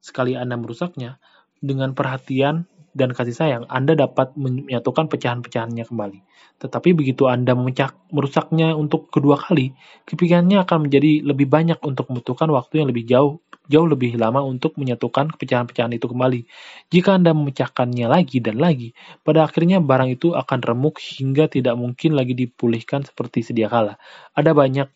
Sekali 0.00 0.34
Anda 0.34 0.56
merusaknya, 0.56 1.20
dengan 1.60 1.92
perhatian 1.96 2.68
dan 2.96 3.12
kasih 3.12 3.36
sayang, 3.36 3.64
Anda 3.68 3.92
dapat 3.92 4.32
menyatukan 4.40 5.12
pecahan-pecahannya 5.12 5.84
kembali. 5.84 6.18
Tetapi 6.56 6.96
begitu 6.96 7.28
Anda 7.28 7.52
memecah, 7.52 7.92
merusaknya 8.08 8.72
untuk 8.72 9.12
kedua 9.12 9.36
kali, 9.36 9.76
kepikirannya 10.08 10.64
akan 10.64 10.88
menjadi 10.88 11.20
lebih 11.20 11.46
banyak 11.52 11.76
untuk 11.84 12.08
membutuhkan 12.08 12.48
waktu 12.48 12.80
yang 12.80 12.88
lebih 12.88 13.04
jauh 13.04 13.34
jauh 13.66 13.86
lebih 13.86 14.14
lama 14.14 14.42
untuk 14.46 14.78
menyatukan 14.78 15.34
pecahan-pecahan 15.34 15.90
itu 15.94 16.06
kembali. 16.06 16.46
Jika 16.90 17.18
Anda 17.18 17.34
memecahkannya 17.34 18.06
lagi 18.06 18.38
dan 18.38 18.62
lagi, 18.62 18.94
pada 19.26 19.46
akhirnya 19.46 19.82
barang 19.82 20.14
itu 20.14 20.32
akan 20.32 20.62
remuk 20.62 21.02
hingga 21.02 21.50
tidak 21.50 21.74
mungkin 21.74 22.14
lagi 22.14 22.38
dipulihkan 22.38 23.02
seperti 23.02 23.42
sedia 23.42 23.66
kala. 23.66 23.98
Ada 24.38 24.54
banyak 24.54 24.88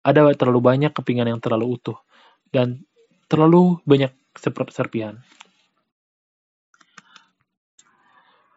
ada 0.00 0.32
terlalu 0.32 0.60
banyak 0.64 0.92
kepingan 0.96 1.28
yang 1.28 1.40
terlalu 1.40 1.76
utuh 1.76 1.98
dan 2.50 2.84
terlalu 3.28 3.78
banyak 3.84 4.10
serpihan. 4.72 5.20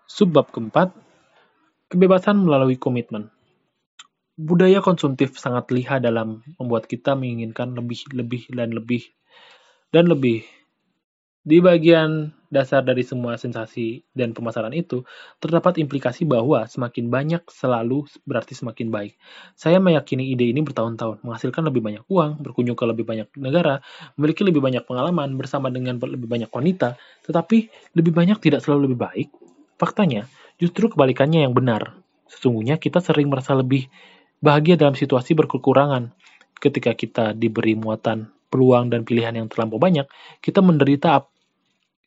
Subbab 0.07 0.53
keempat, 0.53 0.93
kebebasan 1.89 2.45
melalui 2.45 2.77
komitmen. 2.77 3.33
Budaya 4.33 4.81
konsumtif 4.81 5.37
sangat 5.37 5.69
lihat 5.69 6.05
dalam 6.05 6.41
membuat 6.57 6.89
kita 6.89 7.13
menginginkan 7.13 7.73
lebih, 7.73 8.01
lebih, 8.13 8.49
dan 8.53 8.73
lebih, 8.73 9.03
dan 9.93 10.09
lebih. 10.09 10.45
Di 11.43 11.59
bagian 11.59 12.31
dasar 12.47 12.87
dari 12.87 13.03
semua 13.03 13.35
sensasi 13.35 13.99
dan 14.15 14.31
pemasaran 14.31 14.71
itu, 14.71 15.03
terdapat 15.43 15.75
implikasi 15.75 16.23
bahwa 16.23 16.63
semakin 16.71 17.11
banyak 17.11 17.43
selalu 17.51 18.07
berarti 18.23 18.55
semakin 18.55 18.87
baik. 18.87 19.19
Saya 19.51 19.83
meyakini 19.83 20.31
ide 20.31 20.47
ini 20.47 20.63
bertahun-tahun, 20.63 21.19
menghasilkan 21.19 21.67
lebih 21.67 21.83
banyak 21.83 22.03
uang, 22.07 22.39
berkunjung 22.39 22.79
ke 22.79 22.85
lebih 22.87 23.03
banyak 23.03 23.27
negara, 23.35 23.83
memiliki 24.15 24.47
lebih 24.47 24.63
banyak 24.63 24.87
pengalaman 24.87 25.35
bersama 25.35 25.67
dengan 25.67 25.99
lebih 25.99 26.31
banyak 26.31 26.47
wanita, 26.47 26.95
tetapi 27.27 27.91
lebih 27.99 28.15
banyak 28.15 28.39
tidak 28.39 28.63
selalu 28.63 28.87
lebih 28.87 28.99
baik. 29.03 29.27
Faktanya, 29.75 30.31
justru 30.55 30.87
kebalikannya 30.87 31.43
yang 31.43 31.51
benar. 31.51 31.99
Sesungguhnya 32.31 32.79
kita 32.79 33.03
sering 33.03 33.27
merasa 33.27 33.51
lebih 33.51 33.91
bahagia 34.39 34.79
dalam 34.79 34.95
situasi 34.95 35.35
berkekurangan. 35.35 36.15
Ketika 36.55 36.95
kita 36.95 37.35
diberi 37.35 37.75
muatan 37.75 38.31
peluang 38.47 38.87
dan 38.93 39.03
pilihan 39.03 39.35
yang 39.35 39.51
terlampau 39.51 39.81
banyak, 39.81 40.07
kita 40.39 40.63
menderita 40.63 41.32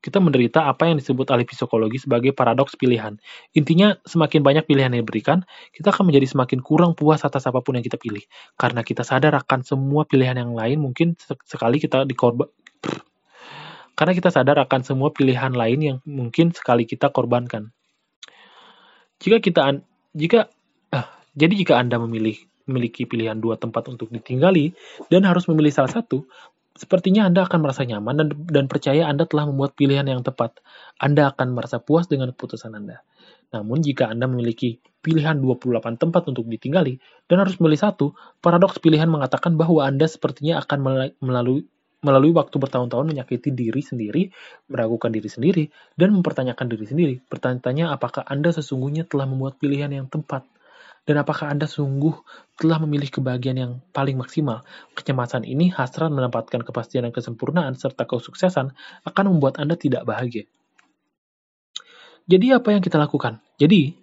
kita 0.07 0.23
menderita 0.23 0.71
apa 0.71 0.87
yang 0.87 1.03
disebut 1.03 1.27
ahli 1.35 1.43
psikologi 1.43 1.99
sebagai 1.99 2.31
paradoks 2.31 2.79
pilihan. 2.79 3.19
Intinya, 3.59 3.99
semakin 4.07 4.47
banyak 4.47 4.63
pilihan 4.71 4.95
yang 4.95 5.03
diberikan, 5.03 5.43
kita 5.75 5.91
akan 5.91 6.15
menjadi 6.15 6.31
semakin 6.31 6.63
kurang 6.63 6.95
puas 6.95 7.27
atas 7.27 7.43
apa 7.51 7.59
pun 7.59 7.75
yang 7.75 7.83
kita 7.83 7.99
pilih. 7.99 8.23
Karena 8.55 8.87
kita 8.87 9.03
sadar 9.03 9.35
akan 9.35 9.67
semua 9.67 10.07
pilihan 10.07 10.39
yang 10.39 10.55
lain 10.55 10.79
mungkin 10.79 11.19
sekali 11.43 11.83
kita 11.83 12.07
dikorban 12.07 12.47
karena 13.97 14.13
kita 14.13 14.29
sadar 14.29 14.61
akan 14.61 14.85
semua 14.85 15.09
pilihan 15.09 15.57
lain 15.57 15.81
yang 15.81 15.99
mungkin 16.05 16.53
sekali 16.53 16.85
kita 16.85 17.09
korbankan. 17.09 17.73
Jika 19.17 19.41
kita 19.41 19.81
jika 20.13 20.53
ah, 20.93 21.09
jadi 21.33 21.65
jika 21.65 21.81
Anda 21.81 21.97
memilih 21.97 22.37
memiliki 22.69 23.09
pilihan 23.09 23.41
dua 23.41 23.57
tempat 23.57 23.89
untuk 23.89 24.13
ditinggali 24.13 24.77
dan 25.09 25.25
harus 25.25 25.49
memilih 25.49 25.73
salah 25.73 25.89
satu, 25.89 26.29
Sepertinya 26.77 27.25
Anda 27.25 27.49
akan 27.49 27.65
merasa 27.65 27.83
nyaman 27.89 28.15
dan, 28.21 28.29
dan 28.47 28.65
percaya 28.69 29.09
Anda 29.09 29.25
telah 29.25 29.49
membuat 29.49 29.75
pilihan 29.75 30.05
yang 30.05 30.21
tepat. 30.21 30.61
Anda 31.01 31.33
akan 31.33 31.57
merasa 31.57 31.81
puas 31.81 32.05
dengan 32.07 32.31
keputusan 32.37 32.77
Anda. 32.77 33.01
Namun 33.57 33.81
jika 33.81 34.13
Anda 34.13 34.29
memiliki 34.29 34.79
pilihan 35.01 35.41
28 35.41 35.97
tempat 35.97 36.29
untuk 36.29 36.45
ditinggali 36.51 37.01
dan 37.27 37.37
harus 37.41 37.57
memilih 37.57 37.81
satu, 37.81 38.13
paradoks 38.45 38.83
pilihan 38.83 39.09
mengatakan 39.09 39.57
bahwa 39.57 39.89
Anda 39.89 40.05
sepertinya 40.05 40.61
akan 40.61 40.79
melalui 41.19 41.65
melalui 42.05 42.31
waktu 42.31 42.55
bertahun-tahun 42.61 43.09
menyakiti 43.09 43.51
diri 43.51 43.83
sendiri, 43.83 44.23
meragukan 44.71 45.11
diri 45.11 45.27
sendiri, 45.27 45.65
dan 45.99 46.15
mempertanyakan 46.15 46.67
diri 46.71 46.87
sendiri. 46.87 47.15
Pertanyaannya 47.25 47.91
apakah 47.91 48.23
Anda 48.23 48.55
sesungguhnya 48.55 49.11
telah 49.11 49.27
membuat 49.27 49.59
pilihan 49.59 49.91
yang 49.91 50.07
tepat? 50.07 50.47
Dan 51.07 51.23
apakah 51.23 51.55
Anda 51.55 51.71
sungguh 51.71 52.19
telah 52.59 52.83
memilih 52.83 53.07
kebahagiaan 53.15 53.59
yang 53.63 53.73
paling 53.95 54.19
maksimal? 54.19 54.67
Kecemasan 54.99 55.47
ini 55.47 55.71
hasrat 55.71 56.11
mendapatkan 56.11 56.67
kepastian 56.67 57.07
dan 57.07 57.15
kesempurnaan 57.15 57.79
serta 57.79 58.03
kesuksesan 58.11 58.75
akan 59.07 59.25
membuat 59.31 59.63
Anda 59.63 59.79
tidak 59.79 60.03
bahagia. 60.03 60.51
Jadi 62.27 62.51
apa 62.51 62.75
yang 62.75 62.83
kita 62.83 62.99
lakukan? 62.99 63.39
Jadi, 63.55 63.95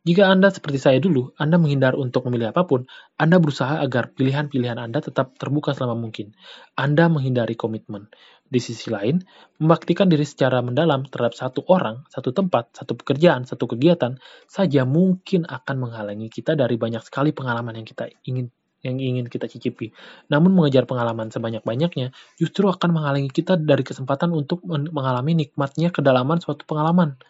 jika 0.00 0.32
Anda 0.32 0.48
seperti 0.48 0.80
saya 0.80 0.96
dulu, 0.96 1.36
Anda 1.36 1.60
menghindar 1.60 1.92
untuk 1.92 2.24
memilih 2.24 2.56
apa 2.56 2.64
pun, 2.64 2.88
Anda 3.20 3.36
berusaha 3.36 3.84
agar 3.84 4.16
pilihan-pilihan 4.16 4.80
Anda 4.80 5.04
tetap 5.04 5.36
terbuka 5.36 5.76
selama 5.76 6.08
mungkin. 6.08 6.32
Anda 6.72 7.12
menghindari 7.12 7.52
komitmen. 7.52 8.08
Di 8.48 8.58
sisi 8.64 8.88
lain, 8.88 9.20
membaktikan 9.60 10.08
diri 10.08 10.24
secara 10.24 10.64
mendalam 10.64 11.04
terhadap 11.04 11.36
satu 11.36 11.68
orang, 11.68 12.08
satu 12.08 12.32
tempat, 12.32 12.72
satu 12.72 12.96
pekerjaan, 12.96 13.44
satu 13.44 13.68
kegiatan 13.68 14.16
saja 14.48 14.88
mungkin 14.88 15.44
akan 15.44 15.76
menghalangi 15.76 16.32
kita 16.32 16.56
dari 16.56 16.80
banyak 16.80 17.04
sekali 17.04 17.36
pengalaman 17.36 17.76
yang 17.76 17.86
kita 17.86 18.08
ingin 18.24 18.48
yang 18.80 18.96
ingin 18.96 19.28
kita 19.28 19.46
cicipi. 19.46 19.92
Namun 20.32 20.56
mengejar 20.56 20.88
pengalaman 20.88 21.28
sebanyak-banyaknya 21.28 22.16
justru 22.40 22.66
akan 22.72 22.96
menghalangi 22.96 23.28
kita 23.28 23.60
dari 23.60 23.84
kesempatan 23.84 24.32
untuk 24.32 24.64
mengalami 24.64 25.36
nikmatnya 25.44 25.92
kedalaman 25.92 26.40
suatu 26.40 26.64
pengalaman. 26.64 27.20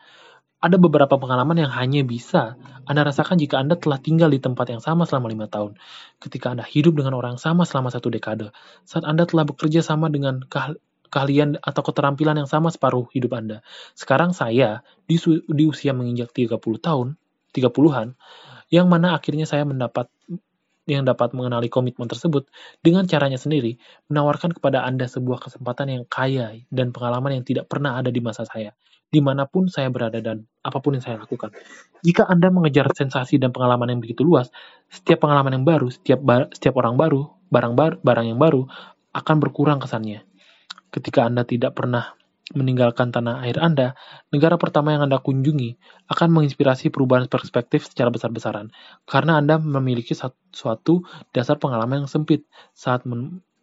Ada 0.60 0.76
beberapa 0.76 1.16
pengalaman 1.16 1.56
yang 1.56 1.72
hanya 1.72 2.04
bisa 2.04 2.60
Anda 2.84 3.08
rasakan 3.08 3.40
jika 3.40 3.56
Anda 3.56 3.80
telah 3.80 3.96
tinggal 3.96 4.28
di 4.28 4.44
tempat 4.44 4.68
yang 4.68 4.84
sama 4.84 5.08
selama 5.08 5.32
lima 5.32 5.48
tahun. 5.48 5.80
Ketika 6.20 6.52
Anda 6.52 6.68
hidup 6.68 7.00
dengan 7.00 7.16
orang 7.16 7.40
sama 7.40 7.64
selama 7.64 7.88
satu 7.88 8.12
dekade. 8.12 8.52
Saat 8.84 9.08
Anda 9.08 9.24
telah 9.24 9.48
bekerja 9.48 9.80
sama 9.80 10.12
dengan 10.12 10.44
keahlian 11.10 11.56
atau 11.64 11.80
keterampilan 11.80 12.44
yang 12.44 12.50
sama 12.50 12.68
separuh 12.68 13.08
hidup 13.16 13.40
Anda. 13.40 13.64
Sekarang 13.96 14.36
saya 14.36 14.84
di, 15.08 15.16
di 15.48 15.64
usia 15.64 15.96
menginjak 15.96 16.36
30 16.36 16.60
tahun, 16.60 17.16
30-an, 17.56 18.20
yang 18.68 18.86
mana 18.86 19.16
akhirnya 19.16 19.48
saya 19.48 19.64
mendapat 19.64 20.12
yang 20.90 21.06
dapat 21.06 21.30
mengenali 21.30 21.70
komitmen 21.70 22.10
tersebut 22.10 22.50
dengan 22.82 23.06
caranya 23.06 23.38
sendiri, 23.38 23.78
menawarkan 24.10 24.58
kepada 24.58 24.82
Anda 24.82 25.06
sebuah 25.06 25.38
kesempatan 25.46 25.94
yang 25.94 26.04
kaya 26.10 26.58
dan 26.74 26.90
pengalaman 26.90 27.40
yang 27.40 27.44
tidak 27.46 27.70
pernah 27.70 27.96
ada 27.96 28.10
di 28.10 28.18
masa 28.18 28.42
saya, 28.42 28.74
di 29.08 29.22
mana 29.22 29.46
pun 29.46 29.70
saya 29.70 29.88
berada 29.88 30.18
dan 30.18 30.44
apa 30.66 30.78
pun 30.82 30.98
yang 30.98 31.04
saya 31.06 31.16
lakukan. 31.22 31.54
Jika 32.02 32.26
Anda 32.26 32.50
mengejar 32.50 32.90
sensasi 32.90 33.38
dan 33.38 33.54
pengalaman 33.54 33.94
yang 33.94 34.00
begitu 34.02 34.26
luas, 34.26 34.50
setiap 34.90 35.24
pengalaman 35.24 35.62
yang 35.62 35.66
baru, 35.66 35.88
setiap 35.88 36.20
setiap 36.50 36.74
orang 36.82 36.98
baru, 36.98 37.30
barang 37.48 37.74
bar, 37.78 37.92
barang 38.02 38.26
yang 38.26 38.38
baru 38.42 38.66
akan 39.14 39.36
berkurang 39.42 39.78
kesannya. 39.82 40.22
Ketika 40.90 41.26
Anda 41.26 41.46
tidak 41.46 41.78
pernah 41.78 42.18
meninggalkan 42.50 43.14
tanah 43.14 43.46
air 43.46 43.58
Anda, 43.62 43.94
negara 44.34 44.58
pertama 44.58 44.90
yang 44.90 45.06
Anda 45.06 45.22
kunjungi 45.22 45.78
akan 46.10 46.28
menginspirasi 46.34 46.90
perubahan 46.90 47.30
perspektif 47.30 47.86
secara 47.86 48.10
besar-besaran, 48.10 48.74
karena 49.06 49.38
Anda 49.38 49.62
memiliki 49.62 50.18
suatu 50.50 51.06
dasar 51.30 51.62
pengalaman 51.62 52.04
yang 52.06 52.10
sempit 52.10 52.42
saat 52.74 53.06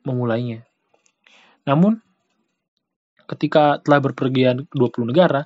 memulainya. 0.07 0.63
Namun, 1.67 1.99
ketika 3.27 3.83
telah 3.83 3.99
berpergian 3.99 4.71
20 4.71 5.11
negara, 5.11 5.43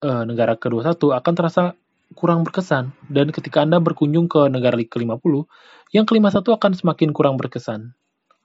eh, 0.00 0.24
negara 0.24 0.56
ke-21 0.56 1.12
akan 1.12 1.32
terasa 1.36 1.76
kurang 2.16 2.40
berkesan, 2.40 2.96
dan 3.12 3.28
ketika 3.36 3.60
Anda 3.60 3.84
berkunjung 3.84 4.32
ke 4.32 4.48
negara 4.48 4.80
ke-50, 4.80 5.44
yang 5.92 6.08
ke-51 6.08 6.56
akan 6.56 6.72
semakin 6.72 7.12
kurang 7.12 7.36
berkesan. 7.36 7.92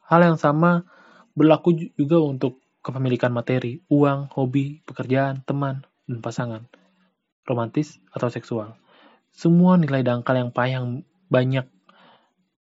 Hal 0.04 0.20
yang 0.20 0.36
sama 0.36 0.84
Berlaku 1.34 1.74
juga 1.98 2.22
untuk 2.22 2.62
kepemilikan 2.84 3.32
materi, 3.32 3.80
uang, 3.88 4.30
hobi, 4.36 4.84
pekerjaan, 4.84 5.42
teman, 5.48 5.88
dan 6.06 6.20
pasangan, 6.20 6.68
romantis 7.48 8.04
atau 8.12 8.28
seksual. 8.28 8.76
Semua 9.32 9.80
nilai 9.80 10.04
dangkal 10.04 10.36
yang 10.38 10.52
payah 10.52 10.84
banyak 11.32 11.66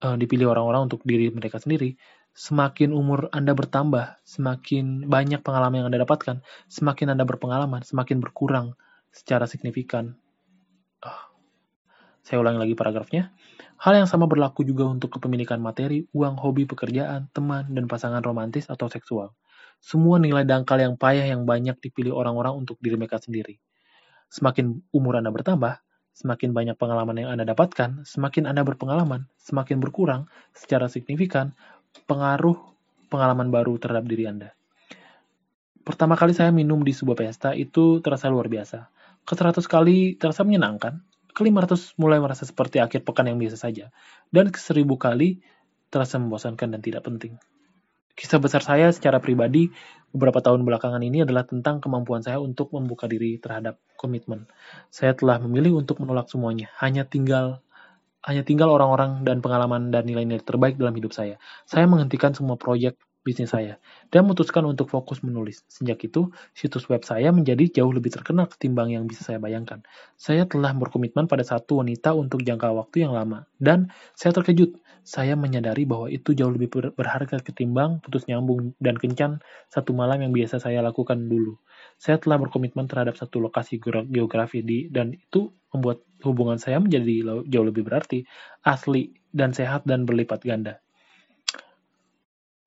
uh, 0.03 0.17
dipilih 0.17 0.51
orang-orang 0.51 0.89
untuk 0.91 1.05
diri 1.05 1.29
mereka 1.29 1.61
sendiri, 1.61 1.95
semakin 2.33 2.91
umur 2.91 3.29
Anda 3.29 3.53
bertambah, 3.53 4.19
semakin 4.25 5.05
banyak 5.07 5.45
pengalaman 5.45 5.85
yang 5.85 5.87
Anda 5.93 6.03
dapatkan, 6.03 6.41
semakin 6.67 7.13
Anda 7.13 7.23
berpengalaman, 7.29 7.85
semakin 7.85 8.19
berkurang 8.19 8.73
secara 9.13 9.45
signifikan. 9.45 10.17
Uh, 11.05 11.23
saya 12.25 12.41
ulangi 12.41 12.59
lagi 12.59 12.75
paragrafnya. 12.75 13.31
Hal 13.79 13.95
yang 13.95 14.11
sama 14.11 14.27
berlaku 14.27 14.67
juga 14.67 14.83
untuk 14.83 15.15
kepemilikan 15.15 15.61
materi, 15.63 16.03
uang, 16.11 16.35
hobi, 16.35 16.67
pekerjaan, 16.67 17.31
teman, 17.31 17.71
dan 17.71 17.87
pasangan 17.87 18.19
romantis 18.19 18.67
atau 18.67 18.91
seksual. 18.91 19.31
Semua 19.79 20.19
nilai 20.19 20.43
dangkal 20.43 20.83
yang 20.83 20.95
payah 20.99 21.23
yang 21.23 21.47
banyak 21.47 21.79
dipilih 21.79 22.11
orang-orang 22.11 22.63
untuk 22.63 22.75
diri 22.83 22.99
mereka 22.99 23.19
sendiri. 23.19 23.59
Semakin 24.29 24.83
umur 24.91 25.17
Anda 25.17 25.31
bertambah, 25.31 25.79
semakin 26.13 26.51
banyak 26.51 26.75
pengalaman 26.75 27.15
yang 27.15 27.29
Anda 27.31 27.47
dapatkan, 27.47 28.03
semakin 28.03 28.45
Anda 28.45 28.67
berpengalaman, 28.67 29.25
semakin 29.39 29.79
berkurang 29.79 30.27
secara 30.51 30.91
signifikan 30.91 31.55
pengaruh 32.05 32.59
pengalaman 33.09 33.49
baru 33.49 33.79
terhadap 33.81 34.05
diri 34.05 34.29
Anda. 34.29 34.53
Pertama 35.81 36.13
kali 36.13 36.37
saya 36.37 36.53
minum 36.53 36.85
di 36.85 36.93
sebuah 36.93 37.17
pesta 37.17 37.49
itu 37.57 38.03
terasa 38.03 38.29
luar 38.29 38.45
biasa. 38.45 38.91
Ke 39.25 39.33
100 39.33 39.65
kali 39.65 40.19
terasa 40.19 40.45
menyenangkan, 40.45 41.01
ke 41.33 41.41
500 41.41 41.97
mulai 41.97 42.21
merasa 42.21 42.45
seperti 42.45 42.77
akhir 42.77 43.07
pekan 43.07 43.25
yang 43.25 43.41
biasa 43.41 43.57
saja, 43.57 43.89
dan 44.29 44.53
ke 44.53 44.59
1000 44.61 44.85
kali 44.99 45.41
terasa 45.89 46.21
membosankan 46.21 46.77
dan 46.77 46.81
tidak 46.85 47.07
penting. 47.07 47.41
Kisah 48.19 48.35
besar 48.43 48.59
saya 48.59 48.91
secara 48.91 49.23
pribadi 49.23 49.71
beberapa 50.11 50.43
tahun 50.43 50.67
belakangan 50.67 50.99
ini 50.99 51.23
adalah 51.23 51.47
tentang 51.47 51.79
kemampuan 51.79 52.19
saya 52.19 52.43
untuk 52.43 52.75
membuka 52.75 53.07
diri 53.07 53.39
terhadap 53.39 53.79
komitmen. 53.95 54.43
Saya 54.91 55.15
telah 55.15 55.39
memilih 55.39 55.79
untuk 55.79 56.03
menolak 56.03 56.27
semuanya, 56.27 56.67
hanya 56.83 57.07
tinggal 57.07 57.63
hanya 58.19 58.43
tinggal 58.43 58.75
orang-orang 58.75 59.23
dan 59.23 59.39
pengalaman 59.39 59.95
dan 59.95 60.03
nilai-nilai 60.03 60.43
terbaik 60.43 60.75
dalam 60.75 60.91
hidup 60.91 61.15
saya. 61.15 61.39
Saya 61.63 61.87
menghentikan 61.87 62.35
semua 62.35 62.59
proyek 62.59 62.99
bisnis 63.29 63.53
saya, 63.53 63.77
dan 64.09 64.25
memutuskan 64.25 64.65
untuk 64.65 64.89
fokus 64.89 65.21
menulis. 65.21 65.61
Sejak 65.69 66.01
itu, 66.01 66.33
situs 66.57 66.89
web 66.89 67.05
saya 67.05 67.29
menjadi 67.29 67.69
jauh 67.69 67.93
lebih 67.93 68.09
terkenal 68.09 68.49
ketimbang 68.49 68.89
yang 68.89 69.05
bisa 69.05 69.21
saya 69.21 69.37
bayangkan. 69.37 69.85
Saya 70.17 70.49
telah 70.49 70.73
berkomitmen 70.73 71.29
pada 71.29 71.45
satu 71.45 71.85
wanita 71.85 72.17
untuk 72.17 72.41
jangka 72.41 72.73
waktu 72.73 73.05
yang 73.05 73.13
lama, 73.13 73.45
dan 73.61 73.93
saya 74.17 74.33
terkejut. 74.33 74.81
Saya 75.05 75.33
menyadari 75.33 75.89
bahwa 75.89 76.05
itu 76.09 76.37
jauh 76.37 76.53
lebih 76.53 76.69
berharga 76.93 77.41
ketimbang 77.41 77.97
putus 78.01 78.29
nyambung 78.29 78.77
dan 78.77 78.93
kencan 78.93 79.41
satu 79.69 79.93
malam 79.93 80.21
yang 80.21 80.33
biasa 80.35 80.61
saya 80.61 80.85
lakukan 80.85 81.25
dulu. 81.25 81.57
Saya 81.97 82.21
telah 82.21 82.37
berkomitmen 82.37 82.85
terhadap 82.85 83.17
satu 83.17 83.41
lokasi 83.41 83.81
geografi 84.09 84.61
di, 84.61 84.85
dan 84.91 85.15
itu 85.15 85.49
membuat 85.73 86.05
hubungan 86.25 86.61
saya 86.61 86.77
menjadi 86.77 87.45
jauh 87.47 87.65
lebih 87.65 87.85
berarti, 87.85 88.25
asli, 88.61 89.13
dan 89.33 89.53
sehat 89.53 89.85
dan 89.85 90.05
berlipat 90.05 90.45
ganda. 90.45 90.81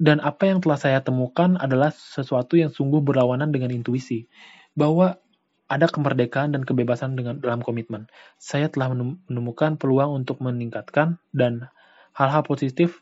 Dan 0.02 0.18
apa 0.18 0.50
yang 0.50 0.58
telah 0.58 0.74
saya 0.74 0.98
temukan 0.98 1.54
adalah 1.62 1.94
sesuatu 1.94 2.58
yang 2.58 2.74
sungguh 2.74 2.98
berlawanan 2.98 3.54
dengan 3.54 3.70
intuisi. 3.70 4.26
Bahwa 4.74 5.22
ada 5.70 5.86
kemerdekaan 5.86 6.52
dan 6.52 6.66
kebebasan 6.66 7.14
dengan 7.14 7.38
dalam 7.38 7.62
komitmen. 7.62 8.10
Saya 8.36 8.66
telah 8.66 8.90
menemukan 8.90 9.78
peluang 9.78 10.26
untuk 10.26 10.42
meningkatkan 10.42 11.22
dan 11.30 11.70
hal-hal 12.18 12.42
positif 12.42 13.00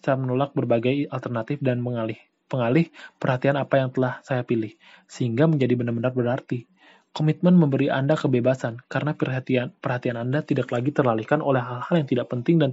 saya 0.00 0.14
menolak 0.16 0.54
berbagai 0.54 1.10
alternatif 1.10 1.58
dan 1.60 1.82
mengalih 1.82 2.16
pengalih 2.46 2.88
perhatian 3.18 3.58
apa 3.58 3.82
yang 3.82 3.90
telah 3.90 4.22
saya 4.22 4.46
pilih, 4.46 4.70
sehingga 5.10 5.50
menjadi 5.50 5.74
benar-benar 5.74 6.14
berarti. 6.14 6.70
Komitmen 7.10 7.56
memberi 7.56 7.88
Anda 7.88 8.14
kebebasan, 8.14 8.86
karena 8.92 9.16
perhatian, 9.16 9.72
perhatian 9.80 10.20
Anda 10.20 10.44
tidak 10.44 10.68
lagi 10.68 10.92
terlalihkan 10.92 11.40
oleh 11.40 11.64
hal-hal 11.64 11.94
yang 11.96 12.08
tidak 12.08 12.28
penting 12.28 12.60
dan, 12.60 12.70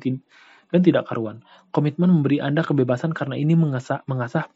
dan 0.74 0.82
tidak 0.82 1.06
karuan. 1.06 1.46
Komitmen 1.70 2.10
memberi 2.10 2.42
Anda 2.42 2.66
kebebasan 2.66 3.14
karena 3.14 3.38
ini 3.38 3.54
mengasah, 3.54 4.02
mengasah 4.10 4.50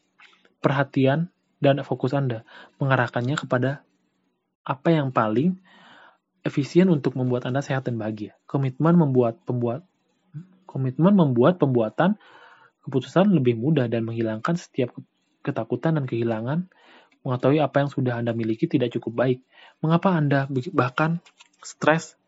perhatian 0.66 1.30
dan 1.62 1.86
fokus 1.86 2.18
Anda, 2.18 2.42
mengarahkannya 2.82 3.38
kepada 3.38 3.86
apa 4.66 4.90
yang 4.90 5.14
paling 5.14 5.62
efisien 6.42 6.90
untuk 6.90 7.14
membuat 7.14 7.46
Anda 7.46 7.62
sehat 7.62 7.86
dan 7.86 8.02
bahagia. 8.02 8.34
Komitmen 8.50 8.98
membuat 8.98 9.38
pembuat 9.46 9.86
komitmen 10.68 11.16
membuat 11.16 11.62
pembuatan 11.62 12.20
keputusan 12.84 13.32
lebih 13.32 13.56
mudah 13.56 13.88
dan 13.88 14.04
menghilangkan 14.04 14.60
setiap 14.60 14.92
ketakutan 15.42 15.96
dan 15.96 16.04
kehilangan 16.04 16.68
mengetahui 17.24 17.64
apa 17.64 17.84
yang 17.84 17.90
sudah 17.92 18.20
Anda 18.20 18.36
miliki 18.36 18.68
tidak 18.68 18.96
cukup 19.00 19.16
baik. 19.16 19.40
Mengapa 19.80 20.16
Anda 20.16 20.48
bahkan 20.76 21.24
stres 21.64 22.20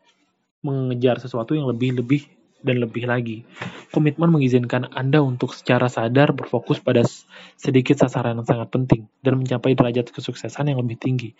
mengejar 0.60 1.20
sesuatu 1.20 1.56
yang 1.56 1.68
lebih-lebih 1.68 2.39
dan 2.60 2.76
lebih 2.80 3.08
lagi. 3.08 3.44
Komitmen 3.90 4.30
mengizinkan 4.30 4.88
Anda 4.92 5.20
untuk 5.20 5.52
secara 5.56 5.88
sadar 5.88 6.36
berfokus 6.36 6.80
pada 6.80 7.04
sedikit 7.56 7.98
sasaran 7.98 8.38
yang 8.38 8.48
sangat 8.48 8.68
penting 8.70 9.10
dan 9.24 9.40
mencapai 9.40 9.74
derajat 9.74 10.12
kesuksesan 10.12 10.70
yang 10.72 10.78
lebih 10.80 11.00
tinggi 11.00 11.32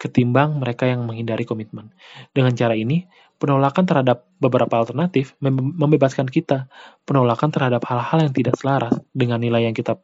ketimbang 0.00 0.56
mereka 0.56 0.88
yang 0.88 1.04
menghindari 1.04 1.44
komitmen. 1.44 1.92
Dengan 2.32 2.56
cara 2.56 2.72
ini, 2.72 3.04
penolakan 3.36 3.84
terhadap 3.84 4.24
beberapa 4.40 4.80
alternatif 4.80 5.36
membebaskan 5.44 6.24
kita. 6.24 6.72
Penolakan 7.04 7.52
terhadap 7.52 7.84
hal-hal 7.84 8.24
yang 8.24 8.32
tidak 8.32 8.56
selaras 8.56 8.96
dengan 9.12 9.44
nilai 9.44 9.68
yang 9.68 9.76
kita 9.76 10.00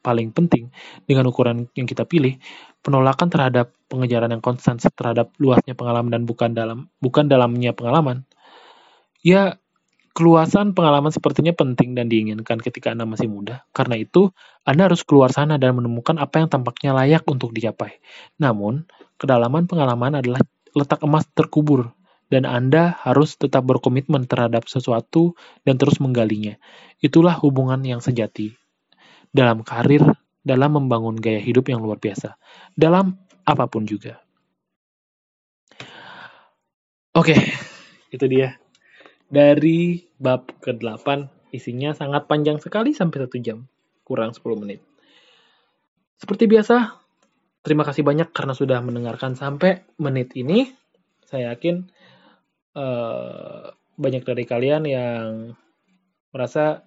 paling 0.00 0.32
penting 0.32 0.72
dengan 1.04 1.28
ukuran 1.28 1.68
yang 1.76 1.88
kita 1.88 2.04
pilih, 2.08 2.36
penolakan 2.80 3.28
terhadap 3.32 3.72
pengejaran 3.88 4.32
yang 4.32 4.44
konstan 4.44 4.80
terhadap 4.80 5.32
luasnya 5.36 5.76
pengalaman 5.76 6.12
dan 6.12 6.22
bukan 6.24 6.56
dalam 6.56 6.78
bukan 7.00 7.28
dalamnya 7.28 7.72
pengalaman. 7.76 8.28
Ya, 9.20 9.59
keluasan 10.20 10.76
pengalaman 10.76 11.08
sepertinya 11.08 11.56
penting 11.56 11.96
dan 11.96 12.12
diinginkan 12.12 12.60
ketika 12.60 12.92
Anda 12.92 13.08
masih 13.08 13.32
muda. 13.32 13.64
Karena 13.72 13.96
itu, 13.96 14.36
Anda 14.68 14.92
harus 14.92 15.00
keluar 15.00 15.32
sana 15.32 15.56
dan 15.56 15.72
menemukan 15.80 16.20
apa 16.20 16.44
yang 16.44 16.52
tampaknya 16.52 16.92
layak 16.92 17.24
untuk 17.24 17.56
dicapai. 17.56 18.04
Namun, 18.36 18.84
kedalaman 19.16 19.64
pengalaman 19.64 20.20
adalah 20.20 20.44
letak 20.76 21.00
emas 21.00 21.24
terkubur 21.32 21.96
dan 22.28 22.44
Anda 22.44 23.00
harus 23.00 23.40
tetap 23.40 23.64
berkomitmen 23.64 24.28
terhadap 24.28 24.68
sesuatu 24.68 25.32
dan 25.64 25.80
terus 25.80 25.96
menggalinya. 26.04 26.60
Itulah 27.00 27.40
hubungan 27.40 27.80
yang 27.80 28.04
sejati 28.04 28.52
dalam 29.32 29.64
karir, 29.64 30.04
dalam 30.44 30.76
membangun 30.76 31.16
gaya 31.16 31.40
hidup 31.40 31.72
yang 31.72 31.80
luar 31.80 31.96
biasa, 31.96 32.36
dalam 32.76 33.16
apa 33.48 33.64
pun 33.72 33.88
juga. 33.88 34.20
Oke, 37.16 37.34
itu 38.12 38.26
dia. 38.28 38.59
Dari 39.30 40.10
bab 40.18 40.50
ke-8, 40.58 41.06
isinya 41.54 41.94
sangat 41.94 42.26
panjang 42.26 42.58
sekali 42.58 42.90
sampai 42.90 43.22
satu 43.22 43.38
jam, 43.38 43.62
kurang 44.02 44.34
10 44.34 44.42
menit. 44.58 44.82
Seperti 46.18 46.50
biasa, 46.50 46.98
terima 47.62 47.86
kasih 47.86 48.02
banyak 48.02 48.34
karena 48.34 48.52
sudah 48.58 48.82
mendengarkan 48.82 49.38
sampai 49.38 49.86
menit 50.02 50.34
ini. 50.34 50.68
Saya 51.22 51.54
yakin 51.54 51.86
uh, 52.74 53.70
banyak 53.94 54.26
dari 54.26 54.44
kalian 54.44 54.82
yang 54.90 55.54
merasa 56.34 56.82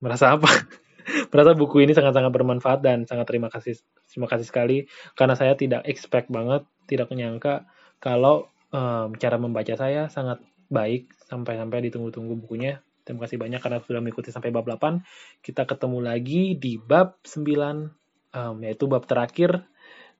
merasa 0.00 0.34
apa? 0.34 0.48
merasa 1.32 1.52
buku 1.52 1.84
ini 1.84 1.92
sangat-sangat 1.92 2.32
bermanfaat 2.32 2.80
dan 2.80 3.04
sangat 3.04 3.28
terima 3.28 3.52
kasih 3.52 3.76
terima 4.08 4.26
kasih 4.32 4.46
sekali 4.48 4.78
karena 5.12 5.36
saya 5.36 5.54
tidak 5.60 5.84
expect 5.84 6.32
banget, 6.32 6.64
tidak 6.88 7.12
menyangka 7.12 7.68
kalau 8.00 8.48
um, 8.72 9.12
cara 9.14 9.36
membaca 9.36 9.76
saya 9.76 10.08
sangat 10.08 10.40
baik 10.70 11.10
sampai-sampai 11.26 11.90
ditunggu-tunggu 11.90 12.38
bukunya. 12.38 12.80
Terima 13.02 13.26
kasih 13.26 13.42
banyak 13.42 13.58
karena 13.58 13.82
sudah 13.82 14.00
mengikuti 14.00 14.30
sampai 14.30 14.54
bab 14.54 14.64
8. 14.64 15.02
Kita 15.42 15.66
ketemu 15.66 15.98
lagi 15.98 16.54
di 16.54 16.78
bab 16.78 17.18
9 17.26 17.90
um, 18.32 18.54
yaitu 18.62 18.86
bab 18.86 19.04
terakhir 19.04 19.66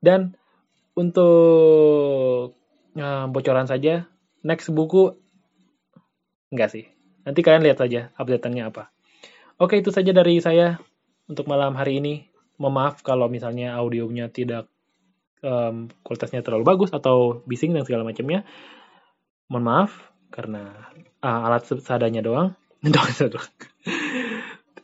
dan 0.03 0.35
untuk 0.93 2.53
um, 2.99 3.25
bocoran 3.31 3.65
saja 3.65 4.11
next 4.43 4.67
buku 4.75 5.15
enggak 6.51 6.69
sih. 6.69 6.85
Nanti 7.23 7.39
kalian 7.45 7.63
lihat 7.63 7.79
saja 7.79 8.11
update-nya 8.19 8.73
apa. 8.73 8.91
Oke, 9.61 9.77
itu 9.79 9.93
saja 9.93 10.11
dari 10.11 10.41
saya 10.41 10.81
untuk 11.29 11.47
malam 11.47 11.77
hari 11.77 12.01
ini. 12.03 12.27
Memaaf 12.61 13.01
kalau 13.01 13.25
misalnya 13.25 13.73
audionya 13.73 14.29
tidak 14.29 14.69
um, 15.41 15.89
kualitasnya 16.05 16.45
terlalu 16.45 16.65
bagus 16.65 16.93
atau 16.93 17.41
bising 17.45 17.73
dan 17.73 17.85
segala 17.85 18.05
macamnya. 18.05 18.45
Mohon 19.49 19.65
maaf 19.65 20.10
karena 20.31 20.71
uh, 21.21 21.45
alat 21.45 21.67
seadanya 21.67 22.23
doang. 23.29 23.51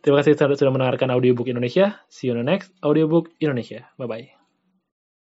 Terima 0.03 0.23
kasih 0.23 0.37
sudah 0.37 0.71
mendengarkan 0.71 1.11
audiobook 1.11 1.49
Indonesia. 1.49 1.99
See 2.07 2.29
you 2.29 2.37
on 2.37 2.39
the 2.39 2.47
next 2.47 2.71
audiobook 2.85 3.33
Indonesia. 3.41 3.89
Bye 3.97 4.07
bye. 4.07 4.36